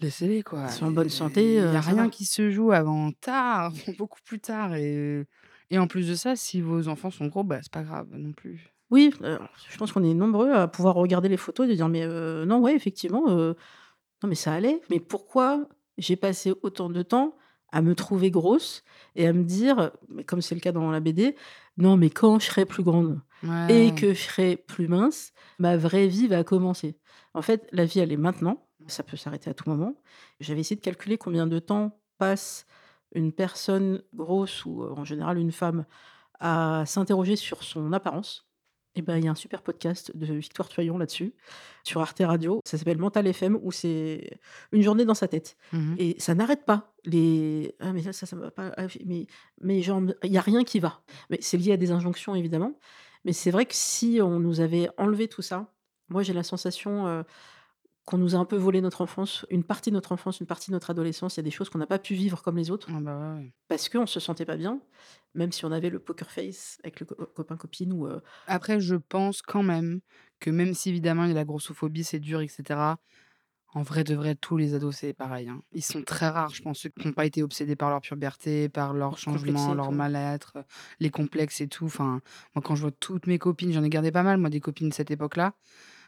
Laissez-les 0.00 0.42
Ils 0.64 0.70
quoi, 0.70 0.72
sont 0.72 0.86
en 0.86 0.90
bonne 0.92 1.08
santé, 1.10 1.56
il 1.64 1.70
y 1.70 1.74
a 1.76 1.80
rien 1.80 2.08
va. 2.08 2.10
qui 2.10 2.24
se 2.26 2.50
joue 2.50 2.72
avant 2.72 3.12
tard, 3.12 3.72
beaucoup 3.98 4.20
plus 4.24 4.40
tard 4.40 4.74
et 4.74 5.24
et 5.72 5.78
en 5.78 5.86
plus 5.86 6.08
de 6.08 6.14
ça, 6.16 6.34
si 6.36 6.60
vos 6.60 6.88
enfants 6.88 7.10
sont 7.12 7.26
gros, 7.28 7.44
bah, 7.44 7.60
c'est 7.62 7.70
pas 7.72 7.84
grave 7.84 8.08
non 8.16 8.32
plus. 8.32 8.70
Oui, 8.90 9.12
heu, 9.22 9.38
je 9.68 9.76
pense 9.78 9.92
qu'on 9.92 10.02
est 10.02 10.14
nombreux 10.14 10.52
à 10.52 10.66
pouvoir 10.66 10.96
regarder 10.96 11.28
les 11.28 11.36
photos 11.36 11.66
et 11.66 11.70
de 11.70 11.74
dire: 11.76 11.88
«Mais 11.88 12.02
heu, 12.04 12.44
non, 12.44 12.58
ouais, 12.60 12.74
effectivement, 12.74 13.28
heu» 13.30 13.54
Non, 14.22 14.28
mais 14.28 14.34
ça 14.36 14.52
allait. 14.54 14.80
Mais 14.90 15.00
pourquoi 15.00 15.68
j'ai 15.98 16.16
passé 16.16 16.52
autant 16.62 16.90
de 16.90 17.02
temps 17.02 17.36
à 17.72 17.82
me 17.82 17.94
trouver 17.94 18.30
grosse 18.30 18.84
et 19.16 19.26
à 19.28 19.32
me 19.32 19.44
dire, 19.44 19.92
mais 20.08 20.24
comme 20.24 20.42
c'est 20.42 20.54
le 20.56 20.60
cas 20.60 20.72
dans 20.72 20.90
la 20.90 21.00
BD: 21.00 21.36
«Non, 21.78 21.96
mais 21.96 22.10
quand 22.10 22.38
je 22.40 22.46
serai 22.46 22.66
plus 22.66 22.82
grande 22.84 23.20
et 23.68 23.92
que 23.94 24.14
je 24.14 24.20
serai 24.22 24.56
plus 24.56 24.88
mince, 24.88 25.32
ma 25.58 25.76
vraie 25.76 26.08
vie 26.08 26.28
va 26.28 26.44
commencer». 26.44 26.98
En 27.34 27.42
fait, 27.42 27.68
la 27.72 27.84
vie, 27.86 28.00
elle 28.00 28.12
est 28.12 28.16
maintenant, 28.18 28.68
ça 28.88 29.02
peut 29.04 29.16
s'arrêter 29.16 29.50
à 29.50 29.54
tout 29.54 29.68
moment. 29.70 29.94
J'avais 30.40 30.60
essayé 30.60 30.76
de 30.76 30.82
calculer 30.82 31.18
combien 31.18 31.46
de 31.46 31.58
temps 31.60 32.00
passe 32.18 32.66
une 33.14 33.32
personne 33.32 34.02
grosse 34.14 34.64
ou, 34.66 34.82
en 34.84 35.04
général 35.04 35.38
une 35.38 35.52
femme 35.52 35.86
à 36.40 36.84
s'interroger 36.86 37.36
sur 37.36 37.62
son 37.64 37.92
apparence. 37.94 38.49
Et 38.96 39.02
ben, 39.02 39.16
il 39.18 39.24
y 39.24 39.28
a 39.28 39.30
un 39.30 39.36
super 39.36 39.62
podcast 39.62 40.16
de 40.16 40.34
Victoire 40.34 40.68
Tuaillon 40.68 40.98
là-dessus, 40.98 41.32
sur 41.84 42.00
Arte 42.00 42.22
Radio. 42.24 42.60
Ça 42.64 42.76
s'appelle 42.76 42.98
Mental 42.98 43.26
FM 43.26 43.58
où 43.62 43.70
c'est 43.70 44.38
une 44.72 44.82
journée 44.82 45.04
dans 45.04 45.14
sa 45.14 45.28
tête 45.28 45.56
Mmh 45.72 45.94
et 45.98 46.16
ça 46.18 46.34
n'arrête 46.34 46.64
pas. 46.64 46.92
Les 47.04 47.74
«Ah 47.80 47.92
mais 47.92 48.02
ça, 48.02 48.12
ça, 48.12 48.36
va 48.36 48.50
pas, 48.50 48.72
ah 48.76 48.86
mais 49.60 49.82
jambes», 49.82 50.14
il 50.24 50.32
y 50.32 50.38
a 50.38 50.40
rien 50.40 50.64
qui 50.64 50.80
va. 50.80 51.02
Mais 51.30 51.38
c'est 51.40 51.56
lié 51.56 51.72
à 51.72 51.76
des 51.76 51.92
injonctions 51.92 52.34
évidemment, 52.34 52.78
mais 53.24 53.32
c'est 53.32 53.50
vrai 53.50 53.66
que 53.66 53.74
si 53.74 54.20
on 54.22 54.40
nous 54.40 54.60
avait 54.60 54.88
enlevé 54.98 55.28
tout 55.28 55.42
ça, 55.42 55.72
moi 56.08 56.22
j'ai 56.22 56.32
la 56.32 56.42
sensation, 56.42 57.06
heu, 57.06 57.24
qu'on 58.04 58.18
nous 58.18 58.34
a 58.34 58.38
un 58.38 58.44
peu 58.44 58.56
volé 58.56 58.80
notre 58.80 59.02
enfance, 59.02 59.46
une 59.50 59.64
partie 59.64 59.90
de 59.90 59.94
notre 59.94 60.12
enfance, 60.12 60.40
une 60.40 60.46
partie 60.46 60.70
de 60.70 60.74
notre 60.76 60.90
adolescence. 60.90 61.36
Il 61.36 61.38
y 61.38 61.42
a 61.42 61.44
des 61.44 61.50
choses 61.50 61.70
qu'on 61.70 61.78
n'a 61.78 61.86
pas 61.86 61.98
pu 61.98 62.14
vivre 62.14 62.42
comme 62.42 62.56
les 62.56 62.70
autres 62.70 62.94
Ah 62.94 63.00
bah, 63.00 63.16
ouais, 63.38 63.54
parce 63.68 63.88
qu'on 63.88 64.06
se 64.06 64.20
sentait 64.20 64.46
pas 64.46 64.56
bien, 64.56 64.82
même 65.34 65.52
si 65.52 65.64
on 65.66 65.72
avait 65.72 65.90
le 65.90 66.00
poker 66.00 66.30
face 66.30 66.78
avec 66.84 67.00
le 67.00 67.06
co 67.06 67.16
copain-copine 67.26 67.92
ou, 67.94 68.06
heu 68.08 68.22
Après, 68.46 68.80
je 68.80 68.96
pense 68.96 69.42
quand 69.42 69.62
même 69.62 70.00
que 70.40 70.50
même 70.50 70.74
si 70.74 70.88
évidemment 70.90 71.24
il 71.24 71.28
y 71.28 71.32
a 71.32 71.34
la 71.34 71.44
grossophobie, 71.44 72.04
c'est 72.04 72.18
dur 72.20 72.40
et 72.40 72.48
cetera, 72.48 72.98
en 73.74 73.82
vrai 73.82 74.04
de 74.04 74.14
vrai, 74.14 74.34
tous 74.36 74.56
les 74.58 74.74
ados, 74.74 74.96
c'est 74.96 75.14
pareil, 75.14 75.48
hein. 75.48 75.62
Ils 75.72 75.84
sont 75.84 76.02
très 76.04 76.28
rares, 76.28 76.54
je 76.54 76.62
pense, 76.62 76.80
ceux 76.80 76.90
qui 76.90 77.08
ont 77.08 77.12
pas 77.14 77.26
été 77.26 77.42
obsédés 77.42 77.76
par 77.76 77.90
leur 77.90 78.00
puberté, 78.02 78.68
par 78.68 78.94
leur 78.94 79.18
changement, 79.18 79.74
leur 79.74 79.92
mal-être, 79.92 80.58
les 81.00 81.10
complexes 81.10 81.60
et 81.62 81.68
tout. 81.68 81.86
Enfin, 81.86 82.20
moi, 82.54 82.62
quand 82.64 82.76
je 82.76 82.82
vois 82.82 82.92
toutes 82.92 83.26
mes 83.28 83.38
copines, 83.38 83.72
j'en 83.72 83.84
ai 83.84 83.90
gardé 83.90 84.12
pas 84.12 84.22
mal, 84.24 84.38
moi, 84.38 84.50
des 84.50 84.60
copines 84.60 84.90
de 84.90 84.94
cette 84.94 85.10
époque-là. 85.12 85.54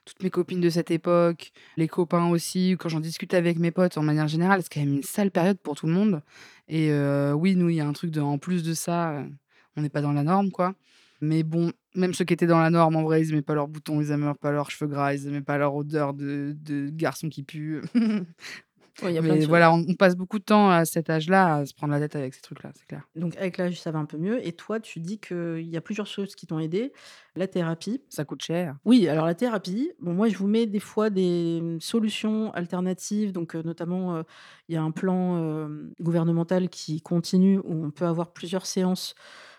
Toutes 0.05 0.23
mes 0.23 0.31
copines 0.31 0.61
de 0.61 0.69
cette 0.71 0.91
époque, 0.91 1.53
les 1.77 1.87
copains 1.87 2.29
aussi, 2.29 2.77
quand 2.79 2.89
j'en 2.89 2.99
discute 3.01 3.35
avec 3.35 3.59
mes 3.59 3.71
potes, 3.71 3.97
en 3.99 4.03
manière 4.03 4.27
générale, 4.27 4.61
c'est 4.63 4.73
quand 4.73 4.81
même 4.81 4.95
une 4.97 5.03
sale 5.05 5.31
période 5.31 5.59
pour 5.61 5.77
tout 5.77 5.87
le 5.87 5.93
monde 5.93 6.23
et 6.69 6.91
heu, 6.91 7.33
oui, 7.35 7.55
nous, 7.55 7.69
il 7.69 7.77
y 7.77 7.81
a 7.81 7.87
un 7.87 7.93
truc 7.93 8.11
de 8.11 8.21
en 8.21 8.39
plus 8.39 8.63
de 8.65 8.75
ça, 8.75 9.21
heu, 9.21 9.31
on 9.77 9.83
n'est 9.83 9.89
pas 9.91 10.01
dans 10.03 10.13
la 10.13 10.25
norme, 10.25 10.51
quoi. 10.51 10.75
Mais 11.21 11.45
bon, 11.45 11.73
même 11.95 12.15
ceux 12.15 12.25
qui 12.25 12.35
étaient 12.35 12.47
dans 12.49 12.61
la 12.61 12.71
norme, 12.71 12.97
en 12.97 13.03
vrai, 13.05 13.21
ils 13.23 13.31
aimaient 13.33 13.43
pas 13.43 13.55
leurs 13.55 13.69
boutons, 13.69 14.01
ils 14.01 14.11
aimaient 14.11 14.35
pas 14.35 14.51
leurs 14.51 14.71
cheveux 14.73 14.91
gras, 14.91 15.15
ils 15.15 15.29
aimaient 15.29 15.41
pas 15.41 15.57
leur 15.59 15.75
odeur 15.77 16.15
de 16.15 16.57
de 16.61 16.91
garçon 16.91 17.29
qui 17.29 17.43
pue. 17.45 17.81
Ouais, 19.01 19.13
il 19.13 19.15
y 19.15 19.19
a 19.19 19.23
plein 19.23 19.37
de 19.37 19.41
Mais 19.41 19.47
voilà, 19.47 19.73
on 19.73 19.85
on 19.89 19.95
passe 19.95 20.17
beaucoup 20.17 20.39
de 20.39 20.45
temps 20.45 20.71
à 20.71 20.85
cet 20.85 21.11
âge-là 21.11 21.57
à 21.57 21.67
se 21.67 21.75
prendre 21.75 21.93
la 21.93 22.01
tête 22.01 22.17
avec 22.17 22.35
ces 22.35 22.41
trucs-là, 22.41 22.73
c'est 22.75 22.87
clair. 22.87 23.03
Donc 23.15 23.37
avec 23.37 23.59
l'âge, 23.59 23.79
ça 23.81 23.91
va 23.91 23.99
un 23.99 24.07
peu 24.07 24.17
mieux 24.17 24.45
et 24.47 24.53
toi, 24.55 24.81
tu 24.81 24.99
dis 25.01 25.19
qu'il 25.21 25.69
y 25.69 25.77
a 25.77 25.81
plusieurs 25.83 26.07
choses 26.07 26.35
qui 26.35 26.47
t'ont 26.47 26.59
aidé. 26.59 26.93
La 27.37 27.47
thérapie. 27.47 28.03
Ça 28.09 28.25
coûte 28.25 28.43
cher. 28.43 28.77
Oui, 28.85 29.07
alors 29.09 29.27
la 29.27 29.35
thérapie, 29.37 29.93
bon 30.01 30.13
moi 30.15 30.29
je 30.29 30.37
vous 30.37 30.49
mets 30.49 30.67
des 30.67 30.81
fois 30.81 31.09
des, 31.11 31.61
mmh, 31.63 31.81
solutions 31.81 32.53
alternatives 32.53 33.33
donc 33.33 33.55
heu, 33.55 33.63
notamment, 33.63 34.17
heu, 34.19 34.25
il 34.69 34.75
y 34.75 34.79
a 34.79 34.83
un 34.83 34.91
plan, 34.91 35.39
hem, 35.67 35.93
gouvernemental 36.01 36.69
qui 36.69 37.01
continue 37.01 37.59
où 37.59 37.85
on 37.87 37.91
peut 37.93 38.07
avoir 38.07 38.33
plusieurs 38.33 38.67
séances 38.67 39.15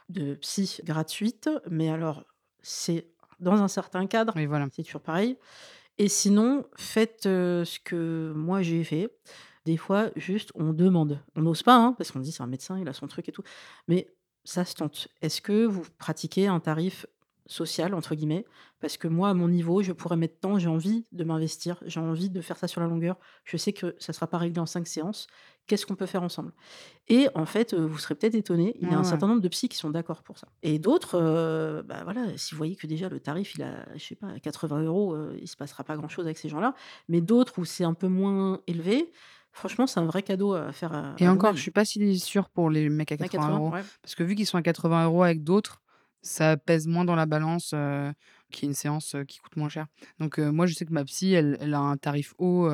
de 0.10 0.36
psy 0.36 0.82
gratuites, 0.86 1.50
mais 1.70 1.90
alors 1.90 2.26
c'est 2.62 3.10
dans 3.40 3.62
un 3.64 3.68
certain 3.70 4.08
cadre, 4.08 4.36
Oui, 4.36 4.46
voilà. 4.48 4.68
c'est 4.72 4.84
toujours 4.84 5.02
pareil 5.02 5.38
et 5.98 6.08
sinon 6.08 6.66
faites, 6.76 7.24
ce 7.24 7.80
que 7.80 8.34
moi 8.36 8.62
j'ai 8.62 8.84
fait. 8.84 9.16
Des 9.66 9.78
fois 9.78 10.10
juste 10.16 10.52
on 10.56 10.74
demande. 10.74 11.22
On 11.36 11.42
n'ose 11.42 11.64
pas, 11.64 11.76
hein, 11.78 11.94
parce 11.98 12.12
qu'on 12.12 12.20
dit: 12.20 12.32
«C'est 12.32 12.44
un 12.44 12.48
médecin, 12.48 12.78
il 12.80 12.88
a 12.90 12.94
son 12.94 13.08
truc 13.08 13.30
et 13.30 13.32
tout», 13.32 13.44
mais 13.88 14.14
ça 14.44 14.66
se 14.66 14.76
tente. 14.76 15.08
Est-ce 15.22 15.42
que 15.42 15.66
vous 15.66 15.84
pratiquez 15.98 16.48
un 16.48 16.60
tarif 16.60 17.06
«social» 17.48 17.94
entre 17.94 18.16
guillemets? 18.16 18.46
Parce 18.80 18.98
que 18.98 19.08
moi, 19.08 19.30
à 19.30 19.34
mon 19.34 19.48
niveau, 19.48 19.82
je 19.84 19.92
pourrais 19.94 20.18
mettre 20.18 20.40
tant, 20.40 20.60
j'ai 20.60 20.68
envie 20.70 21.06
de 21.12 21.24
m'investir, 21.24 21.78
j'ai 21.86 22.00
envie 22.00 22.30
de 22.30 22.42
faire 22.42 22.58
ça 22.58 22.68
sur 22.68 22.82
la 22.82 22.88
longueur. 22.88 23.18
Je 23.46 23.58
sais 23.58 23.74
que 23.74 23.96
ça 24.00 24.12
ne 24.12 24.16
sera 24.16 24.28
pas 24.28 24.38
réglé 24.38 24.60
en 24.60 24.66
5 24.66 24.88
séances. 24.88 25.28
Qu'est-ce 25.68 25.86
qu'on 25.86 25.96
peut 25.96 26.06
faire 26.06 26.24
ensemble? 26.24 26.54
Et 27.08 27.28
en 27.36 27.46
fait, 27.46 27.74
heu, 27.74 27.86
vous 27.86 27.98
serez 27.98 28.16
peut-être 28.16 28.36
étonnés, 28.36 28.74
il 28.80 28.90
y 28.90 28.94
a 28.94 29.00
un 29.00 29.04
ouais. 29.04 29.04
certain 29.04 29.28
nombre 29.28 29.42
de 29.42 29.48
psys 29.50 29.70
qui 29.70 29.78
sont 29.78 29.90
d'accord 29.90 30.24
pour 30.24 30.38
ça. 30.38 30.48
Et 30.62 30.80
d'autres, 30.80 31.18
heu, 31.20 31.84
bah, 31.84 32.04
voilà, 32.04 32.38
si 32.38 32.54
vous 32.56 32.58
voyez 32.58 32.76
que 32.76 32.88
déjà 32.88 33.10
le 33.10 33.20
tarif, 33.20 33.56
il 33.56 33.64
a, 33.64 33.86
je 33.98 34.04
sais 34.04 34.16
pas, 34.16 34.40
80 34.40 34.84
€, 34.84 35.16
heu, 35.16 35.38
il 35.42 35.48
se 35.48 35.56
passera 35.58 35.84
pas 35.84 35.96
grand-chose 35.98 36.26
avec 36.26 36.38
ces 36.38 36.50
gens-là. 36.50 36.74
Mais 37.10 37.22
d'autres 37.22 37.60
où 37.60 37.66
c'est 37.66 37.84
un 37.84 37.94
peu 37.94 38.08
moins 38.08 38.62
élevé, 38.68 39.12
franchement, 39.52 39.88
c'est 39.88 40.00
un 40.00 40.06
vrai 40.06 40.24
cadeau 40.24 40.54
à 40.54 40.72
faire 40.72 40.94
à 40.94 41.18
Et 41.18 41.28
à 41.28 41.32
encore, 41.32 41.56
je 41.56 41.62
suis 41.62 41.72
pas 41.72 41.86
si 41.86 42.20
sûre 42.20 42.50
pour 42.50 42.70
les 42.70 42.90
mecs 42.90 43.12
à 43.12 43.18
À 43.20 43.30
80 43.30 43.30
80, 43.30 43.64
€, 43.72 43.72
ouais. 43.72 43.86
parce 44.02 44.16
que 44.16 44.24
vu 44.24 44.36
qu'ils 44.36 44.48
sont 44.48 44.58
à 44.58 44.62
80 44.64 45.22
€ 45.22 45.24
avec 45.26 45.44
d'autres, 45.44 45.83
ça 46.24 46.58
pèse 46.58 46.88
moins 46.88 47.06
dans 47.06 47.16
la 47.16 47.28
balance, 47.28 47.74
y 47.74 47.76
ait 48.66 48.70
une 48.70 48.74
séance, 48.74 49.16
qui 49.28 49.40
coûte 49.40 49.56
moins 49.58 49.70
cher. 49.70 49.88
Donc 50.20 50.40
moi, 50.40 50.66
je 50.66 50.74
sais 50.74 50.86
que 50.86 50.94
ma 50.94 51.04
psy, 51.06 51.34
elle 51.34 51.58
elle 51.62 51.74
a 51.76 51.80
un 51.80 51.98
tarif 51.98 52.34
haut, 52.40 52.70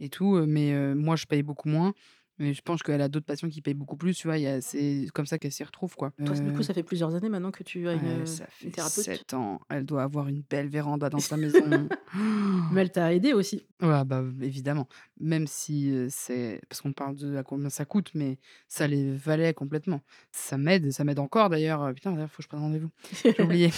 et 0.00 0.08
tout, 0.08 0.44
mais 0.46 0.94
moi, 0.94 1.16
je 1.16 1.26
paye 1.26 1.42
beaucoup 1.42 1.68
moins. 1.68 1.92
Mais 2.38 2.54
je 2.54 2.62
pense 2.62 2.82
qu'elle 2.82 3.00
a 3.00 3.08
d'autres 3.08 3.26
patients 3.26 3.48
qui 3.48 3.62
payent 3.62 3.74
beaucoup 3.74 3.96
plus, 3.96 4.16
tu 4.16 4.26
vois? 4.28 4.38
Il 4.38 4.42
y 4.42 4.46
a 4.46 4.60
c'est 4.60 5.06
comme 5.14 5.26
ça 5.26 5.38
qu'elle 5.38 5.52
s'y 5.52 5.64
retrouve, 5.64 5.94
quoi. 5.96 6.12
Toi, 6.24 6.36
du 6.42 6.52
coup, 6.52 6.62
Heu, 6.62 6.64
ça 6.64 6.74
fait 6.74 6.82
plusieurs 6.82 7.14
années 7.14 7.28
maintenant 7.28 7.50
que 7.52 7.62
tu 7.62 7.88
as 7.88 7.94
une, 7.94 8.06
ouais, 8.06 8.24
heu, 8.24 8.26
ça 8.26 8.46
une 8.60 8.70
fait 8.70 8.72
thérapeute? 8.72 9.20
7 9.20 9.34
ans. 9.34 9.60
Elle 9.70 9.84
doit 9.86 10.02
avoir 10.02 10.28
une 10.28 10.42
belle 10.42 10.68
véranda 10.68 11.08
dans 11.10 11.20
sa 11.22 11.36
maison. 11.36 11.90
Mais 12.70 12.80
elle 12.82 12.92
t'a 12.92 13.14
aidé 13.14 13.32
aussi? 13.32 13.66
Ouais, 13.82 14.04
bah, 14.06 14.22
évidemment. 14.40 14.88
Même 15.20 15.46
si, 15.46 15.90
heu, 15.90 16.08
c'est 16.10 16.62
parce 16.68 16.80
qu'on 16.80 16.94
parle 16.94 17.14
de 17.16 17.36
à 17.36 17.42
combien 17.42 17.68
ça 17.68 17.84
coûte, 17.84 18.10
mais 18.14 18.38
ça 18.68 18.86
les 18.86 19.14
valait 19.14 19.52
complètement. 19.52 20.00
Ça 20.32 20.56
m'aide, 20.56 20.90
ça 20.92 21.04
m'aide 21.04 21.18
encore 21.18 21.50
d'ailleurs, 21.50 21.92
putain, 21.92 22.12
d'ailleurs, 22.12 22.30
faut 22.30 22.38
que 22.38 22.42
je 22.44 22.48
prenne 22.48 22.60
rendez-vous. 22.60 22.90
J'ai 23.36 23.42
oublié. 23.44 23.70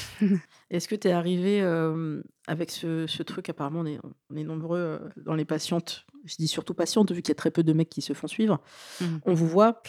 Est-ce 0.70 0.88
que 0.88 0.94
tu 0.94 1.08
es 1.08 1.12
arrivée, 1.12 1.58
hem, 1.58 2.22
avec 2.48 2.70
ce 2.70 3.06
ce 3.06 3.22
truc 3.22 3.48
apparemment 3.48 3.80
on 3.80 3.86
est 3.86 4.00
on 4.30 4.36
est 4.36 4.44
nombreux, 4.44 4.78
heu, 4.78 5.00
dans 5.16 5.34
les 5.34 5.44
patientes, 5.44 6.06
je 6.24 6.36
dis 6.36 6.48
surtout 6.48 6.74
patientes 6.74 7.12
vu 7.12 7.22
qu'il 7.22 7.30
y 7.30 7.32
a 7.32 7.36
très 7.36 7.50
peu 7.50 7.62
de 7.62 7.72
mecs 7.72 7.90
qui 7.90 8.02
se 8.02 8.14
font 8.14 8.26
suivre. 8.26 8.60
Mmh 9.00 9.04
mh. 9.04 9.20
On 9.26 9.34
vous 9.34 9.46
voit, 9.46 9.82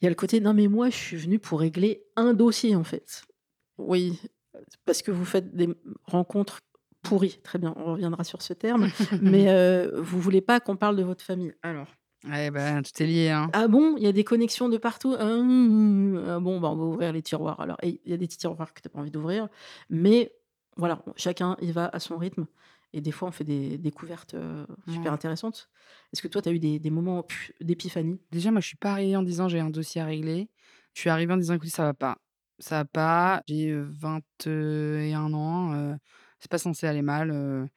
il 0.00 0.04
y 0.04 0.06
a 0.06 0.10
le 0.10 0.16
côté: 0.16 0.40
«Non 0.40 0.54
mais 0.54 0.66
moi 0.66 0.90
je 0.90 0.96
suis 0.96 1.16
venue 1.16 1.38
pour 1.38 1.60
régler 1.60 2.02
un 2.16 2.34
dossier 2.34 2.74
en 2.74 2.84
fait». 2.84 3.22
Oui, 3.78 4.20
parce 4.84 5.02
que 5.02 5.10
vous 5.10 5.24
faites 5.24 5.54
des, 5.54 5.68
rencontres 6.04 6.60
pourries, 7.02 7.40
très 7.42 7.58
bien, 7.58 7.72
on 7.76 7.84
reviendra 7.84 8.24
sur 8.24 8.42
ce 8.42 8.52
terme, 8.52 8.88
mais 9.22 9.48
heu, 9.48 9.92
vous 10.00 10.20
voulez 10.20 10.42
pas 10.42 10.60
qu'on 10.60 10.76
parle 10.76 10.96
de 10.96 11.02
votre 11.02 11.24
famille. 11.24 11.54
Alors? 11.62 11.86
Ouais, 12.28 12.50
bah, 12.50 12.82
tout 12.82 13.02
est 13.02 13.06
lié, 13.06 13.30
hein. 13.30 13.48
ah 13.54 13.66
bon? 13.66 13.94
Il 13.96 14.02
y 14.02 14.06
a 14.06 14.12
des 14.12 14.24
connexions 14.24 14.68
de 14.68 14.76
partout? 14.76 15.16
Ah, 15.18 15.24
mmh, 15.24 16.12
mmh, 16.12 16.24
ah 16.28 16.40
bon, 16.40 16.60
bah, 16.60 16.68
on 16.68 16.76
va 16.76 16.84
ouvrir 16.84 17.12
les 17.14 17.22
tiroirs 17.22 17.58
alors 17.60 17.78
il 17.82 17.98
y 18.04 18.12
a 18.12 18.18
des 18.18 18.28
tiroirs 18.28 18.74
que 18.74 18.82
tu 18.82 18.88
as 18.88 18.90
pas 18.90 19.00
envie 19.00 19.10
d'ouvrir, 19.10 19.48
mais 19.88 20.30
voilà, 20.80 21.04
chacun 21.16 21.56
y 21.62 21.72
va 21.72 21.88
à 21.88 22.00
son 22.00 22.18
rythme 22.18 22.46
et 22.94 23.00
des 23.02 23.12
fois 23.12 23.28
on 23.28 23.32
fait 23.32 23.44
des 23.44 23.78
découvertes, 23.78 24.34
heu, 24.34 24.66
super 24.86 25.12
intéressantes. 25.12 25.70
Est-ce 26.12 26.22
que 26.22 26.28
toi 26.28 26.42
tu 26.42 26.48
as 26.50 26.52
eu 26.52 26.58
des 26.60 26.78
des 26.80 26.90
moments 26.90 27.26
d'épiphanie? 27.60 28.20
Déjà, 28.30 28.50
moi, 28.50 28.60
je 28.60 28.66
suis 28.68 28.76
pas 28.76 28.92
arrivée 28.92 29.16
en 29.16 29.22
disant: 29.22 29.48
«J'ai 29.48 29.60
un 29.60 29.70
dossier 29.70 30.00
à 30.00 30.04
régler». 30.06 30.50
Je 30.94 31.00
suis 31.00 31.10
arrivée 31.10 31.32
en 31.32 31.36
disant: 31.36 31.54
«Écoutez, 31.54 31.70
ça 31.70 31.84
va 31.84 31.94
pas. 31.94 32.18
Ça 32.58 32.78
va 32.78 32.84
pas, 32.84 33.42
j'ai, 33.48 33.70
heu, 33.70 33.82
21 33.90 35.32
ans, 35.34 35.74
heu, 35.74 35.96
c'est 36.38 36.50
pas 36.50 36.58
censé 36.58 36.86
aller 36.86 37.02
mal, 37.02 37.30
heu, 37.30 37.68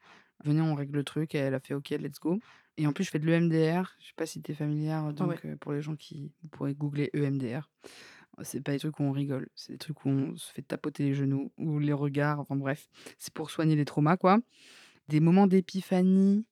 venez, 0.44 0.60
on 0.60 0.74
règle 0.74 0.94
le 0.96 1.04
truc» 1.04 1.34
et 1.34 1.38
elle 1.38 1.54
a 1.54 1.60
fait: 1.60 1.74
«OK, 1.74 1.90
let's 1.90 2.20
go» 2.20 2.38
et 2.76 2.86
en 2.88 2.92
plus, 2.92 3.04
je 3.04 3.10
fais 3.10 3.20
de 3.20 3.26
l'EMDR. 3.26 3.94
Je 4.00 4.08
sais 4.08 4.12
pas 4.16 4.26
si 4.26 4.42
tu 4.42 4.50
es 4.52 4.54
familière, 4.54 5.12
Ah 5.18 5.26
ouais. 5.26 5.40
donc 5.40 5.46
pour 5.60 5.72
les 5.72 5.80
gens 5.82 5.94
qui 5.96 6.32
vous 6.42 6.48
pourrez 6.48 6.74
googler 6.74 7.08
EMDR. 7.14 7.70
C'est 8.42 8.60
pas 8.60 8.72
des 8.72 8.78
trucs 8.78 8.98
où 9.00 9.04
on 9.04 9.12
rigole, 9.12 9.48
c'est 9.54 9.72
des 9.72 9.78
trucs 9.78 10.04
où 10.04 10.08
on 10.08 10.36
se 10.36 10.52
fait 10.52 10.62
tapoter 10.62 11.04
les 11.04 11.14
genoux 11.14 11.52
ou 11.58 11.78
les 11.78 11.92
regards, 11.92 12.40
enfin 12.40 12.56
bref, 12.56 12.88
c'est 13.18 13.32
pour 13.32 13.50
soigner 13.50 13.76
les 13.76 13.84
traumas, 13.84 14.16
quoi. 14.16 14.38
Des 15.08 15.20
moments 15.20 15.46
d'épiphanie, 15.46 16.46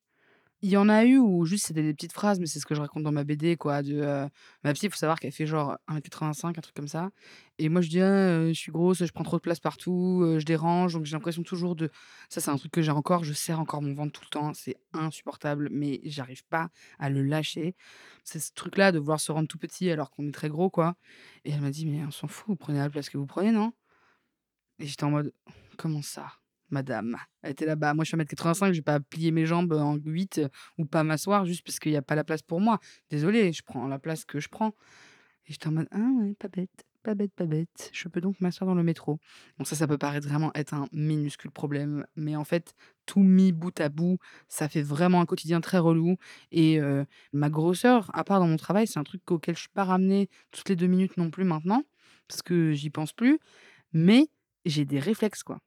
il 0.62 0.70
y 0.70 0.76
en 0.76 0.88
a 0.88 1.04
eu 1.04 1.18
où 1.18 1.44
juste 1.44 1.66
c'était 1.66 1.82
des 1.82 1.92
petites 1.94 2.12
phrases, 2.12 2.38
mais 2.40 2.46
c'est 2.46 2.60
ce 2.60 2.66
que 2.66 2.74
je 2.74 2.80
raconte 2.80 3.02
dans 3.02 3.12
ma 3.12 3.24
BD, 3.24 3.56
quoi, 3.56 3.82
de, 3.82 4.28
ma 4.64 4.72
psy, 4.74 4.86
il 4.86 4.90
faut 4.90 4.96
savoir 4.96 5.18
qu'elle 5.20 5.32
fait 5.32 5.46
genre 5.46 5.76
1 5.88 5.96
m 5.96 6.02
85, 6.02 6.56
un 6.58 6.60
truc 6.60 6.74
comme 6.74 6.88
ça 6.88 7.10
et 7.58 7.68
moi 7.68 7.80
je 7.82 7.88
dis: 7.88 8.00
«Ah, 8.00 8.48
je 8.48 8.52
suis 8.54 8.72
grosse, 8.72 9.04
je 9.04 9.12
prends 9.12 9.24
trop 9.24 9.36
de 9.36 9.42
place 9.42 9.60
partout, 9.60 10.36
je 10.38 10.44
dérange», 10.44 10.94
donc 10.94 11.04
j'ai 11.04 11.14
l'impression 11.16 11.42
toujours 11.42 11.76
de 11.76 11.90
ça, 12.28 12.40
c'est 12.40 12.50
un 12.50 12.56
truc 12.56 12.72
que 12.72 12.82
j'ai 12.82 12.90
encore, 12.92 13.24
je 13.24 13.32
serre 13.32 13.60
encore 13.60 13.82
mon 13.82 13.92
ventre 13.94 14.12
tout 14.12 14.24
le 14.24 14.30
temps, 14.30 14.54
c'est 14.54 14.76
insupportable, 14.92 15.68
mais 15.72 16.00
j'arrive 16.04 16.44
pas 16.46 16.70
à 16.98 17.10
le 17.10 17.22
lâcher. 17.22 17.74
C'est 18.24 18.38
ce 18.40 18.52
truc-là 18.54 18.92
de 18.92 18.98
vouloir 18.98 19.20
se 19.20 19.32
rendre 19.32 19.48
tout 19.48 19.58
petit 19.58 19.90
alors 19.90 20.10
qu'on 20.10 20.26
est 20.28 20.32
très 20.32 20.48
gros, 20.48 20.70
quoi 20.70 20.96
et 21.44 21.50
elle 21.52 21.60
m'a 21.60 21.70
dit: 21.70 21.86
«Mais 21.86 22.04
on 22.06 22.10
s'en 22.12 22.28
fout, 22.28 22.48
vous 22.48 22.56
prenez 22.56 22.78
la 22.78 22.90
place 22.90 23.10
que 23.10 23.18
vous 23.18 23.26
prenez, 23.26 23.50
non?» 23.52 23.72
et 24.78 24.86
j'étais 24.86 25.04
en 25.04 25.10
mode: 25.10 25.32
«Comment 25.76 26.02
ça, 26.02 26.32
madame?» 26.72 27.16
elle 27.42 27.52
était 27.52 27.66
là: 27.66 27.76
«Bah, 27.76 27.94
moi 27.94 28.04
je 28.04 28.10
fais 28.10 28.16
1 28.16 28.20
m 28.20 28.26
85, 28.26 28.72
je 28.72 28.78
vais 28.78 28.82
pas 28.82 29.00
plier 29.00 29.30
mes 29.32 29.46
jambes 29.46 29.72
en 29.74 29.96
8 29.96 30.38
heu, 30.38 30.48
ou 30.78 30.86
pas 30.86 31.04
m'asseoir 31.04 31.44
juste 31.46 31.64
parce 31.66 31.78
qu'il 31.80 31.92
y 31.92 31.96
a 31.96 32.02
pas 32.02 32.14
la 32.16 32.24
place 32.24 32.42
pour 32.42 32.60
moi. 32.60 32.80
Désolée, 33.10 33.52
je 33.52 33.62
prends 33.64 33.88
la 33.88 33.98
place 34.00 34.24
que 34.24 34.40
je 34.40 34.48
prends» 34.48 34.74
et 35.46 35.52
j'étais 35.52 35.68
en 35.68 35.72
mode: 35.72 35.88
«Ah 35.92 35.98
ouais, 36.20 36.34
pas 36.38 36.48
bête». 36.48 36.84
Pas 37.04 37.14
bête, 37.16 37.32
pas 37.34 37.46
bête. 37.46 37.90
Je 37.92 38.08
peux 38.08 38.20
donc 38.20 38.40
m'asseoir 38.40 38.68
dans 38.68 38.76
le 38.76 38.84
métro. 38.84 39.18
Bon 39.58 39.64
ça, 39.64 39.74
ça 39.76 39.88
peut 39.88 39.98
paraître 39.98 40.28
vraiment 40.28 40.52
être 40.54 40.72
un 40.74 40.86
minuscule 40.92 41.50
problème, 41.50 42.06
mais 42.14 42.36
en 42.36 42.44
fait, 42.44 42.74
tout 43.06 43.20
mis 43.22 43.52
bout 43.52 43.80
à 43.80 43.88
bout, 43.88 44.18
ça 44.48 44.68
fait 44.68 44.82
vraiment 44.82 45.20
un 45.20 45.26
quotidien 45.26 45.60
très 45.60 45.78
relou 45.78 46.16
et 46.52 46.78
heu, 46.80 47.04
ma 47.32 47.50
grosseur, 47.50 48.10
à 48.14 48.22
part 48.24 48.38
dans 48.40 48.46
mon 48.46 48.56
travail, 48.56 48.86
c'est 48.86 49.00
un 49.00 49.04
truc 49.04 49.28
auquel 49.32 49.56
je 49.56 49.62
suis 49.62 49.68
pas 49.70 49.84
ramenée 49.84 50.28
toutes 50.52 50.68
les 50.68 50.76
2 50.76 50.86
minutes 50.86 51.16
non 51.16 51.30
plus 51.30 51.44
maintenant, 51.44 51.82
parce 52.28 52.42
que 52.42 52.72
j'y 52.72 52.90
pense 52.90 53.12
plus, 53.12 53.38
mais 53.92 54.28
j'ai 54.66 54.84
des 54.86 55.00
réflexes, 55.00 55.42
quoi. 55.44 55.60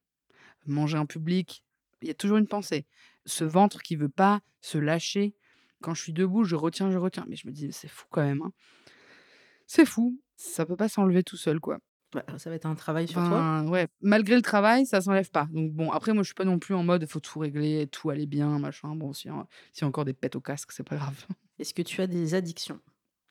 Manger 0.68 0.98
en 0.98 1.06
public, 1.06 1.64
il 2.02 2.08
y 2.08 2.12
a 2.12 2.16
toujours 2.16 2.38
une 2.38 2.48
pensée. 2.48 2.86
Ce 3.26 3.44
ventre 3.44 3.82
qui 3.82 3.96
veut 3.96 4.10
pas 4.10 4.42
se 4.62 4.78
lâcher. 4.78 5.36
Quand 5.82 5.94
je 5.94 6.02
suis 6.02 6.14
debout, 6.14 6.44
je 6.44 6.56
retiens, 6.56 6.92
je 6.92 6.98
retiens, 6.98 7.26
mais 7.28 7.36
je 7.36 7.48
me 7.48 7.52
dis: 7.52 7.72
«C'est 7.72 7.88
fou 7.88 8.06
quand 8.10 8.24
même, 8.24 8.42
hein». 8.42 8.52
C'est 9.68 9.86
fou, 9.86 10.20
ça 10.36 10.66
peut 10.66 10.76
pas 10.76 10.90
s'enlever 10.90 11.24
tout 11.24 11.38
seul, 11.38 11.60
quoi. 11.60 11.80
Bah, 12.14 12.24
ça 12.38 12.50
va 12.50 12.56
être 12.56 12.66
un 12.66 12.76
travail 12.76 13.08
sur 13.08 13.20
toi. 13.20 13.28
Enfin, 13.28 13.68
ouais, 13.68 13.88
malgré 14.00 14.36
le 14.36 14.42
travail, 14.42 14.86
ça 14.86 15.02
s'enlève 15.02 15.30
pas. 15.32 15.48
Donc 15.52 15.74
bon, 15.74 15.92
après 15.92 16.14
moi, 16.14 16.24
je 16.24 16.28
suis 16.28 16.36
pas 16.36 16.46
non 16.46 16.60
plus 16.60 16.74
en 16.74 16.84
mode, 16.84 17.02
il 17.02 17.08
faut 17.08 17.20
tout 17.20 17.40
régler, 17.40 17.88
tout 17.88 18.10
aller 18.10 18.26
bien, 18.26 18.58
machin. 18.60 18.96
Bon, 18.96 19.12
s'il 19.12 19.32
y 19.32 19.34
a 19.34 19.48
s'il 19.74 19.82
y 19.82 19.86
a 19.86 19.88
encore 19.88 20.06
des 20.06 20.14
pètes 20.14 20.36
au 20.36 20.42
casque, 20.42 20.72
c'est 20.72 20.88
pas 20.88 20.96
grave. 20.96 21.26
Est-ce 21.60 21.74
que 21.74 21.82
tu 21.82 22.02
as 22.02 22.08
des 22.08 22.34
addictions? 22.34 22.80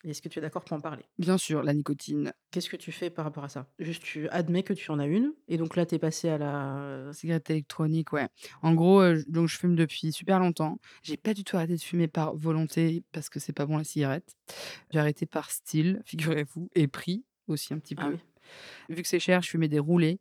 Est-ce 0.05 0.21
que 0.21 0.29
tu 0.29 0.39
es 0.39 0.41
d'accord 0.41 0.63
pour 0.63 0.77
en 0.77 0.81
parler? 0.81 1.03
Bien 1.17 1.37
sûr, 1.37 1.63
la 1.63 1.73
nicotine. 1.73 2.33
Qu'est-ce 2.51 2.69
que 2.69 2.77
tu 2.77 2.91
fais 2.93 3.09
par 3.09 3.25
rapport 3.25 3.43
à 3.43 3.49
ça? 3.49 3.67
Juste, 3.79 4.01
tu 4.03 4.29
admets 4.29 4.63
que 4.63 4.71
tu 4.73 4.89
en 4.89 4.99
as 4.99 5.07
une 5.07 5.33
et 5.49 5.57
donc 5.57 5.75
là, 5.75 5.85
tu 5.85 5.95
es 5.95 5.99
passé 5.99 6.29
à 6.29 6.37
la 6.37 7.11
Cigarette 7.11 7.49
électronique, 7.49 8.13
ouais. 8.13 8.29
En 8.61 8.73
gros, 8.73 9.01
heu, 9.01 9.15
j 9.17 9.25
donc 9.27 9.49
je 9.49 9.57
fume 9.57 9.75
depuis 9.75 10.13
super 10.13 10.39
longtemps. 10.39 10.79
J'ai 11.03 11.17
pas 11.17 11.33
du 11.33 11.43
tout 11.43 11.57
arrêté 11.57 11.75
de 11.75 11.81
fumer 11.81 12.07
par 12.07 12.35
volonté 12.37 13.03
parce 13.11 13.29
que 13.29 13.39
c'est 13.41 13.51
pas 13.51 13.65
bon 13.65 13.77
la 13.77 13.83
cigarette. 13.83 14.35
J'ai 14.91 14.99
arrêté 14.99 15.25
par 15.25 15.51
style, 15.51 16.01
figurez-vous 16.05 16.69
et 16.75 16.87
prix 16.87 17.25
aussi 17.47 17.73
un 17.73 17.79
petit 17.79 17.95
Ah 17.97 18.07
peu. 18.07 18.09
oui. 18.09 18.19
Vu 18.89 19.01
que 19.03 19.07
c'est 19.07 19.19
cher, 19.19 19.41
je 19.43 19.49
fumais 19.49 19.69
des 19.69 19.79
roulés 19.79 20.19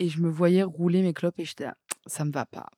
et 0.00 0.08
je 0.08 0.20
me 0.20 0.30
voyais 0.30 0.62
rouler 0.64 1.02
mes 1.02 1.14
clopes 1.14 1.38
et 1.40 1.44
j'étais 1.46 1.64
là: 1.64 1.76
«Ça 2.06 2.24
me 2.24 2.32
va 2.32 2.46
pas». 2.46 2.68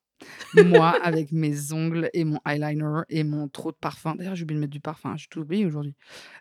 Moi, 0.54 0.90
avec 1.02 1.32
mes 1.32 1.72
ongles 1.72 2.10
et 2.14 2.24
mon 2.24 2.38
eyeliner 2.46 3.02
et 3.08 3.24
mon 3.24 3.48
trop 3.48 3.72
de 3.72 3.76
parfum. 3.76 4.14
D'ailleurs, 4.16 4.34
j'ai 4.36 4.44
oublié 4.44 4.56
de 4.56 4.60
mettre 4.60 4.72
du 4.72 4.80
parfum, 4.80 5.16
j'ai 5.16 5.26
tout 5.30 5.40
oublié 5.40 5.66
aujourd'hui. 5.66 5.94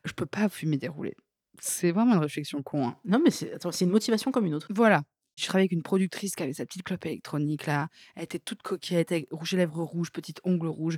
Je 0.05 0.13
peux 0.13 0.25
pas 0.25 0.49
fumer 0.49 0.77
des 0.77 0.87
roulés. 0.87 1.15
C'est 1.59 1.91
vraiment 1.91 2.13
une 2.15 2.19
réflexion 2.21 2.63
con, 2.63 2.87
hein. 2.87 2.97
Non, 3.05 3.19
mais 3.23 3.31
c'est 3.31 3.53
attends, 3.53 3.71
c'est 3.71 3.85
une 3.85 3.91
motivation 3.91 4.31
comme 4.31 4.45
une 4.45 4.53
autre. 4.55 4.67
Voilà. 4.71 5.03
Je 5.37 5.45
travaillais 5.45 5.63
avec 5.63 5.71
une 5.71 5.83
productrice 5.83 6.35
qui 6.35 6.43
avait 6.43 6.53
sa 6.53 6.65
petite 6.65 6.83
clope 6.83 7.05
électronique 7.05 7.65
là. 7.65 7.87
Elle 8.15 8.23
était 8.23 8.39
toute 8.39 8.61
coquette, 8.61 9.11
avec 9.11 9.27
rouge 9.31 9.53
à 9.53 9.57
lèvres 9.57 9.83
rouge, 9.83 10.11
petites 10.11 10.41
ongles 10.43 10.67
rouges. 10.67 10.97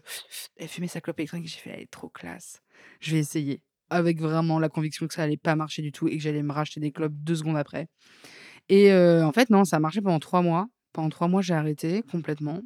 Elle 0.57 0.67
fumait 0.67 0.87
sa 0.87 1.01
clope 1.01 1.19
électronique. 1.19 1.47
J'ai 1.47 1.59
fait: 1.59 1.69
«Elle 1.71 1.81
est 1.81 1.91
trop 1.91 2.09
classe. 2.09 2.61
Je 2.99 3.11
vais 3.13 3.19
essayer». 3.19 3.61
Avec 3.89 4.19
vraiment 4.19 4.59
la 4.59 4.69
conviction 4.69 5.07
que 5.07 5.13
ça 5.13 5.23
allait 5.23 5.37
pas 5.37 5.55
marcher 5.55 5.81
du 5.83 5.91
tout 5.91 6.07
et 6.07 6.17
que 6.17 6.23
j'allais 6.23 6.41
me 6.41 6.51
racheter 6.51 6.79
des 6.79 6.91
clopes 6.91 7.13
2 7.15 7.35
secondes 7.35 7.57
après. 7.57 7.87
Et 8.69 8.91
heu, 8.91 9.23
en 9.23 9.31
fait, 9.31 9.49
non, 9.49 9.65
ça 9.65 9.77
a 9.77 9.79
marché 9.79 10.01
pendant 10.01 10.19
3 10.19 10.41
mois. 10.41 10.67
Pendant 10.93 11.09
3 11.09 11.27
mois, 11.27 11.41
j'ai 11.41 11.53
arrêté 11.55 12.03
complètement. 12.03 12.61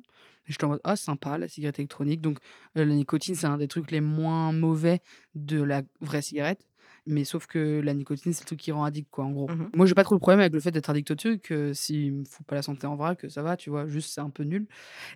J'étais 0.45 0.65
en 0.65 0.69
mode: 0.69 0.81
«Ah 0.83 0.95
sympa 0.95 1.37
la 1.37 1.47
cigarette 1.47 1.79
électronique». 1.79 2.21
Donc 2.21 2.39
heu, 2.77 2.83
la 2.85 2.93
nicotine, 2.95 3.35
c'est 3.35 3.47
un 3.47 3.57
des 3.57 3.67
trucs 3.67 3.91
les 3.91 4.01
moins 4.01 4.51
mauvais 4.53 5.01
de 5.35 5.61
la 5.61 5.81
vraie 6.01 6.21
cigarette. 6.21 6.67
Mais 7.05 7.23
sauf 7.23 7.47
que 7.47 7.79
la 7.83 7.93
nicotine, 7.93 8.33
c'est 8.33 8.43
le 8.43 8.47
truc 8.47 8.59
qui 8.59 8.71
rend 8.71 8.83
addict, 8.83 9.09
quoi, 9.11 9.25
en 9.25 9.31
gros. 9.31 9.47
Mmh 9.49 9.53
mh. 9.63 9.69
Moi, 9.75 9.85
j'ai 9.85 9.93
pas 9.95 10.03
trop 10.03 10.15
le 10.15 10.19
problème 10.19 10.39
avec 10.41 10.53
le 10.53 10.59
fait 10.59 10.71
d'être 10.71 10.89
addict 10.89 11.11
au 11.11 11.15
truc, 11.15 11.51
heu, 11.51 11.73
s'il 11.73 12.13
me 12.13 12.25
fout 12.25 12.45
pas 12.45 12.55
la 12.55 12.61
santé 12.61 12.85
en 12.87 12.95
vrac, 12.97 13.25
ça 13.29 13.41
va, 13.43 13.55
tu 13.57 13.69
vois? 13.69 13.87
Juste, 13.87 14.11
c'est 14.13 14.21
un 14.21 14.29
peu 14.29 14.43
nul. 14.43 14.67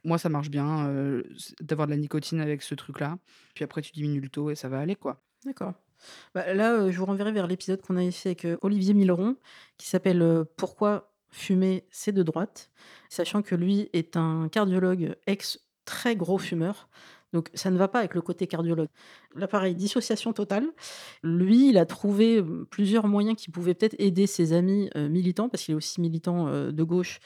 Moi, 0.06 0.18
ça 0.20 0.30
marche 0.30 0.50
bien, 0.52 0.90
heu, 0.90 1.26
c 1.38 1.54
d'avoir 1.62 1.88
de 1.88 1.94
la 1.94 1.98
nicotine 2.00 2.42
avec 2.42 2.62
ce 2.64 2.76
truc-là. 2.76 3.18
Puis 3.56 3.64
après, 3.66 3.82
tu 3.82 3.92
diminues 3.94 4.22
le 4.22 4.30
taux 4.30 4.52
et 4.52 4.56
ça 4.56 4.70
va 4.70 4.80
aller, 4.80 4.96
quoi. 4.96 5.22
D'accord. 5.46 5.74
Bah, 6.36 6.54
là, 6.54 6.78
heu, 6.80 6.92
je 6.92 6.98
vous 6.98 7.06
renverrai 7.06 7.32
vers 7.34 7.48
l'épisode 7.48 7.82
qu'on 7.82 7.98
avait 7.98 8.12
fait 8.12 8.30
avec, 8.30 8.48
Olivier 8.62 8.94
Milleron 8.94 9.36
qui 9.78 9.88
s'appelle, 9.88 10.46
«Pourquoi 10.58 11.11
fumer, 11.32 11.86
c'est 11.92 12.12
de 12.12 12.24
droite?» 12.24 12.70
sachant 13.10 13.42
que 13.42 13.56
lui 13.56 13.90
est 13.94 14.18
un 14.18 14.48
cardiologue 14.50 15.16
ex 15.28 15.60
très 15.86 16.16
gros 16.16 16.38
fumeur. 16.38 16.90
Donc 17.34 17.50
ça 17.54 17.72
ne 17.72 17.78
va 17.78 17.88
pas 17.88 18.00
avec 18.00 18.14
le 18.16 18.22
côté 18.22 18.46
cardiologue. 18.48 18.90
Là, 19.36 19.48
pareil, 19.48 19.74
dissociation 19.76 20.34
totale. 20.34 20.66
Lui, 21.24 21.70
il 21.70 21.78
a 21.78 21.86
trouvé, 21.86 22.38
hem, 22.40 22.66
plusieurs 22.70 23.08
moyens 23.08 23.38
qui 23.38 23.50
pouvaient 23.52 23.74
peut-être 23.74 23.96
aider 24.00 24.28
ses 24.28 24.54
amis, 24.54 24.90
heu, 24.98 25.08
militants, 25.10 25.48
parce 25.50 25.64
qu'il 25.64 25.74
est 25.74 25.78
aussi 25.78 26.02
militant, 26.02 26.48
heu, 26.50 26.72
de 26.74 26.84
gauche. 26.84 27.20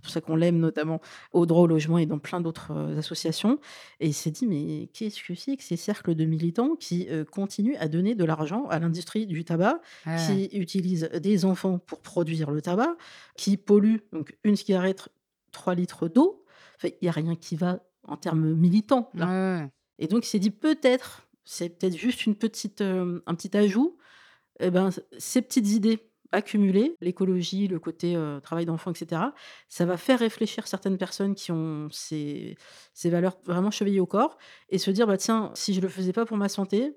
C'est 0.00 0.02
pour 0.02 0.10
ça 0.12 0.20
qu'on 0.22 0.36
l'aime 0.36 0.58
notamment 0.58 1.00
au 1.32 1.44
droit 1.46 1.62
au 1.62 1.66
logement 1.66 1.98
et 1.98 2.06
dans 2.06 2.18
plein 2.18 2.40
d'autres, 2.40 2.72
associations. 2.98 3.58
Et 4.00 4.06
il 4.08 4.14
s'est 4.14 4.30
dit: 4.30 4.46
«Mais 4.46 4.88
qu'est-ce 4.94 5.22
que 5.22 5.34
c'est 5.34 5.56
que 5.56 5.62
ces 5.62 5.76
cercles 5.76 6.14
de 6.14 6.24
militants 6.24 6.74
qui, 6.74 7.06
heu, 7.10 7.24
continuent 7.24 7.76
à 7.78 7.88
donner 7.88 8.14
de 8.14 8.24
l'argent 8.24 8.66
à 8.68 8.78
l'industrie 8.78 9.26
du 9.26 9.44
tabac, 9.44 9.80
qui 10.14 10.46
utilisent 10.54 11.10
des 11.22 11.44
enfants 11.44 11.78
pour 11.78 12.00
produire 12.00 12.50
le 12.50 12.62
tabac, 12.62 12.96
qui 13.36 13.56
polluent 13.58 14.00
donc 14.12 14.36
une 14.44 14.56
cigarette, 14.56 15.08
3 15.52 15.74
litres 15.74 16.08
d'eau?» 16.08 16.44
enfin, 16.76 16.88
il 17.02 17.04
y 17.06 17.08
a 17.08 17.12
rien 17.12 17.36
qui 17.36 17.56
va 17.56 17.80
en 18.04 18.16
termes 18.16 18.54
militants, 18.54 19.10
là. 19.14 19.36
Et 19.98 20.08
donc 20.08 20.26
il 20.26 20.28
s'est 20.30 20.38
dit: 20.40 20.50
«Peut-être, 20.50 21.28
c'est 21.44 21.70
peut-être 21.70 21.96
juste 21.96 22.26
une 22.26 22.36
petite, 22.36 22.80
hem, 22.82 23.22
un 23.26 23.34
petit 23.34 23.56
ajout» 23.56 23.98
et 24.60 24.70
ben, 24.70 24.90
ces 25.18 25.42
petites 25.42 25.68
idées 25.72 26.09
accumulées, 26.32 26.96
l'écologie, 27.00 27.68
le 27.68 27.78
côté, 27.80 28.16
heu, 28.16 28.40
travail 28.42 28.66
d'enfant 28.66 28.92
et 28.92 28.94
cetera, 28.98 29.34
ça 29.68 29.84
va 29.86 29.96
faire 29.96 30.18
réfléchir 30.20 30.66
certaines 30.68 30.98
personnes 30.98 31.34
qui 31.34 31.52
ont 31.52 31.88
ces 31.90 32.56
ces 32.94 33.10
valeurs 33.10 33.38
vraiment 33.44 33.70
chevillées 33.70 34.00
au 34.00 34.06
corps 34.06 34.38
et 34.68 34.78
se 34.78 34.90
dire: 34.90 35.06
«Bah, 35.06 35.16
tiens, 35.18 35.50
si 35.54 35.74
je 35.74 35.80
le 35.80 35.88
faisais 35.88 36.12
pas 36.12 36.26
pour 36.26 36.36
ma 36.36 36.48
santé, 36.48 36.96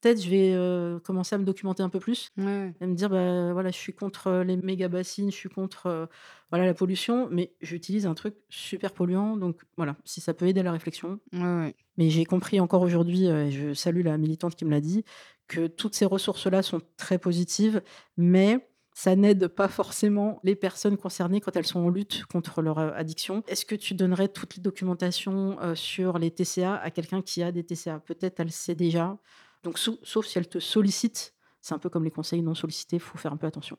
peut-être 0.00 0.22
je 0.22 0.30
vais, 0.30 0.52
heu, 0.54 1.00
commencer 1.04 1.34
à 1.34 1.38
me 1.38 1.44
documenter 1.44 1.82
un 1.82 1.88
peu 1.90 2.00
plus 2.00 2.30
Ouais, 2.36 2.74
et 2.80 2.86
me 2.86 2.94
dire: 2.94 3.10
"Bah, 3.10 3.52
voilà, 3.52 3.70
je 3.70 3.76
suis 3.78 3.94
contre, 3.94 4.28
heu, 4.28 4.42
les 4.44 4.56
méga 4.56 4.88
bassines, 4.88 5.30
je 5.30 5.36
suis 5.36 5.50
contre, 5.50 6.08
voilà, 6.50 6.66
la 6.66 6.74
pollution, 6.74 7.28
mais 7.30 7.54
j'utilise 7.60 8.06
un 8.06 8.14
truc 8.14 8.36
super 8.50 8.92
polluant, 8.94 9.36
donc 9.36 9.62
voilà, 9.76 9.96
si 10.04 10.20
ça 10.20 10.34
peut 10.34 10.46
aider 10.48 10.60
à 10.60 10.64
la 10.64 10.72
réflexion». 10.72 11.20
Ouais, 11.32 11.38
ouais. 11.40 11.74
Mais 11.96 12.10
j'ai 12.10 12.24
compris 12.24 12.60
encore 12.60 12.82
aujourd'hui, 12.82 13.26
et 13.26 13.50
je 13.50 13.74
salue 13.74 14.02
la 14.04 14.16
militante 14.18 14.56
qui 14.56 14.64
me 14.64 14.70
l'a 14.70 14.80
dit, 14.80 15.04
que 15.48 15.66
toutes 15.66 15.94
ces 15.94 16.06
ressources-là 16.06 16.62
sont 16.62 16.80
très 16.96 17.18
positives, 17.18 17.82
mais 18.16 18.69
ça 19.02 19.16
n'aide 19.16 19.48
pas 19.48 19.68
forcément 19.68 20.40
les 20.44 20.54
personnes 20.56 20.96
concernées 20.98 21.40
quand 21.40 21.56
elles 21.56 21.66
sont 21.66 21.80
en 21.80 21.88
lutte 21.88 22.24
contre 22.26 22.60
leur, 22.62 22.78
heu, 22.78 22.92
addiction. 22.94 23.42
Est-ce 23.46 23.64
que 23.64 23.74
tu 23.74 23.94
donnerais 23.94 24.28
toute 24.28 24.56
les 24.56 24.62
documentations, 24.62 25.58
heu, 25.62 25.74
sur 25.74 26.18
les 26.18 26.30
TCA 26.30 26.76
à 26.76 26.90
quelqu'un 26.90 27.22
qui 27.22 27.42
a 27.42 27.50
des 27.52 27.64
TCA? 27.64 27.98
Peut-être 28.00 28.40
elle 28.40 28.52
sait 28.52 28.74
déjà, 28.74 29.18
donc 29.62 29.78
sau 29.78 29.98
sauf 30.02 30.26
si 30.26 30.36
elle 30.38 30.48
te 30.48 30.58
sollicite, 30.58 31.34
c'est 31.62 31.74
un 31.74 31.78
peu 31.78 31.88
comme 31.88 32.04
les 32.04 32.10
conseils 32.10 32.42
non 32.42 32.54
sollicités, 32.54 32.96
il 32.96 33.00
faut 33.00 33.16
faire 33.18 33.32
un 33.32 33.36
peu 33.38 33.46
attention. 33.46 33.78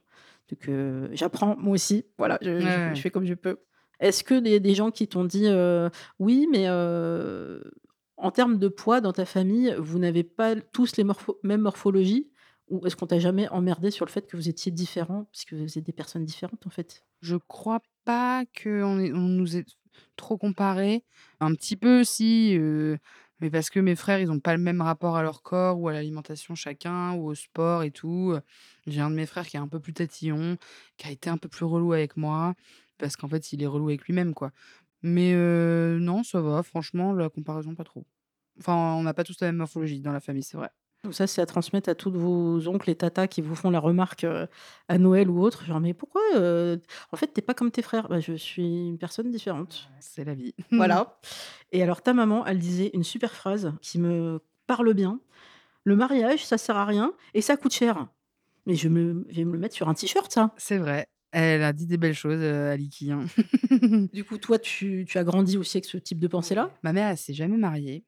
Donc 0.49 0.67
heu, 0.69 1.09
j'apprends 1.13 1.55
moi 1.57 1.73
aussi, 1.73 2.05
voilà, 2.17 2.39
je 2.41 2.59
Ouais, 2.59 2.65
je 2.69 2.79
je 2.93 2.99
ouais. 2.99 3.01
fais 3.01 3.11
comme 3.11 3.25
je 3.25 3.33
peux. 3.35 3.59
Est-ce 3.99 4.23
que 4.23 4.39
des 4.39 4.59
des 4.59 4.73
gens 4.75 4.89
qui 4.91 5.07
t'ont 5.07 5.25
dit, 5.25 5.47
«Oui, 6.19 6.47
mais 6.51 6.67
en 8.17 8.31
termes 8.31 8.57
de 8.57 8.67
poids 8.67 9.01
dans 9.01 9.13
ta 9.13 9.25
famille, 9.25 9.75
vous 9.79 9.99
n'avez 9.99 10.23
pas 10.23 10.55
tous 10.55 10.97
les 10.97 11.03
morpho 11.03 11.39
mêmes 11.43 11.61
morphologies?» 11.61 12.31
Ou 12.71 12.85
est-ce 12.87 12.95
qu'on 12.95 13.07
t'a 13.07 13.19
jamais 13.19 13.47
emmerdé 13.49 13.91
sur 13.91 14.05
le 14.05 14.11
fait 14.11 14.27
que 14.27 14.37
vous 14.37 14.49
étiez 14.49 14.71
différents, 14.71 15.25
puisque 15.31 15.53
vous 15.53 15.77
êtes 15.77 15.85
des 15.85 15.93
personnes 15.93 16.25
différentes, 16.25 16.65
en 16.67 16.71
fait? 16.71 17.05
Je 17.21 17.35
crois 17.35 17.81
pas 18.05 18.45
qu'on 18.45 18.99
on 18.99 19.27
nous 19.27 19.57
ait 19.57 19.65
trop 20.15 20.37
comparés. 20.37 21.03
Un 21.39 21.53
petit 21.55 21.75
peu 21.75 22.03
si, 22.03 22.55
heu, 22.57 22.97
mais 23.39 23.49
parce 23.51 23.69
que 23.69 23.79
mes 23.79 23.95
frères, 23.95 24.19
ils 24.19 24.31
ont 24.31 24.39
pas 24.39 24.55
le 24.55 24.61
même 24.63 24.81
rapport 24.81 25.15
à 25.17 25.23
leur 25.23 25.43
corps 25.43 25.79
ou 25.79 25.87
à 25.89 25.93
l'alimentation 25.93 26.55
chacun 26.55 27.13
ou 27.13 27.27
au 27.29 27.35
sport 27.35 27.83
et 27.83 27.91
tout. 27.91 28.35
J'ai 28.87 29.01
un 29.01 29.09
de 29.11 29.15
mes 29.15 29.25
frères 29.25 29.47
qui 29.47 29.57
est 29.57 29.59
un 29.59 29.67
peu 29.67 29.79
plus 29.79 29.93
tatillon, 29.93 30.57
qui 30.97 31.07
a 31.07 31.11
été 31.11 31.29
un 31.29 31.37
peu 31.37 31.49
plus 31.49 31.65
relou 31.65 31.93
avec 31.93 32.17
moi, 32.17 32.55
parce 32.97 33.15
qu'en 33.15 33.27
fait, 33.27 33.53
il 33.53 33.61
est 33.63 33.67
relou 33.67 33.89
avec 33.89 34.05
lui-même, 34.05 34.33
quoi. 34.33 34.51
Mais 35.03 35.33
heu, 35.33 35.97
non, 35.99 36.23
ça 36.23 36.41
va, 36.41 36.63
franchement, 36.63 37.13
la 37.13 37.29
comparaison, 37.29 37.75
pas 37.75 37.83
trop. 37.83 38.05
Enfin, 38.59 38.75
on 38.95 39.03
n'a 39.03 39.13
pas 39.13 39.23
tous 39.23 39.39
la 39.41 39.47
même 39.47 39.57
morphologie 39.57 40.01
dans 40.01 40.11
la 40.13 40.19
famille, 40.21 40.43
c'est 40.43 40.57
vrai. 40.57 40.69
Donc 41.03 41.15
ça, 41.15 41.25
c'est 41.25 41.41
à 41.41 41.47
transmettre 41.47 41.89
à 41.89 41.95
tous 41.95 42.11
vos 42.11 42.67
oncles 42.67 42.89
et 42.91 42.95
tatas 42.95 43.25
qui 43.27 43.41
vous 43.41 43.55
font 43.55 43.71
la 43.71 43.79
remarque, 43.79 44.23
heu, 44.23 44.47
à 44.87 44.97
Noël 44.99 45.31
ou 45.31 45.41
autre, 45.41 45.65
genre: 45.65 45.79
«Mais 45.79 45.95
pourquoi, 45.95 46.21
heu, 46.35 46.79
en 47.11 47.17
fait, 47.17 47.33
tu 47.33 47.39
es 47.39 47.41
pas 47.41 47.55
comme 47.55 47.71
tes 47.71 47.81
frères?» 47.81 48.07
«Bah, 48.07 48.19
je 48.19 48.33
suis 48.33 48.87
une 48.87 48.99
personne 48.99 49.31
différente». 49.31 49.89
C'est 49.99 50.23
la 50.23 50.35
vie. 50.35 50.53
Voilà. 50.71 51.19
Et 51.71 51.81
alors 51.81 52.01
ta 52.03 52.13
maman, 52.13 52.45
elle 52.45 52.59
disait 52.59 52.91
une 52.93 53.03
super 53.03 53.31
phrase 53.33 53.73
qui 53.81 53.97
me 53.99 54.41
parle 54.67 54.93
bien: 54.93 55.19
«Le 55.85 55.95
mariage, 55.95 56.45
ça 56.45 56.57
sert 56.57 56.77
à 56.77 56.85
rien 56.85 57.13
et 57.33 57.41
ça 57.41 57.57
coûte 57.57 57.73
cher». 57.73 58.07
Mais 58.67 58.75
je 58.75 58.89
me 58.89 59.25
je 59.29 59.37
vais 59.37 59.45
me 59.45 59.53
le 59.53 59.59
mettre 59.59 59.75
sur 59.75 59.89
un 59.89 59.95
t-shirt 59.95 60.31
ça. 60.31 60.53
C'est 60.57 60.77
vrai. 60.79 61.07
Elle 61.31 61.63
a 61.63 61.73
dit 61.73 61.87
des 61.87 61.97
belles 61.97 62.13
choses, 62.15 62.41
heu, 62.41 62.69
Aliki, 62.69 63.11
hein. 63.11 63.25
Du 64.13 64.23
coup, 64.25 64.37
toi, 64.37 64.59
tu 64.59 65.05
tu 65.07 65.17
as 65.17 65.23
grandi 65.23 65.57
aussi 65.57 65.77
avec 65.77 65.85
ce 65.85 65.97
type 65.97 66.19
de 66.19 66.27
pensée-là? 66.27 66.71
Ma 66.83 66.93
mère, 66.93 67.09
elle 67.09 67.17
s'est 67.17 67.33
jamais 67.33 67.57
mariée. 67.57 68.03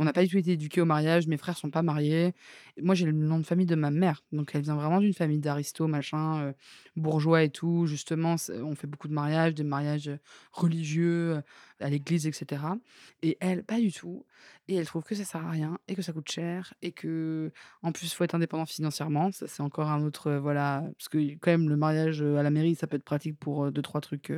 On 0.00 0.04
n'a 0.04 0.12
pas 0.14 0.22
du 0.22 0.28
tout 0.30 0.38
été 0.38 0.52
éduqués 0.52 0.80
au 0.80 0.86
mariage, 0.86 1.26
mes 1.26 1.36
frères 1.36 1.58
sont 1.58 1.70
pas 1.70 1.82
mariés. 1.82 2.32
Moi, 2.80 2.94
j'ai 2.94 3.04
le 3.06 3.12
nom 3.12 3.38
de 3.38 3.44
famille 3.44 3.66
de 3.66 3.74
ma 3.74 3.90
mère, 3.90 4.22
donc 4.32 4.54
elle 4.54 4.62
vient 4.62 4.74
vraiment 4.76 4.98
d'une 5.00 5.12
famille 5.12 5.38
d'aristos, 5.40 5.88
machin, 5.90 6.42
heu, 6.50 6.54
bourgeois 6.96 7.42
et 7.42 7.50
tout. 7.50 7.86
Justement, 7.86 8.36
on 8.62 8.74
fait 8.74 8.86
beaucoup 8.86 9.08
de 9.08 9.12
mariages, 9.12 9.54
des 9.54 9.62
mariages, 9.64 10.08
heu, 10.08 10.18
religieux, 10.52 11.36
heu 11.38 11.42
à 11.80 11.88
l'église 11.90 12.26
et 12.26 12.32
cetera 12.32 12.76
et 13.22 13.36
elle, 13.40 13.64
pas 13.64 13.78
du 13.80 13.90
tout 13.92 14.26
et 14.68 14.74
elle 14.76 14.86
trouve 14.86 15.02
que 15.02 15.14
ça 15.14 15.24
sert 15.24 15.44
à 15.46 15.50
rien 15.50 15.78
et 15.88 15.94
que 15.94 16.02
ça 16.02 16.12
coûte 16.12 16.30
cher 16.30 16.74
et 16.82 16.92
qu'en 16.92 17.92
plus, 17.92 18.06
il 18.06 18.14
faut 18.14 18.24
être 18.24 18.34
indépendant 18.34 18.66
financièrement. 18.66 19.32
Ça, 19.32 19.46
c'est 19.48 19.62
encore 19.62 19.88
un 19.90 20.02
autre, 20.04 20.32
voilà, 20.32 20.84
parce 20.98 21.08
que 21.08 21.18
quand 21.38 21.50
même 21.50 21.68
le 21.68 21.76
mariage, 21.76 22.22
à 22.22 22.42
la 22.42 22.50
mairie, 22.50 22.74
ça 22.74 22.86
peut 22.86 22.96
être 22.96 23.04
pratique 23.04 23.38
pour, 23.38 23.64
heu, 23.66 23.70
2-3 23.72 24.00
trucs, 24.00 24.30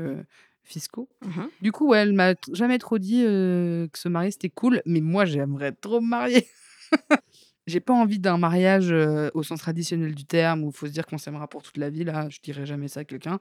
fiscaux. 0.64 1.08
Mmh 1.24 1.28
mh. 1.40 1.48
Du 1.60 1.72
coup, 1.72 1.88
ouais, 1.88 1.98
elle 1.98 2.12
m'a 2.12 2.34
jamais 2.52 2.78
trop 2.78 2.98
dit, 2.98 3.22
heu, 3.24 3.88
que 3.92 3.98
se 3.98 4.08
marier, 4.08 4.30
c'était 4.30 4.50
cool, 4.50 4.82
mais 4.86 5.00
moi, 5.00 5.24
j'aimerais 5.24 5.72
trop 5.72 6.00
me 6.00 6.08
marier. 6.08 6.46
J'ai 7.66 7.80
pas 7.80 7.92
envie 7.92 8.18
d'un 8.18 8.38
mariage, 8.38 8.92
au 9.34 9.42
sens 9.42 9.60
traditionnel 9.60 10.14
du 10.14 10.24
terme 10.24 10.64
où 10.64 10.70
il 10.70 10.76
faut 10.76 10.86
se 10.86 10.92
dire 10.92 11.06
qu'on 11.06 11.18
s'aimera 11.18 11.48
pour 11.48 11.62
toute 11.62 11.76
la 11.76 11.90
vie, 11.90 12.04
là, 12.04 12.28
je 12.28 12.38
dirais 12.42 12.66
jamais 12.66 12.88
ça 12.88 13.00
à 13.00 13.04
quelqu'un. 13.04 13.38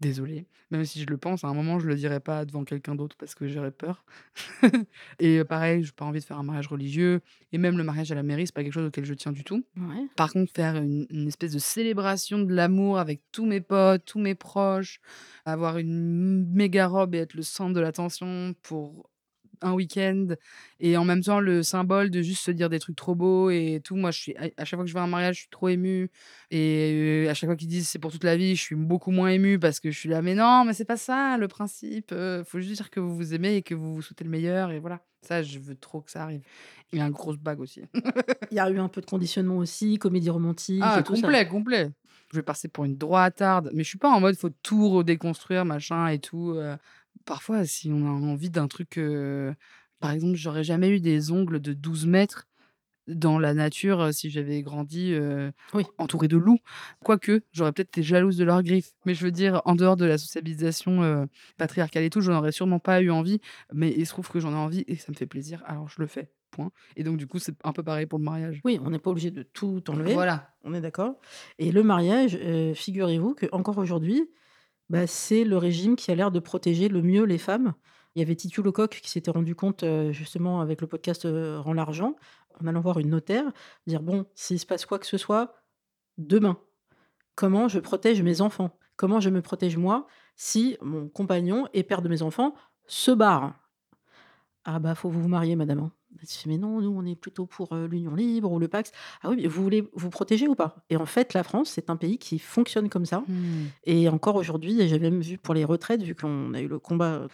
Désolée, 0.00 0.48
même 0.72 0.84
si 0.84 1.00
je 1.00 1.06
le 1.06 1.16
pense, 1.16 1.44
à 1.44 1.46
un 1.46 1.54
moment, 1.54 1.78
je 1.78 1.86
le 1.86 1.94
dirais 1.94 2.18
pas 2.18 2.44
devant 2.44 2.64
quelqu'un 2.64 2.96
d'autre 2.96 3.14
parce 3.16 3.36
que 3.36 3.46
j'aurais 3.46 3.70
peur 3.70 4.04
et 5.20 5.44
pareil, 5.44 5.84
j'ai 5.84 5.92
pas 5.92 6.04
envie 6.04 6.18
de 6.18 6.24
faire 6.24 6.36
un 6.36 6.42
mariage 6.42 6.66
religieux 6.66 7.20
et 7.52 7.58
même 7.58 7.78
le 7.78 7.84
mariage 7.84 8.10
à 8.10 8.16
la 8.16 8.24
mairie, 8.24 8.46
c'est 8.46 8.54
pas 8.54 8.64
quelque 8.64 8.72
chose 8.72 8.88
auquel 8.88 9.04
je 9.04 9.14
tiens 9.14 9.30
du 9.30 9.44
tout. 9.44 9.64
Ouais. 9.76 10.08
Par 10.16 10.32
contre, 10.32 10.52
faire 10.52 10.76
une 10.76 11.06
une 11.10 11.28
espèce 11.28 11.52
de 11.52 11.60
célébration 11.60 12.40
de 12.40 12.52
l'amour 12.52 12.98
avec 12.98 13.22
tous 13.30 13.46
mes 13.46 13.60
potes, 13.60 14.04
tous 14.04 14.18
mes 14.18 14.34
proches, 14.34 15.00
avoir 15.44 15.78
une 15.78 16.44
méga 16.52 16.88
robe 16.88 17.14
et 17.14 17.18
être 17.18 17.34
le 17.34 17.42
centre 17.42 17.72
de 17.72 17.80
l'attention 17.80 18.54
pour 18.62 19.08
un 19.62 19.72
week-end 19.72 20.28
et 20.80 20.96
en 20.96 21.04
même 21.04 21.22
temps 21.22 21.40
le 21.40 21.62
symbole 21.62 22.10
de 22.10 22.22
juste 22.22 22.42
se 22.44 22.50
dire 22.50 22.68
des 22.70 22.78
trucs 22.78 22.96
trop 22.96 23.14
beaux 23.14 23.50
et 23.50 23.80
tout. 23.84 23.96
Moi, 23.96 24.10
je 24.10 24.18
suis 24.20 24.36
à 24.36 24.64
chaque 24.64 24.76
fois 24.78 24.84
que 24.84 24.88
je 24.88 24.94
vais 24.94 25.00
à 25.00 25.04
un 25.04 25.06
mariage, 25.06 25.36
je 25.36 25.40
suis 25.42 25.50
trop 25.50 25.68
émue 25.68 26.10
et 26.50 27.24
heu, 27.26 27.30
à 27.30 27.34
chaque 27.34 27.48
fois 27.48 27.56
qu'ils 27.56 27.68
disent: 27.68 27.88
«C'est 27.88 27.98
pour 27.98 28.12
toute 28.12 28.24
la 28.24 28.36
vie», 28.36 28.56
je 28.56 28.62
suis 28.62 28.76
beaucoup 28.76 29.10
moins 29.10 29.28
émue 29.30 29.58
parce 29.58 29.80
que 29.80 29.90
je 29.90 29.98
suis 29.98 30.08
là: 30.08 30.22
«Mais 30.22 30.34
non, 30.34 30.64
mais 30.64 30.72
c'est 30.74 30.84
pas 30.84 30.96
ça 30.96 31.36
le 31.38 31.48
principe, 31.48 32.12
heu, 32.12 32.44
faut 32.46 32.60
juste 32.60 32.74
dire 32.76 32.90
que 32.90 33.00
vous 33.00 33.14
vous 33.16 33.34
aimez 33.34 33.56
et 33.56 33.62
que 33.62 33.74
vous 33.74 33.94
vous 33.94 34.02
souhaitez 34.02 34.24
le 34.24 34.30
meilleur 34.30 34.70
et 34.72 34.78
voilà». 34.80 35.00
Ça, 35.22 35.42
je 35.42 35.58
veux 35.58 35.74
trop 35.76 36.02
que 36.02 36.10
ça 36.10 36.22
arrive 36.24 36.42
et 36.92 37.00
un 37.00 37.10
grosse 37.10 37.38
bague 37.38 37.60
aussi. 37.60 37.80
Il 38.50 38.56
y 38.56 38.60
a 38.60 38.70
eu 38.70 38.78
un 38.78 38.88
peu 38.88 39.00
de 39.02 39.06
conditionnement 39.06 39.58
aussi, 39.58 39.98
comédie 39.98 40.30
romantique 40.30 40.80
Ah 40.80 40.98
et 40.98 41.04
tout 41.04 41.16
ça? 41.16 41.34
complet, 41.34 41.46
complet. 41.46 41.90
Je 42.32 42.36
vais 42.38 42.42
passer 42.42 42.68
pour 42.68 42.84
une 42.84 42.96
droitarde, 42.96 43.70
mais 43.74 43.84
je 43.84 43.88
suis 43.88 43.98
pas 43.98 44.10
en 44.10 44.20
mode 44.20 44.36
faut 44.36 44.50
tout 44.50 44.88
redéconstruire 44.90 45.64
machin 45.64 46.08
et 46.08 46.18
tout, 46.18 46.50
heu. 46.56 46.76
Parfois, 47.24 47.64
si 47.64 47.90
on 47.92 48.06
a 48.06 48.10
envie 48.10 48.50
d'un 48.50 48.68
truc, 48.68 48.98
heu, 48.98 49.54
par 50.00 50.10
exemple, 50.10 50.34
j'aurais 50.36 50.64
jamais 50.64 50.90
eu 50.90 51.00
des 51.00 51.30
ongles 51.32 51.60
de 51.60 51.72
12 51.72 52.06
mètres 52.06 52.46
dans 53.08 53.38
la 53.38 53.54
nature, 53.54 54.00
heu, 54.02 54.12
si 54.12 54.30
j'avais 54.30 54.62
grandi, 54.62 55.12
heu, 55.14 55.52
Oui. 55.72 55.84
entourée 55.98 56.28
de 56.28 56.36
loups. 56.38 56.60
Quoique, 57.04 57.42
j'aurais 57.52 57.72
peut-être 57.72 57.88
été 57.90 58.02
jalouse 58.04 58.36
de 58.38 58.44
leurs 58.44 58.62
griffes, 58.64 58.92
mais 59.06 59.14
je 59.14 59.24
veux 59.24 59.32
dire, 59.32 59.62
en 59.66 59.76
dehors 59.76 59.96
de 59.96 60.06
la 60.06 60.18
sociabilisation, 60.18 61.02
heu, 61.04 61.26
patriarcale 61.58 62.04
et 62.04 62.10
tout, 62.10 62.20
j'en 62.22 62.38
aurais 62.38 62.52
sûrement 62.52 62.80
pas 62.80 63.02
eu 63.02 63.10
envie, 63.10 63.40
mais 63.72 63.92
il 63.96 64.06
se 64.06 64.12
trouve 64.12 64.28
que 64.30 64.40
j'en 64.40 64.52
ai 64.52 64.56
envie 64.56 64.84
et 64.88 64.96
ça 64.96 65.12
me 65.12 65.16
fait 65.16 65.26
plaisir, 65.26 65.62
alors 65.66 65.88
je 65.88 66.00
le 66.00 66.06
fais, 66.08 66.32
point 66.50 66.72
et 66.96 67.04
donc 67.04 67.18
du 67.18 67.26
coup, 67.28 67.38
c'est 67.40 67.56
un 67.64 67.72
peu 67.74 67.82
pareil 67.84 68.06
pour 68.06 68.18
le 68.20 68.24
mariage. 68.26 68.64
Oui, 68.64 68.78
on 68.82 68.90
n'est 68.90 68.98
pas 68.98 69.10
obligé 69.10 69.30
de 69.30 69.42
tout 69.42 69.82
enlever, 69.90 70.14
Voilà. 70.14 70.54
on 70.62 70.72
est 70.72 70.80
d'accord 70.80 71.16
et 71.58 71.70
le 71.70 71.82
mariage, 71.82 72.36
heu, 72.36 72.72
figurez-vous 72.74 73.34
qu'encore 73.34 73.76
aujourd'hui, 73.78 74.30
bah, 74.90 75.06
c'est 75.06 75.44
le 75.44 75.56
régime 75.56 75.96
qui 75.96 76.10
a 76.10 76.14
l'air 76.14 76.30
de 76.30 76.38
protéger 76.40 76.88
le 76.88 77.02
mieux 77.02 77.24
les 77.24 77.38
femmes. 77.38 77.74
Il 78.14 78.20
y 78.20 78.22
avait 78.22 78.36
Titu 78.36 78.62
Lecoq 78.62 79.00
qui 79.02 79.10
s'était 79.10 79.30
rendu 79.30 79.54
compte, 79.54 79.82
heu, 79.82 80.12
justement 80.12 80.60
avec 80.60 80.80
le 80.80 80.86
podcast, 80.86 81.24
heu, 81.26 81.58
Rends 81.58 81.72
l'argent, 81.74 82.16
en 82.60 82.66
allant 82.66 82.80
voir 82.80 82.98
une 82.98 83.10
notaire, 83.10 83.44
dire: 83.86 84.02
«Bon, 84.02 84.26
s'il 84.34 84.58
se 84.60 84.66
passe 84.66 84.86
quoi 84.86 84.98
que 84.98 85.06
ce 85.06 85.18
soit, 85.18 85.54
demain, 86.18 86.58
comment 87.36 87.68
je 87.68 87.80
protège 87.80 88.22
mes 88.22 88.40
enfants? 88.40 88.78
Comment 88.96 89.20
je 89.20 89.30
me 89.30 89.42
protège 89.42 89.76
moi, 89.76 90.06
si 90.36 90.76
mon 90.82 91.08
compagnon 91.08 91.68
et 91.74 91.82
père 91.84 92.02
de 92.02 92.08
mes 92.08 92.22
enfants 92.22 92.54
se 92.86 93.10
barre?» 93.10 93.54
«Ah 94.64 94.78
bah, 94.78 94.94
faut 94.94 95.10
vous 95.10 95.22
vous 95.22 95.28
marier 95.28 95.56
madame, 95.56 95.90
hein». 96.14 96.18
Elle 96.22 96.28
fait: 96.28 96.48
«Mais 96.48 96.58
non, 96.58 96.80
nous 96.80 96.90
on 96.96 97.04
est 97.04 97.16
plutôt 97.16 97.46
pour, 97.46 97.74
heu, 97.74 97.86
l'union 97.86 98.14
libre 98.14 98.50
ou 98.52 98.58
le 98.58 98.68
Pacs». 98.68 98.90
«Ah 99.22 99.30
oui, 99.30 99.36
mais 99.42 99.46
vous 99.48 99.62
voulez 99.62 99.88
vous 99.94 100.10
protéger 100.10 100.48
ou 100.48 100.54
pas?» 100.54 100.76
et 100.90 100.96
en 100.96 101.06
fait, 101.06 101.34
la 101.34 101.42
France, 101.42 101.70
c'est 101.70 101.90
un 101.90 101.96
pays 101.96 102.18
qui 102.18 102.38
fonctionne 102.38 102.88
comme 102.88 103.06
ça 103.06 103.24
Mmh. 103.28 103.64
et 103.84 104.08
encore 104.08 104.36
aujourd'hui 104.36 104.80
et 104.80 104.88
j'ai 104.88 104.98
même 104.98 105.20
vu 105.20 105.38
pour 105.38 105.54
les 105.54 105.64
retraites, 105.64 106.02
vu 106.02 106.14
qu'on 106.14 106.52
a 106.54 106.60
eu 106.60 106.68
le 106.68 106.78
combat, 106.78 107.14
heu, 107.22 107.28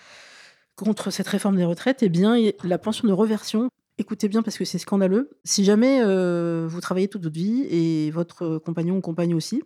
contre 0.76 1.10
cette 1.10 1.28
réforme 1.28 1.56
des 1.56 1.64
retraites 1.64 2.02
et 2.02 2.08
bien 2.08 2.36
la 2.64 2.78
pension 2.78 3.06
de 3.08 3.12
réversion 3.12 3.68
écoutez 3.98 4.28
bien 4.28 4.42
parce 4.42 4.56
que 4.56 4.64
c'est 4.64 4.78
scandaleux, 4.78 5.30
si 5.44 5.62
jamais, 5.64 6.00
heu, 6.02 6.66
vous 6.66 6.80
travaillez 6.80 7.08
toute 7.08 7.22
votre 7.24 7.34
vie 7.34 7.62
et 7.70 8.10
votre 8.10 8.58
compagnon 8.58 8.96
ou 8.96 9.00
compagne 9.02 9.34
aussi 9.34 9.62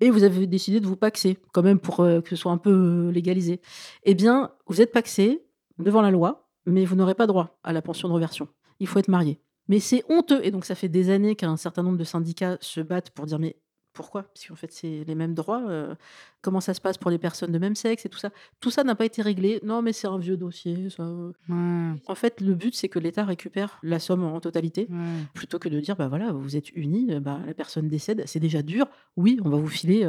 et 0.00 0.10
vous 0.10 0.22
avez 0.24 0.46
décidé 0.46 0.80
de 0.80 0.86
vous 0.86 0.96
pacser, 0.96 1.38
quand 1.52 1.62
même 1.62 1.80
pour, 1.80 1.96
que 1.98 2.22
ce 2.30 2.36
soit 2.36 2.52
un 2.52 2.58
peu, 2.58 3.10
légalisé 3.10 3.60
et 4.04 4.14
bien, 4.14 4.52
vous 4.68 4.80
êtes 4.80 4.92
pacsés 4.92 5.44
devant 5.78 6.02
la 6.02 6.10
loi, 6.10 6.47
mais 6.68 6.84
vous 6.84 6.96
n'aurez 6.96 7.14
pas 7.14 7.26
droit 7.26 7.58
à 7.64 7.72
la 7.72 7.82
pension 7.82 8.08
de 8.08 8.14
réversion. 8.14 8.48
Il 8.80 8.86
faut 8.86 8.98
être 8.98 9.08
marié. 9.08 9.40
Mais 9.68 9.80
c'est 9.80 10.02
honteux 10.08 10.40
et 10.44 10.50
donc 10.50 10.64
ça 10.64 10.74
fait 10.74 10.88
des 10.88 11.10
années 11.10 11.34
qu'un 11.36 11.56
certain 11.56 11.82
nombre 11.82 11.98
de 11.98 12.04
syndicats 12.04 12.56
se 12.60 12.80
battent 12.80 13.10
pour 13.10 13.26
dire: 13.26 13.38
«Mais 13.38 13.56
pourquoi?» 13.92 14.22
puisqu'en 14.32 14.54
fait, 14.54 14.70
c'est 14.72 15.02
les 15.04 15.14
mêmes 15.16 15.34
droits, 15.34 15.62
heu, 15.68 15.96
comment 16.40 16.60
ça 16.60 16.72
se 16.72 16.80
passe 16.80 16.96
pour 16.96 17.10
les 17.10 17.18
personnes 17.18 17.50
de 17.52 17.58
même 17.58 17.74
sexe 17.74 18.06
et 18.06 18.08
tout 18.08 18.18
ça? 18.18 18.30
Tout 18.60 18.70
ça 18.70 18.84
n'a 18.84 18.94
pas 18.94 19.04
été 19.04 19.20
réglé. 19.22 19.60
«Non, 19.64 19.82
mais 19.82 19.92
c'est 19.92 20.06
un 20.06 20.18
vieux 20.18 20.36
dossier, 20.36 20.88
ça, 20.88 21.02
heu». 21.02 21.32
Ouais. 21.50 21.92
En 22.06 22.14
fait, 22.14 22.40
le 22.40 22.54
but, 22.54 22.74
c'est 22.76 22.88
que 22.88 22.98
l'État 23.00 23.24
récupère 23.24 23.78
la 23.82 23.98
somme 23.98 24.22
en 24.24 24.40
totalité, 24.40 24.86
Ouais. 24.88 24.96
plutôt 25.34 25.58
que 25.58 25.68
de 25.68 25.80
dire: 25.80 25.96
«Bah, 25.96 26.08
voilà, 26.08 26.32
vous 26.32 26.56
êtes 26.56 26.70
unis, 26.76 27.12
heu, 27.12 27.18
bah, 27.20 27.40
la 27.44 27.52
personne 27.54 27.88
décède, 27.88 28.22
c'est 28.26 28.40
déjà 28.40 28.62
dur. 28.62 28.86
Oui, 29.16 29.38
on 29.44 29.50
va 29.50 29.58
vous 29.58 29.68
filer, 29.68 30.06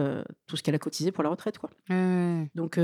tout 0.48 0.56
ce 0.56 0.64
qu'elle 0.64 0.76
a 0.76 0.80
cotisé 0.80 1.12
pour 1.12 1.24
la 1.24 1.32
retraite, 1.32 1.58
quoi». 1.58 1.70
Ouais. 1.90 2.50
Donc 2.56 2.80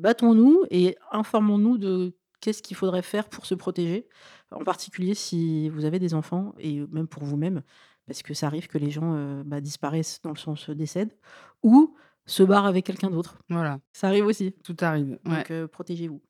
battons-nous 0.00 0.64
et 0.70 0.96
informons-nous 1.12 1.78
de 1.78 2.12
qu'est-ce 2.40 2.62
qu'il 2.62 2.76
faudrait 2.76 3.02
faire 3.02 3.28
pour 3.28 3.46
se 3.46 3.54
protéger, 3.54 4.08
en 4.50 4.64
particulier 4.64 5.14
si 5.14 5.68
vous 5.68 5.84
avez 5.84 5.98
des 5.98 6.14
enfants 6.14 6.54
et 6.58 6.80
même 6.90 7.08
pour 7.08 7.24
vous-même, 7.24 7.62
parce 8.06 8.22
que 8.22 8.34
ça 8.34 8.46
arrive 8.46 8.68
que 8.68 8.78
les 8.78 8.90
gens, 8.90 9.14
heu, 9.14 9.42
bah, 9.44 9.60
disparaissent 9.60 10.20
dans 10.22 10.30
le 10.30 10.36
sens, 10.38 10.68
heu, 10.68 10.74
décèdent 10.74 11.14
ou 11.62 11.94
se 12.26 12.42
barrent 12.42 12.66
avec 12.66 12.84
quelqu'un 12.86 13.10
d'autre. 13.10 13.38
Voilà. 13.48 13.80
Ça 13.92 14.08
arrive 14.08 14.26
aussi. 14.26 14.52
Tout 14.64 14.76
arrive, 14.80 15.18
ouais. 15.24 15.36
Donc 15.38 15.50
heu, 15.50 15.66
protégez-vous. 15.68 16.20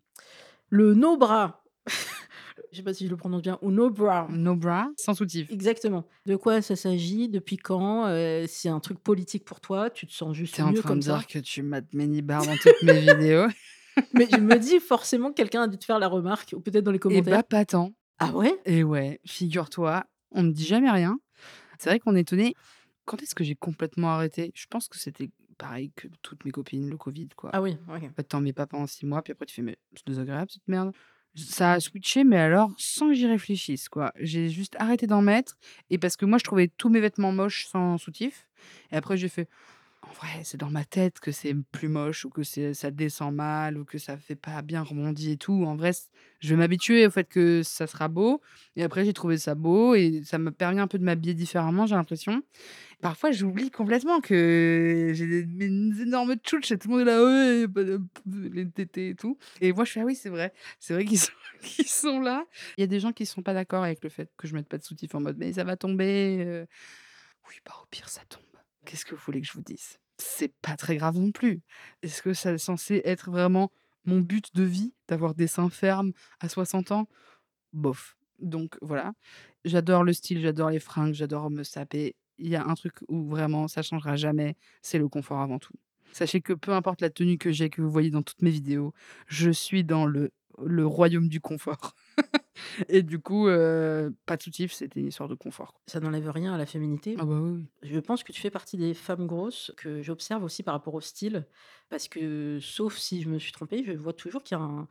Le 0.70 0.94
no 0.94 1.16
bra, 1.16 1.64
je 2.72 2.76
sais 2.76 2.82
pas 2.82 2.92
si 2.94 3.06
je 3.06 3.10
le 3.10 3.16
prononce 3.16 3.42
bien 3.42 3.58
ou 3.62 3.70
no 3.70 3.88
bra. 3.90 4.26
No 4.30 4.54
bra, 4.54 4.90
sans 4.96 5.14
soutif. 5.14 5.50
Exactement. 5.50 6.04
De 6.26 6.36
quoi 6.36 6.60
ça 6.62 6.76
s'agit? 6.76 7.28
Depuis 7.28 7.56
quand? 7.56 8.04
C'est 8.46 8.68
un 8.68 8.80
truc 8.80 8.98
politique 8.98 9.44
pour 9.44 9.60
toi? 9.60 9.88
Tu 9.90 10.06
te 10.06 10.12
sens 10.12 10.34
juste 10.36 10.54
Tu 10.56 10.60
es 10.60 10.64
en 10.64 10.68
mieux 10.72 10.80
train 10.80 10.90
de 10.90 10.94
comme 10.94 11.02
ça? 11.02 11.16
dire 11.18 11.26
que 11.26 11.38
tu 11.38 11.62
mates 11.62 11.92
Menibar 11.94 12.44
dans 12.44 12.56
toutes 12.56 12.82
mes 12.82 12.98
vidéos? 13.14 13.46
Mais 14.12 14.28
je 14.30 14.36
me 14.38 14.56
dis 14.58 14.80
forcément 14.80 15.32
quelqu'un 15.32 15.62
a 15.62 15.68
dû 15.68 15.78
te 15.78 15.84
faire 15.84 15.98
la 15.98 16.08
remarque 16.08 16.54
ou 16.56 16.60
peut-être 16.60 16.84
dans 16.84 16.90
les 16.92 16.96
Et 16.96 17.00
commentaires. 17.00 17.36
bah, 17.38 17.42
pas 17.42 17.64
tant. 17.64 17.92
Ah 18.18 18.32
ouais? 18.32 18.54
Et 18.64 18.82
ouais, 18.82 19.20
figure-toi, 19.26 20.04
on 20.32 20.42
me 20.42 20.50
dit 20.50 20.64
jamais 20.64 20.90
rien. 20.90 21.18
C'est 21.78 21.90
vrai 21.90 22.00
qu'on 22.00 22.16
est 22.16 22.20
étonnés. 22.20 22.54
Quand 23.04 23.22
est-ce 23.22 23.34
que 23.34 23.44
j'ai 23.44 23.54
complètement 23.54 24.10
arrêté? 24.10 24.50
Je 24.54 24.66
pense 24.68 24.88
que 24.88 24.98
c'était 24.98 25.30
pareil 25.56 25.92
que 25.96 26.08
toutes 26.22 26.44
mes 26.44 26.50
copines, 26.50 26.90
le 26.90 26.96
covid, 26.96 27.28
quoi. 27.36 27.50
Ah 27.52 27.62
oui, 27.62 27.76
OK. 27.88 28.02
En 28.04 28.12
fait, 28.14 28.28
tu 28.28 28.36
en 28.36 28.40
mets 28.40 28.52
pas 28.52 28.66
pendant 28.66 28.86
6 28.86 29.06
mois, 29.06 29.22
puis 29.22 29.32
après 29.32 29.46
tu 29.46 29.54
fais: 29.54 29.62
«Mais 29.62 29.76
c'est 29.94 30.06
désagréable 30.06 30.50
cette 30.50 30.66
merde». 30.68 30.92
Ça 31.36 31.74
a 31.74 31.80
switché, 31.80 32.24
mais 32.24 32.38
alors 32.38 32.72
sans 32.78 33.08
que 33.08 33.14
j'y 33.14 33.26
réfléchisse, 33.26 33.88
quoi. 33.88 34.12
J'ai 34.16 34.48
juste 34.48 34.74
arrêté 34.80 35.06
d'en 35.06 35.22
mettre 35.22 35.56
et 35.88 35.98
parce 35.98 36.16
que 36.16 36.24
moi, 36.24 36.38
je 36.38 36.44
trouvais 36.44 36.68
tous 36.68 36.88
mes 36.88 37.00
vêtements 37.00 37.30
moches 37.30 37.66
sans 37.66 37.96
soutif 37.98 38.48
et 38.90 38.96
après 38.96 39.16
j'ai 39.16 39.28
fait: 39.28 39.48
«En 40.08 40.12
vrai, 40.14 40.42
c'est 40.44 40.56
dans 40.56 40.70
ma 40.70 40.84
tête 40.84 41.20
que 41.20 41.32
c'est 41.32 41.54
plus 41.70 41.88
moche 41.88 42.24
ou 42.24 42.30
que 42.30 42.42
ça 42.42 42.90
descend 42.90 43.34
mal 43.34 43.76
ou 43.76 43.84
que 43.84 43.98
ça 43.98 44.16
fait 44.16 44.36
pas 44.36 44.62
bien 44.62 44.82
rebondi 44.82 45.32
et 45.32 45.36
tout. 45.36 45.64
En 45.66 45.76
vrai, 45.76 45.90
je 46.40 46.48
vais 46.48 46.56
m'habituer 46.56 47.06
au 47.06 47.10
fait 47.10 47.24
que 47.28 47.62
ça 47.62 47.86
sera 47.86 48.08
beau» 48.08 48.40
et 48.76 48.82
après 48.84 49.04
j'ai 49.04 49.12
trouvé 49.12 49.36
ça 49.38 49.54
beau 49.54 49.94
et 49.94 50.22
ça 50.24 50.38
m'a 50.38 50.50
permis 50.52 50.80
un 50.80 50.86
peu 50.86 50.98
de 50.98 51.04
m'habiller 51.04 51.34
différemment, 51.34 51.84
j'ai 51.86 51.94
l'impression. 51.96 52.42
Parfois, 53.02 53.32
j'oublie 53.32 53.70
complètement 53.70 54.20
que 54.20 55.12
j'ai 55.14 55.26
des 55.26 55.46
mes 55.46 56.02
énormes 56.02 56.36
tchouches 56.36 56.72
et 56.72 56.78
tout 56.78 56.88
le 56.88 56.94
monde 56.98 57.02
est 57.02 57.10
là: 57.12 57.22
«Ouais, 57.24 57.66
les 58.52 58.70
tétés 58.70 59.10
et 59.10 59.14
tout» 59.16 59.38
et 59.60 59.72
moi 59.72 59.84
je 59.84 59.92
fais: 59.92 60.00
«Ah 60.02 60.04
oui, 60.06 60.14
c'est 60.16 60.30
vrai, 60.30 60.52
c'est 60.80 60.94
vrai 60.94 61.04
qu'ils 61.62 61.88
sont 61.88 62.20
là». 62.20 62.46
Il 62.78 62.82
y 62.82 62.84
a 62.84 62.88
des 62.88 63.00
gens 63.00 63.12
qui 63.12 63.26
sont 63.26 63.42
pas 63.42 63.54
d'accord 63.54 63.84
avec 63.84 64.04
le 64.04 64.10
fait 64.10 64.30
que 64.38 64.48
je 64.48 64.54
mette 64.54 64.68
pas 64.68 64.78
de 64.78 64.84
soutif 64.84 65.14
en 65.16 65.20
mode: 65.20 65.38
«Mais 65.38 65.54
ça 65.54 65.64
va 65.64 65.76
tomber, 65.76 66.44
heu». 66.46 66.66
Oui, 67.48 67.56
bah, 67.66 67.74
au 67.82 67.86
pire, 67.90 68.08
ça 68.10 68.22
tombe. 68.28 68.47
Qu'est-ce 68.84 69.04
que 69.04 69.14
vous 69.14 69.20
voulez 69.24 69.40
que 69.40 69.46
je 69.46 69.52
vous 69.52 69.62
dise? 69.62 69.98
C'est 70.18 70.52
pas 70.62 70.76
très 70.76 70.96
grave 70.96 71.16
non 71.16 71.30
plus. 71.30 71.62
Est-ce 72.02 72.22
que 72.22 72.34
ça 72.34 72.52
est 72.52 72.58
censé 72.58 73.02
être 73.04 73.30
vraiment 73.30 73.70
mon 74.04 74.20
but 74.20 74.54
de 74.54 74.62
vie, 74.62 74.94
d'avoir 75.06 75.34
des 75.34 75.46
seins 75.46 75.70
fermes 75.70 76.12
à 76.40 76.48
60 76.48 76.92
ans? 76.92 77.08
Bof. 77.72 78.16
Donc 78.38 78.76
voilà. 78.82 79.12
J'adore 79.64 80.04
le 80.04 80.12
style, 80.12 80.40
j'adore 80.40 80.70
les 80.70 80.80
fringues, 80.80 81.14
j'adore 81.14 81.50
me 81.50 81.62
saper. 81.62 82.16
Il 82.38 82.48
y 82.48 82.56
a 82.56 82.64
un 82.64 82.74
truc 82.74 82.94
où 83.08 83.28
vraiment 83.28 83.68
ça 83.68 83.82
changera 83.82 84.16
jamais, 84.16 84.56
c'est 84.80 84.98
le 84.98 85.08
confort 85.08 85.40
avant 85.40 85.58
tout. 85.58 85.74
Sachez 86.12 86.40
que 86.40 86.52
peu 86.52 86.72
importe 86.72 87.00
la 87.00 87.10
tenue 87.10 87.36
que 87.36 87.50
j'ai, 87.52 87.68
que 87.68 87.82
vous 87.82 87.90
voyez 87.90 88.10
dans 88.10 88.22
toutes 88.22 88.42
mes 88.42 88.50
vidéos, 88.50 88.94
je 89.26 89.50
suis 89.50 89.84
dans 89.84 90.06
le 90.06 90.30
le 90.64 90.86
royaume 90.86 91.28
du 91.28 91.40
confort 91.40 91.94
et 92.88 93.02
du 93.02 93.18
coup, 93.18 93.46
pas 93.46 94.36
de 94.36 94.42
soutif, 94.42 94.72
c'était 94.72 95.00
une 95.00 95.08
histoire 95.08 95.28
de 95.28 95.34
confort, 95.34 95.72
quoi. 95.72 95.82
Ça 95.86 96.00
n'enlève 96.00 96.28
rien 96.30 96.54
à 96.54 96.58
la 96.58 96.66
féminité. 96.66 97.16
Ah 97.18 97.24
bah, 97.24 97.38
oui. 97.40 97.64
Je 97.82 97.98
pense 97.98 98.22
que 98.22 98.32
tu 98.32 98.40
fais 98.40 98.50
partie 98.50 98.76
des 98.76 98.94
femmes 98.94 99.26
grosses 99.26 99.72
que 99.76 100.02
j'observe 100.02 100.44
aussi 100.44 100.62
par 100.62 100.74
rapport 100.74 100.94
au 100.94 101.00
style, 101.00 101.46
parce 101.88 102.08
que, 102.08 102.58
sauf 102.60 102.96
si 102.96 103.22
je 103.22 103.28
me 103.28 103.38
suis 103.38 103.52
trompée, 103.52 103.84
je 103.86 103.92
vois 103.92 104.12
toujours 104.12 104.42
qu'il 104.42 104.56
y 104.56 104.60
a 104.60 104.64
un 104.64 104.88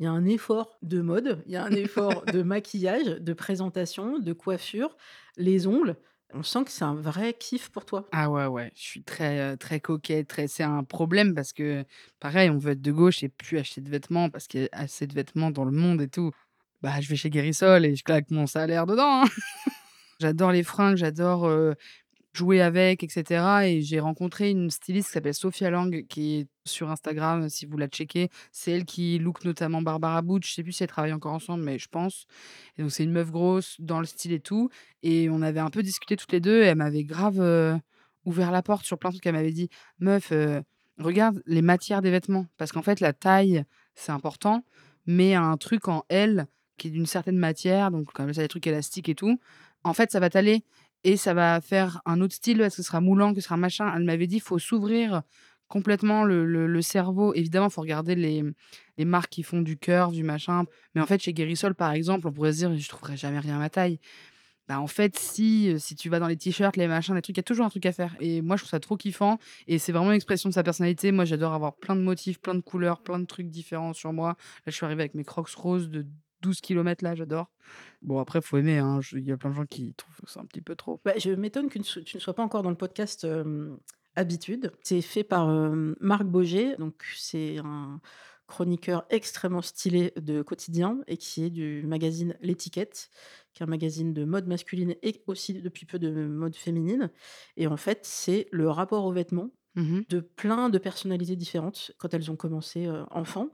il 0.00 0.04
y 0.04 0.06
a 0.06 0.10
un 0.10 0.24
effort 0.24 0.76
de 0.82 1.00
mode, 1.00 1.42
il 1.46 1.52
y 1.52 1.56
a 1.56 1.64
un 1.64 1.70
effort 1.70 2.24
de 2.26 2.42
maquillage, 2.42 3.06
de 3.06 3.32
présentation, 3.32 4.18
de 4.18 4.32
coiffure, 4.32 4.96
les 5.36 5.66
ongles. 5.66 5.96
On 6.32 6.42
sent 6.42 6.64
que 6.64 6.72
c'est 6.72 6.84
un 6.84 6.96
vrai 6.96 7.32
kiff 7.34 7.70
pour 7.70 7.84
toi. 7.84 8.08
Ah 8.10 8.28
ouais, 8.28 8.46
ouais, 8.46 8.72
je 8.74 8.82
suis 8.82 9.04
très, 9.04 9.56
très 9.56 9.78
coquette, 9.78 10.26
très 10.26 10.48
c'est 10.48 10.64
un 10.64 10.82
problème 10.82 11.32
parce 11.32 11.52
que 11.52 11.84
pareil, 12.18 12.50
on 12.50 12.58
veut 12.58 12.72
être 12.72 12.82
de 12.82 12.90
gauche 12.90 13.22
et 13.22 13.28
plus 13.28 13.58
acheter 13.58 13.80
de 13.80 13.88
vêtements 13.88 14.30
parce 14.30 14.48
qu'il 14.48 14.62
y 14.62 14.64
a 14.64 14.68
assez 14.72 15.06
de 15.06 15.14
vêtements 15.14 15.52
dans 15.52 15.64
le 15.64 15.70
monde 15.70 16.02
et 16.02 16.08
tout. 16.08 16.32
Bah, 16.84 17.00
je 17.00 17.08
vais 17.08 17.16
chez 17.16 17.30
Guérisol 17.30 17.86
et 17.86 17.96
je 17.96 18.04
claque 18.04 18.30
mon 18.30 18.46
salaire 18.46 18.84
dedans, 18.84 19.22
hein. 19.22 19.24
J'adore 20.20 20.52
les 20.52 20.64
fringues, 20.64 20.96
j'adore, 20.96 21.46
heu, 21.48 21.76
jouer 22.34 22.62
avec 22.62 23.04
et 23.04 23.08
cetera 23.08 23.68
et 23.68 23.82
j'ai 23.82 24.00
rencontré 24.00 24.50
une 24.50 24.70
styliste 24.70 25.08
qui 25.08 25.14
s'appelle 25.14 25.34
Sophia 25.34 25.70
Lang 25.70 26.06
qui 26.08 26.36
est 26.40 26.48
sur 26.66 26.90
Instagram, 26.90 27.48
si 27.48 27.66
vous 27.66 27.78
la 27.78 27.88
checkez. 27.88 28.30
C'est 28.52 28.72
elle 28.72 28.84
qui 28.86 29.18
look 29.18 29.44
notamment 29.44 29.82
Barbara 29.82 30.22
Butch. 30.22 30.50
Je 30.50 30.54
sais 30.56 30.62
plus 30.64 30.72
si 30.72 30.84
elles 30.84 30.90
travaillent 30.90 31.14
encore 31.14 31.34
ensemble, 31.34 31.64
mais 31.64 31.78
je 31.78 31.88
pense 31.88 32.26
donc 32.78 32.92
c'est 32.92 33.04
une 33.04 33.12
meuf 33.12 33.30
grosse 33.32 33.76
dans 33.80 34.00
le 34.00 34.06
style 34.06 34.32
et 34.32 34.40
tout 34.40 34.70
et 35.02 35.30
on 35.30 35.42
avait 35.42 35.60
un 35.60 35.70
peu 35.70 35.82
discuté 35.82 36.16
toutes 36.16 36.32
les 36.32 36.40
2 36.40 36.62
et 36.62 36.66
elle 36.66 36.78
m'avait 36.78 37.04
grave, 37.04 37.40
heu, 37.40 37.78
ouvert 38.26 38.52
la 38.52 38.62
porte 38.62 38.86
sur 38.86 38.98
plein 38.98 39.10
de 39.10 39.16
trucs. 39.16 39.26
Elle 39.26 39.34
m'avait 39.34 39.52
dit: 39.52 39.70
«Meuf, 40.00 40.32
heu, 40.32 40.62
regarde 40.98 41.42
les 41.46 41.62
matières 41.62 42.02
des 42.02 42.10
vêtements» 42.10 42.46
parce 42.58 42.72
qu'en 42.72 42.82
fait 42.82 43.00
la 43.00 43.12
taille, 43.14 43.64
c'est 43.94 44.12
important, 44.12 44.64
mais 45.06 45.34
un 45.34 45.56
truc 45.56 45.88
en 45.88 46.04
L 46.10 46.46
qui 46.76 46.88
est 46.88 46.90
d'une 46.90 47.06
certaine 47.06 47.38
matière, 47.38 47.90
donc 47.90 48.12
comme 48.12 48.32
ça, 48.32 48.42
des 48.42 48.48
trucs 48.48 48.66
élastiques 48.66 49.08
et 49.08 49.14
tout, 49.14 49.38
en 49.84 49.94
fait, 49.94 50.10
ça 50.10 50.20
va 50.20 50.30
t'aller 50.30 50.64
et 51.04 51.16
ça 51.16 51.34
va 51.34 51.60
faire 51.60 52.00
un 52.06 52.20
autre 52.20 52.34
style 52.34 52.58
parce 52.58 52.76
que 52.76 52.82
ce 52.82 52.86
sera 52.88 53.00
moulant, 53.00 53.34
que 53.34 53.40
ce 53.40 53.44
sera 53.46 53.56
machin. 53.56 53.92
Elle 53.94 54.04
m'avait 54.04 54.26
dit: 54.26 54.40
«Faut 54.40 54.58
s'ouvrir 54.58 55.22
complètement 55.68 56.24
le 56.24 56.44
le 56.46 56.82
cerveau». 56.82 57.34
Évidemment, 57.34 57.70
faut 57.70 57.80
regarder 57.82 58.14
les, 58.14 58.42
les 58.98 59.04
marques 59.04 59.30
qui 59.30 59.42
font 59.42 59.60
du 59.62 59.76
cœur, 59.78 60.10
du 60.12 60.22
machin, 60.24 60.64
mais 60.94 61.00
en 61.02 61.06
fait, 61.06 61.20
chez 61.22 61.32
Guérisol, 61.34 61.74
par 61.74 61.92
exemple, 61.92 62.26
on 62.28 62.32
pourrait 62.32 62.52
se 62.52 62.58
dire: 62.58 62.76
«Je 62.76 62.88
trouverai 62.88 63.16
jamais 63.16 63.38
rien 63.40 63.56
à 63.56 63.58
ma 63.58 63.70
taille». 63.70 63.98
Bah, 64.68 64.80
en 64.80 64.86
fait, 64.86 65.18
si, 65.18 65.68
heu, 65.74 65.78
si 65.78 65.94
tu 65.94 66.08
vas 66.08 66.18
dans 66.20 66.26
les 66.28 66.36
t-shirts, 66.38 66.76
les 66.76 66.86
machins, 66.88 67.14
les 67.14 67.20
trucs, 67.22 67.36
il 67.36 67.38
y 67.38 67.40
a 67.40 67.42
toujours 67.44 67.66
un 67.66 67.70
truc 67.70 67.84
à 67.86 67.92
faire 67.92 68.16
et 68.20 68.40
moi, 68.40 68.56
je 68.56 68.62
trouve 68.62 68.70
ça 68.70 68.80
trop 68.80 68.96
kiffant 68.96 69.38
et 69.66 69.78
c'est 69.78 69.92
vraiment 69.92 70.10
une 70.10 70.16
expression 70.16 70.48
de 70.48 70.54
sa 70.54 70.62
personnalité. 70.62 71.12
Moi, 71.12 71.26
j'adore 71.26 71.52
avoir 71.52 71.76
plein 71.76 71.94
de 71.96 72.00
motifs, 72.00 72.40
plein 72.40 72.54
de 72.54 72.60
couleurs, 72.60 73.02
plein 73.02 73.18
de 73.18 73.26
trucs 73.26 73.48
différents 73.50 73.92
sur 73.92 74.12
moi. 74.14 74.28
Là, 74.30 74.36
je 74.68 74.72
suis 74.72 74.86
arrivée 74.86 75.02
avec 75.02 75.14
mes 75.14 75.24
Crocs 75.24 75.50
roses 75.50 75.90
de 75.90 76.06
12 76.44 76.60
kilomètres 76.60 77.02
là, 77.02 77.14
j'adore. 77.14 77.50
Bon 78.02 78.18
après, 78.18 78.40
faut 78.40 78.56
aimer, 78.56 78.78
hein, 78.78 79.00
il 79.12 79.24
y 79.24 79.32
a 79.32 79.36
plein 79.36 79.50
de 79.50 79.54
gens 79.54 79.66
qui 79.66 79.94
trouvent 79.94 80.20
c'est 80.26 80.38
un 80.38 80.46
petit 80.46 80.60
peu 80.60 80.76
trop. 80.76 81.00
Bah, 81.04 81.14
je 81.16 81.30
m'étonne 81.30 81.68
que 81.68 81.78
tu 81.78 82.16
ne 82.16 82.20
sois 82.20 82.34
pas 82.34 82.42
encore 82.42 82.62
dans 82.62 82.70
le 82.70 82.76
podcast, 82.76 83.26
Habitude. 84.16 84.70
C'est 84.82 85.00
fait 85.00 85.24
par, 85.24 85.48
Marc 86.00 86.24
Boger, 86.24 86.76
donc 86.78 87.04
c'est 87.16 87.58
un 87.58 88.00
chroniqueur 88.46 89.06
extrêmement 89.08 89.62
stylé 89.62 90.12
de 90.16 90.42
quotidien 90.42 91.00
et 91.06 91.16
qui 91.16 91.44
est 91.44 91.50
du 91.50 91.82
magazine 91.86 92.36
L'Étiquette, 92.40 93.10
qui 93.54 93.62
est 93.62 93.66
un 93.66 93.68
magazine 93.68 94.12
de 94.12 94.24
mode 94.24 94.46
masculine 94.46 94.94
et 95.02 95.22
aussi 95.26 95.54
depuis 95.54 95.86
peu 95.86 95.98
de 95.98 96.26
mode 96.26 96.54
féminine 96.54 97.10
et 97.56 97.66
en 97.66 97.76
fait, 97.76 98.00
c'est 98.02 98.46
le 98.52 98.68
rapport 98.68 99.04
aux 99.04 99.12
vêtements 99.12 99.50
Mmh 99.76 100.02
de 100.08 100.20
plein 100.20 100.68
de 100.68 100.78
personnalités 100.78 101.34
différentes 101.34 101.90
quand 101.98 102.14
elles 102.14 102.30
ont 102.30 102.36
commencé, 102.36 102.86
heu, 102.86 103.04
enfant, 103.10 103.48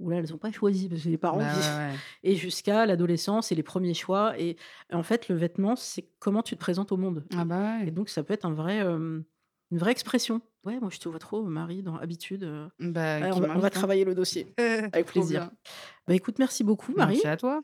où 0.00 0.10
là, 0.10 0.16
elles 0.16 0.34
ont 0.34 0.38
pas 0.38 0.50
choisi 0.50 0.88
parce 0.88 1.02
que 1.02 1.08
les 1.08 1.18
parents 1.18 1.38
Bah, 1.38 1.54
ouais, 1.54 1.92
ouais. 1.92 1.96
et 2.24 2.34
jusqu'à 2.34 2.86
l'adolescence 2.86 3.52
et 3.52 3.54
les 3.54 3.62
premiers 3.62 3.94
choix 3.94 4.38
et 4.38 4.56
en 4.92 5.02
fait, 5.02 5.28
le 5.28 5.36
vêtement, 5.36 5.76
c'est 5.76 6.08
comment 6.18 6.42
tu 6.42 6.54
te 6.56 6.60
présentes 6.60 6.90
au 6.92 6.96
monde 6.96 7.24
Ah 7.36 7.44
bah, 7.44 7.84
et 7.84 7.90
donc 7.90 8.08
ça 8.08 8.22
peut 8.22 8.34
être 8.34 8.44
un 8.46 8.52
vrai, 8.54 8.78
hem, 8.78 9.24
une 9.70 9.78
vraie 9.78 9.92
expression. 9.92 10.40
Ouais, 10.64 10.78
moi, 10.80 10.90
je 10.90 10.98
te 10.98 11.08
vois 11.08 11.18
trop, 11.18 11.42
Marie, 11.42 11.82
dans 11.82 11.96
Habitude, 11.96 12.44
heu, 12.44 12.68
Bah, 12.80 13.30
on 13.34 13.42
on 13.42 13.58
va 13.60 13.70
travailler 13.70 14.04
le 14.04 14.14
dossier 14.14 14.54
avec 14.92 15.06
plaisir. 15.06 15.50
Bah, 16.06 16.14
écoute, 16.14 16.38
merci 16.38 16.64
beaucoup, 16.64 16.92
Marie. 16.96 17.14
Merci 17.14 17.28
à 17.28 17.36
toi. 17.36 17.60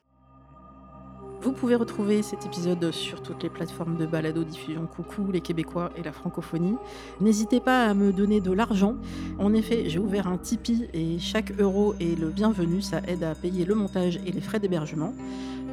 Vous 1.42 1.52
pouvez 1.52 1.76
retrouver 1.76 2.22
cet 2.22 2.44
épisode 2.46 2.90
sur 2.90 3.22
toutes 3.22 3.42
les 3.42 3.50
plateformes 3.50 3.96
de 3.96 4.06
balado-diffusion 4.06 4.86
Coucou 4.86 5.30
les 5.30 5.40
Québécois 5.40 5.90
et 5.96 6.02
la 6.02 6.12
francophonie. 6.12 6.76
N'hésitez 7.20 7.60
pas 7.60 7.84
à 7.86 7.94
me 7.94 8.12
donner 8.12 8.40
de 8.40 8.52
l'argent. 8.52 8.96
En 9.38 9.54
effet, 9.54 9.88
j'ai 9.88 9.98
ouvert 9.98 10.26
un 10.26 10.38
Tipeee 10.38 10.88
et 10.92 11.18
chaque 11.18 11.52
euro 11.60 11.94
est 12.00 12.18
le 12.18 12.30
bienvenu. 12.30 12.82
Ça 12.82 13.00
aide 13.06 13.22
à 13.22 13.34
payer 13.34 13.64
le 13.64 13.74
montage 13.74 14.18
et 14.26 14.32
les 14.32 14.40
frais 14.40 14.60
d'hébergement. 14.60 15.12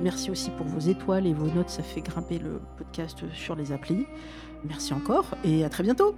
Merci 0.01 0.29
aussi 0.31 0.51
pour 0.51 0.65
vos 0.67 0.79
étoiles 0.79 1.25
et 1.27 1.33
vos 1.33 1.47
notes. 1.47 1.69
Ça 1.69 1.83
fait 1.83 2.01
grimper 2.01 2.39
le 2.39 2.59
podcast 2.77 3.23
sur 3.33 3.55
les 3.55 3.71
applis. 3.71 4.05
Merci 4.65 4.93
encore 4.93 5.25
et 5.43 5.63
à 5.63 5.69
très 5.69 5.83
bientôt. 5.83 6.15